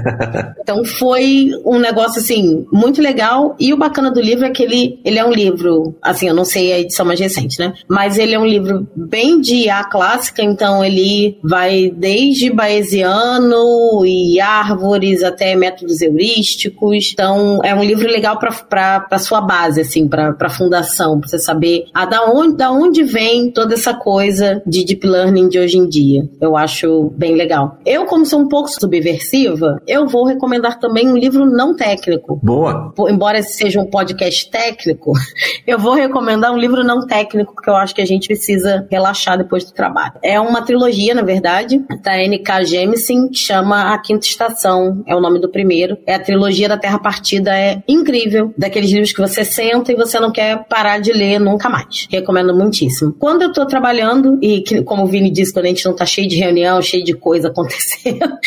então 0.59 0.84
foi 0.84 1.49
um 1.65 1.80
negócio 1.80 2.20
assim 2.20 2.65
muito 2.72 3.01
legal 3.01 3.55
e 3.59 3.74
o 3.74 3.78
bacana 3.78 4.11
do 4.11 4.22
livro 4.22 4.45
é 4.45 4.49
que 4.49 4.63
ele, 4.63 4.99
ele 5.03 5.20
é 5.20 5.26
um 5.26 5.32
livro, 5.32 5.95
assim, 6.01 6.28
eu 6.28 6.36
não 6.36 6.45
sei 6.45 6.74
a 6.74 6.80
edição 6.80 7.05
mais 7.05 7.20
recente, 7.20 7.59
né? 7.59 7.74
Mas 7.88 8.17
ele 8.17 8.34
é 8.34 8.39
um 8.39 8.45
livro 8.45 8.88
bem 8.95 9.39
de 9.39 9.70
A 9.70 9.84
clássica, 9.84 10.41
então 10.41 10.84
ele 10.84 11.38
vai 11.43 11.91
desde 12.00 12.50
bayesiano 12.50 14.06
e 14.06 14.39
árvores 14.39 15.22
até 15.22 15.54
métodos 15.54 16.02
heurísticos. 16.02 17.12
Então, 17.12 17.60
é 17.64 17.76
um 17.76 17.84
livro 17.84 18.08
legal 18.08 18.39
para 18.39 19.20
sua 19.20 19.41
base, 19.41 19.82
assim, 19.82 20.08
para 20.08 20.50
fundação, 20.50 21.20
para 21.20 21.28
você 21.28 21.39
saber 21.39 21.86
a, 21.93 22.06
da, 22.06 22.26
onde, 22.26 22.56
da 22.56 22.72
onde 22.72 23.04
vem 23.04 23.52
toda 23.52 23.74
essa 23.74 23.93
coisa 23.93 24.62
de 24.66 24.86
deep 24.86 25.06
learning 25.06 25.50
de 25.50 25.60
hoje 25.60 25.78
em 25.78 25.89
dia. 25.89 26.28
Eu 26.39 26.56
acho 26.56 27.12
bem 27.18 27.36
legal. 27.36 27.78
Eu, 27.86 28.06
como 28.06 28.26
sou 28.26 28.39
um 28.39 28.47
pouco 28.47 28.70
subversiva, 28.70 29.82
eu 29.86 30.08
vou 30.08 30.26
recomendar 30.26 30.80
também 30.80 31.10
um 31.10 31.18
livro 31.18 31.45
não 31.45 31.76
técnico. 31.76 32.39
Boa. 32.41 32.93
Embora 33.10 33.41
seja 33.43 33.82
um 33.82 33.86
podcast 33.86 34.50
técnico, 34.50 35.12
eu 35.68 35.78
vou 35.78 35.95
recomendar 35.95 36.54
um 36.54 36.58
livro 36.58 36.82
não 36.82 37.06
técnico, 37.06 37.54
porque 37.54 37.70
eu 37.70 37.76
acho 37.76 37.93
que 37.93 38.02
a 38.02 38.06
gente 38.06 38.28
precisa 38.28 38.88
relaxar 38.89 39.38
depois 39.38 39.66
do 39.66 39.74
trabalho. 39.74 40.14
É 40.24 40.39
uma 40.39 40.62
trilogia, 40.62 41.14
na 41.14 41.24
verdade, 41.24 41.84
da 42.04 42.22
N.K. 42.22 42.64
Jemisin, 42.64 43.34
chama 43.34 43.94
A 43.94 43.98
Quinta 43.98 44.26
Estação, 44.26 45.04
é 45.08 45.16
o 45.16 45.20
nome 45.20 45.40
do 45.40 45.50
primeiro. 45.50 45.98
É 46.06 46.14
a 46.14 46.20
trilogia 46.20 46.70
da 46.70 46.78
Terra 46.78 47.00
Partida, 47.00 47.58
é 47.58 47.82
incrível, 47.88 48.54
daqueles 48.58 48.92
livros 48.92 49.12
que 49.12 49.20
você 49.20 49.44
senta 49.44 49.92
e 49.92 49.96
você 49.96 50.20
não 50.20 50.32
quer 50.32 50.66
parar 50.68 51.00
de 51.00 51.12
ler 51.12 51.40
nunca 51.40 51.70
mais. 51.70 52.08
Recomendo 52.10 52.56
muitíssimo. 52.56 53.14
Quando 53.20 53.42
eu 53.42 53.52
tô 53.52 53.66
trabalhando, 53.66 54.38
e 54.42 54.62
que, 54.62 54.84
como 54.84 55.04
o 55.04 55.08
Vini 55.08 55.32
disse, 55.32 55.52
quando 55.52 55.66
a 55.66 55.70
gente 55.70 55.86
não 55.86 55.96
tá 55.96 56.06
cheio 56.06 56.28
de 56.28 56.36
reunião, 56.38 56.82
cheio 56.82 57.04
de 57.04 57.14
coisa 57.14 57.48
acontecendo, 57.50 58.38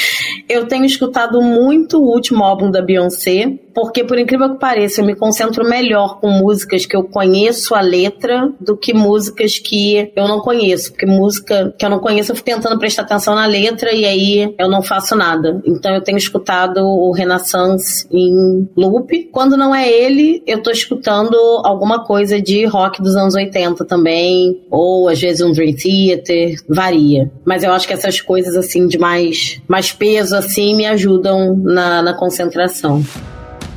eu 0.48 0.66
tenho 0.66 0.84
escutado 0.84 1.42
muito 1.42 1.98
o 1.98 2.08
último 2.08 2.44
álbum 2.44 2.70
da 2.70 2.80
Beyoncé, 2.80 3.58
porque 3.74 4.04
por 4.04 4.18
incrível 4.18 4.50
que 4.50 4.60
pareça, 4.60 5.00
eu 5.00 5.04
me 5.04 5.16
concentro 5.16 5.64
melhor 5.68 6.20
com 6.20 6.30
músicas 6.30 6.86
que 6.86 6.96
eu 6.96 7.04
conheço 7.04 7.74
a 7.74 7.80
letra 7.80 8.52
do 8.60 8.76
que 8.76 8.92
músicas 8.92 9.58
que 9.58 10.12
eu 10.14 10.28
não 10.28 10.40
conheço, 10.40 10.92
porque 10.92 11.06
música 11.06 11.74
que 11.78 11.84
eu 11.84 11.90
não 11.90 11.98
conheço 11.98 12.32
eu 12.32 12.36
fico 12.36 12.46
tentando 12.46 12.78
prestar 12.78 13.02
atenção 13.02 13.31
na 13.34 13.46
letra 13.46 13.92
e 13.92 14.04
aí 14.04 14.54
eu 14.58 14.68
não 14.68 14.82
faço 14.82 15.16
nada. 15.16 15.60
Então 15.66 15.94
eu 15.94 16.00
tenho 16.00 16.18
escutado 16.18 16.78
o 16.78 17.12
Renaissance 17.12 18.06
em 18.10 18.68
loop. 18.76 19.28
Quando 19.32 19.56
não 19.56 19.74
é 19.74 19.88
ele, 19.88 20.42
eu 20.46 20.62
tô 20.62 20.70
escutando 20.70 21.36
alguma 21.64 22.04
coisa 22.04 22.40
de 22.40 22.64
rock 22.66 23.02
dos 23.02 23.16
anos 23.16 23.34
80 23.34 23.84
também, 23.84 24.60
ou 24.70 25.08
às 25.08 25.20
vezes 25.20 25.40
um 25.40 25.52
Dream 25.52 25.74
Theater, 25.74 26.56
varia. 26.68 27.30
Mas 27.44 27.62
eu 27.62 27.72
acho 27.72 27.86
que 27.86 27.92
essas 27.92 28.20
coisas 28.20 28.56
assim 28.56 28.86
de 28.86 28.98
mais, 28.98 29.60
mais 29.68 29.92
peso 29.92 30.36
assim 30.36 30.74
me 30.74 30.86
ajudam 30.86 31.56
na, 31.56 32.02
na 32.02 32.14
concentração. 32.14 33.02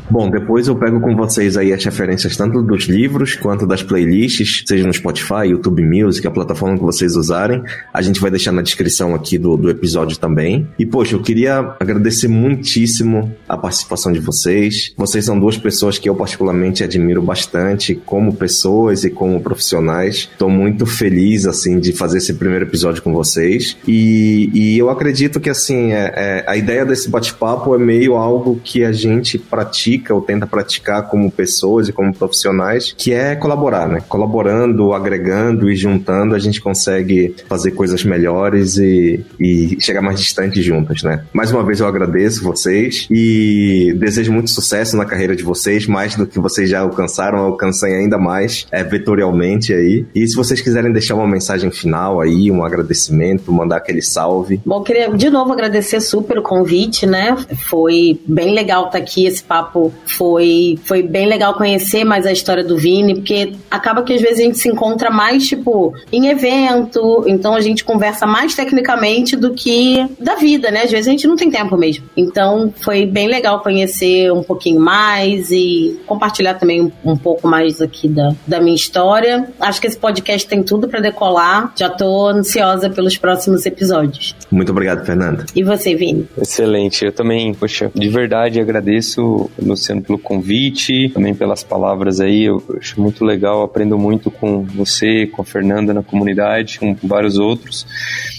Bom, 0.10 0.30
depois 0.30 0.68
eu 0.68 0.76
pego 0.76 1.00
com 1.00 1.16
vocês 1.16 1.58
aí 1.58 1.74
as 1.74 1.84
referências 1.84 2.38
tanto 2.38 2.62
dos 2.62 2.84
livros 2.84 3.36
quanto 3.36 3.66
das 3.66 3.82
playlists, 3.82 4.64
seja 4.66 4.86
no 4.86 4.94
Spotify, 4.94 5.48
YouTube 5.48 5.84
Music, 5.84 6.26
a 6.28 6.32
plataforma 6.32 6.78
que 6.78 6.84
vocês 6.84 7.16
usarem. 7.16 7.64
A 7.92 8.02
gente 8.04 8.22
vai 8.22 8.30
deixar 8.30 8.52
na 8.52 8.62
descrição 8.62 9.16
aqui 9.16 9.38
do, 9.38 9.58
do 9.58 9.70
episódio 9.70 10.18
também. 10.18 10.68
E, 10.78 10.86
poxa, 10.86 11.16
eu 11.16 11.22
queria 11.22 11.76
agradecer 11.80 12.28
muitíssimo 12.28 13.34
a 13.50 13.58
participação 13.58 14.12
de 14.12 14.20
vocês. 14.20 14.94
Vocês 14.96 15.26
são 15.26 15.40
duas 15.40 15.58
pessoas 15.58 15.98
que 15.98 16.08
eu 16.08 16.16
particularmente 16.16 16.84
admiro 16.84 17.22
bastante 17.22 17.96
como 17.96 18.36
pessoas 18.36 19.04
e 19.04 19.10
como 19.10 19.42
profissionais. 19.42 20.30
Estou 20.32 20.50
muito 20.50 20.86
feliz, 20.86 21.48
assim, 21.48 21.80
de 21.80 21.92
fazer 21.92 22.20
esse 22.20 22.36
primeiro 22.36 22.66
episódio 22.66 23.02
com 23.02 23.12
vocês. 23.12 23.76
E, 23.88 24.52
e 24.54 24.78
eu 24.78 24.92
acredito 24.92 25.40
que, 25.40 25.50
assim, 25.50 25.94
é, 25.94 26.14
é, 26.16 26.46
a 26.48 26.56
ideia 26.56 26.86
desse 26.86 27.10
bate-papo 27.10 27.74
é 27.74 27.80
meio 27.80 28.14
algo 28.14 28.62
que 28.64 28.84
a 28.84 28.92
gente 28.92 29.40
pratica 29.40 29.95
pratica 29.96 30.14
ou 30.14 30.22
tenta 30.22 30.46
praticar 30.46 31.08
como 31.08 31.32
pessoas 31.32 31.88
e 31.88 31.94
como 31.94 32.14
profissionais, 32.14 32.94
que 32.98 33.14
é 33.14 33.36
colaborar, 33.36 33.88
né? 33.88 34.02
Colaborando, 34.08 34.94
agregando 34.94 35.70
e 35.70 35.76
juntando, 35.76 36.36
a 36.36 36.40
gente 36.40 36.62
consegue 36.62 37.36
fazer 37.48 37.72
coisas 37.72 38.04
melhores 38.04 38.78
e, 38.78 39.24
e 39.40 39.78
chegar 39.80 40.02
mais 40.02 40.20
distante 40.20 40.62
juntas, 40.62 41.04
né? 41.04 41.24
Mais 41.34 41.52
uma 41.52 41.64
vez 41.64 41.80
eu 41.80 41.88
agradeço 41.88 42.44
vocês 42.44 43.08
e 43.10 43.94
desejo 43.98 44.32
muito 44.32 44.50
sucesso 44.50 44.98
na 44.98 45.06
carreira 45.06 45.36
de 45.36 45.44
vocês, 45.44 45.88
mais 45.88 46.16
do 46.16 46.26
que 46.26 46.40
vocês 46.40 46.70
já 46.70 46.80
alcançaram, 46.80 47.40
alcancem 47.40 47.94
ainda 47.94 48.18
mais 48.18 48.68
é, 48.72 48.84
vetorialmente 48.84 49.74
aí. 49.74 50.06
E 50.14 50.28
se 50.28 50.36
vocês 50.36 50.62
quiserem 50.62 50.92
deixar 50.92 51.16
uma 51.16 51.28
mensagem 51.28 51.72
final 51.72 52.22
aí, 52.22 52.52
um 52.52 52.64
agradecimento, 52.64 53.52
mandar 53.52 53.78
aquele 53.78 54.02
salve. 54.02 54.60
Bom, 54.66 54.82
queria 54.82 55.10
de 55.10 55.30
novo 55.30 55.52
agradecer 55.52 56.02
super 56.02 56.40
o 56.40 56.42
convite, 56.42 57.06
né? 57.06 57.36
Foi 57.70 58.20
bem 58.28 58.54
legal 58.54 58.86
estar 58.86 58.98
aqui, 58.98 59.26
esse 59.26 59.44
papo 59.44 59.85
foi, 60.06 60.78
foi 60.84 61.02
bem 61.04 61.28
legal 61.28 61.54
conhecer 61.56 62.04
mais 62.04 62.26
a 62.26 62.32
história 62.32 62.64
do 62.64 62.78
Vini, 62.78 63.16
porque 63.16 63.54
acaba 63.70 64.04
que 64.04 64.14
às 64.14 64.22
vezes 64.22 64.40
a 64.40 64.44
gente 64.44 64.58
se 64.58 64.70
encontra 64.70 65.10
mais, 65.10 65.48
tipo, 65.48 65.94
em 66.12 66.28
evento, 66.28 67.24
então 67.28 67.54
a 67.54 67.62
gente 67.62 67.84
conversa 67.84 68.26
mais 68.26 68.56
tecnicamente 68.56 69.36
do 69.36 69.54
que 69.54 70.06
da 70.20 70.36
vida, 70.36 70.72
né? 70.72 70.84
Às 70.84 70.92
vezes 70.92 71.08
a 71.08 71.12
gente 71.12 71.28
não 71.28 71.36
tem 71.36 71.50
tempo 71.50 71.78
mesmo. 71.78 72.06
Então 72.16 72.74
foi 72.82 73.06
bem 73.06 73.28
legal 73.28 73.62
conhecer 73.62 74.32
um 74.32 74.44
pouquinho 74.44 74.80
mais 74.80 75.50
e 75.52 76.00
compartilhar 76.06 76.56
também 76.56 76.82
um, 76.82 76.92
um 77.04 77.18
pouco 77.18 77.48
mais 77.48 77.82
aqui 77.82 78.08
da, 78.08 78.34
da 78.46 78.60
minha 78.60 78.76
história. 78.76 79.48
Acho 79.60 79.82
que 79.82 79.88
esse 79.88 79.98
podcast 79.98 80.48
tem 80.48 80.64
tudo 80.64 80.88
para 80.88 81.00
decolar. 81.00 81.74
Já 81.76 81.90
tô 81.90 82.28
ansiosa 82.28 82.90
pelos 82.90 83.18
próximos 83.18 83.66
episódios. 83.66 84.36
Muito 84.52 84.72
obrigado, 84.72 85.06
Fernanda. 85.06 85.46
E 85.56 85.64
você, 85.64 85.96
Vini? 85.96 86.28
Excelente. 86.38 87.06
Eu 87.06 87.12
também, 87.12 87.54
poxa, 87.54 87.92
de 87.94 88.10
verdade 88.10 88.60
agradeço 88.60 89.50
Luciano, 89.76 90.02
pelo 90.02 90.18
convite, 90.18 91.10
também 91.10 91.36
pelas 91.36 91.64
palavras 91.64 92.20
aí. 92.20 92.44
Eu 92.44 92.64
acho 92.78 93.00
muito 93.00 93.24
legal, 93.24 93.62
aprendo 93.62 93.98
muito 93.98 94.32
com 94.32 94.64
você, 94.64 95.28
com 95.28 95.42
a 95.42 95.46
Fernanda 95.46 95.94
na 95.94 96.02
comunidade, 96.02 96.80
com 96.80 96.96
vários 97.04 97.38
outros. 97.38 97.86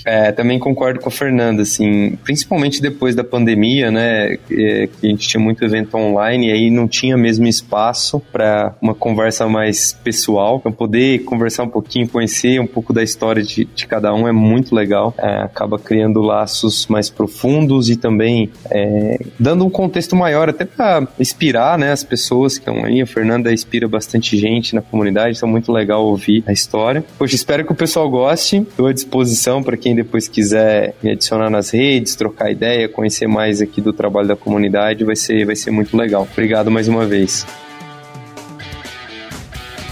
É, 0.06 0.30
também 0.30 0.56
concordo 0.56 1.00
com 1.00 1.08
a 1.08 1.12
Fernanda, 1.12 1.62
assim, 1.62 2.16
principalmente 2.22 2.80
depois 2.80 3.16
da 3.16 3.24
pandemia, 3.24 3.90
né, 3.90 4.36
que, 4.46 4.88
a 5.02 5.06
gente 5.06 5.26
tinha 5.26 5.40
muito 5.40 5.64
evento 5.64 5.96
online 5.96 6.48
e 6.48 6.52
aí 6.52 6.70
não 6.70 6.86
tinha 6.86 7.16
mesmo 7.16 7.44
espaço 7.48 8.22
para 8.32 8.76
uma 8.80 8.94
conversa 8.94 9.48
mais 9.48 9.92
pessoal, 9.92 10.60
para 10.60 10.70
poder 10.70 11.24
conversar 11.24 11.64
um 11.64 11.68
pouquinho, 11.68 12.08
conhecer 12.08 12.60
um 12.60 12.68
pouco 12.68 12.92
da 12.92 13.02
história 13.02 13.42
de, 13.42 13.64
de 13.64 13.86
cada 13.88 14.14
um 14.14 14.28
é 14.28 14.32
muito 14.32 14.76
legal. 14.76 15.12
É, 15.18 15.42
acaba 15.42 15.76
criando 15.76 16.20
laços 16.20 16.86
mais 16.86 17.10
profundos 17.10 17.90
e 17.90 17.96
também 17.96 18.48
é, 18.70 19.18
dando 19.40 19.66
um 19.66 19.70
contexto 19.70 20.14
maior, 20.14 20.48
até 20.48 20.64
para 20.64 21.08
inspirar, 21.18 21.76
né, 21.76 21.90
as 21.90 22.04
pessoas 22.04 22.58
que 22.58 22.70
estão 22.70 22.84
aí. 22.84 23.02
A 23.02 23.06
Fernanda 23.06 23.52
inspira 23.52 23.88
bastante 23.88 24.38
gente 24.38 24.72
na 24.72 24.82
comunidade, 24.82 25.36
então 25.36 25.48
é 25.48 25.52
muito 25.52 25.72
legal 25.72 26.04
ouvir 26.04 26.44
a 26.46 26.52
história. 26.52 27.04
Poxa, 27.18 27.34
espero 27.34 27.64
que 27.64 27.72
o 27.72 27.74
pessoal 27.74 28.08
goste. 28.08 28.58
Estou 28.58 28.86
à 28.86 28.92
disposição 28.92 29.64
para 29.64 29.76
quem 29.76 29.95
depois 29.96 30.28
quiser 30.28 30.94
me 31.02 31.12
adicionar 31.12 31.50
nas 31.50 31.70
redes, 31.70 32.14
trocar 32.14 32.50
ideia, 32.50 32.88
conhecer 32.88 33.26
mais 33.26 33.60
aqui 33.60 33.80
do 33.80 33.92
trabalho 33.92 34.28
da 34.28 34.36
comunidade, 34.36 35.04
vai 35.04 35.16
ser, 35.16 35.44
vai 35.44 35.56
ser 35.56 35.70
muito 35.70 35.96
legal. 35.96 36.28
Obrigado 36.30 36.70
mais 36.70 36.86
uma 36.88 37.04
vez. 37.04 37.46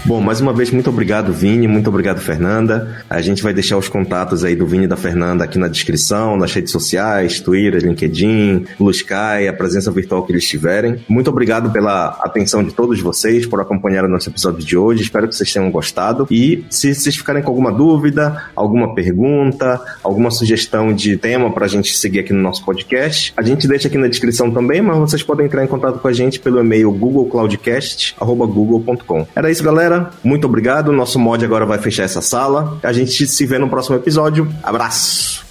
Bom, 0.05 0.21
mais 0.21 0.39
uma 0.39 0.53
vez, 0.53 0.69
muito 0.69 0.87
obrigado, 0.87 1.33
Vini, 1.33 1.67
muito 1.67 1.89
obrigado, 1.89 2.19
Fernanda. 2.19 3.03
A 3.09 3.21
gente 3.21 3.41
vai 3.41 3.55
deixar 3.55 3.75
os 3.75 3.89
contatos 3.89 4.43
aí 4.43 4.55
do 4.55 4.67
Vini 4.67 4.83
e 4.83 4.87
da 4.87 4.95
Fernanda 4.95 5.43
aqui 5.43 5.57
na 5.57 5.67
descrição, 5.67 6.37
nas 6.37 6.53
redes 6.53 6.71
sociais, 6.71 7.39
Twitter, 7.39 7.81
LinkedIn, 7.81 8.67
Blue 8.77 8.91
Sky, 8.91 9.47
a 9.49 9.53
presença 9.53 9.89
virtual 9.89 10.21
que 10.21 10.31
eles 10.31 10.47
tiverem. 10.47 11.03
Muito 11.09 11.31
obrigado 11.31 11.71
pela 11.71 12.19
atenção 12.21 12.63
de 12.63 12.71
todos 12.71 13.01
vocês, 13.01 13.47
por 13.47 13.59
acompanhar 13.59 14.05
o 14.05 14.07
nosso 14.07 14.29
episódio 14.29 14.63
de 14.63 14.77
hoje. 14.77 15.01
Espero 15.01 15.27
que 15.27 15.35
vocês 15.35 15.51
tenham 15.51 15.71
gostado. 15.71 16.27
E 16.29 16.63
se 16.69 16.93
vocês 16.93 17.15
ficarem 17.15 17.41
com 17.41 17.49
alguma 17.49 17.71
dúvida, 17.71 18.43
alguma 18.55 18.93
pergunta, 18.93 19.81
alguma 20.03 20.29
sugestão 20.29 20.93
de 20.93 21.17
tema 21.17 21.51
para 21.51 21.65
a 21.65 21.67
gente 21.67 21.97
seguir 21.97 22.19
aqui 22.19 22.31
no 22.31 22.43
nosso 22.43 22.63
podcast, 22.63 23.33
a 23.35 23.41
gente 23.41 23.67
deixa 23.67 23.87
aqui 23.87 23.97
na 23.97 24.07
descrição 24.07 24.51
também, 24.51 24.83
mas 24.83 24.99
vocês 24.99 25.23
podem 25.23 25.47
entrar 25.47 25.63
em 25.63 25.67
contato 25.67 25.97
com 25.97 26.07
a 26.07 26.13
gente 26.13 26.39
pelo 26.39 26.59
e-mail 26.59 26.91
googlecloudcast.google.com. 26.91 29.27
Era 29.35 29.49
isso, 29.49 29.63
galera 29.63 29.94
galera. 29.95 30.11
Muito 30.23 30.45
obrigado. 30.45 30.91
Nosso 30.91 31.19
mod 31.19 31.43
agora 31.43 31.65
vai 31.65 31.77
fechar 31.77 32.03
essa 32.03 32.21
sala. 32.21 32.77
A 32.83 32.93
gente 32.93 33.25
se 33.27 33.45
vê 33.45 33.57
no 33.57 33.69
próximo 33.69 33.95
episódio. 33.95 34.47
Abraço! 34.63 35.44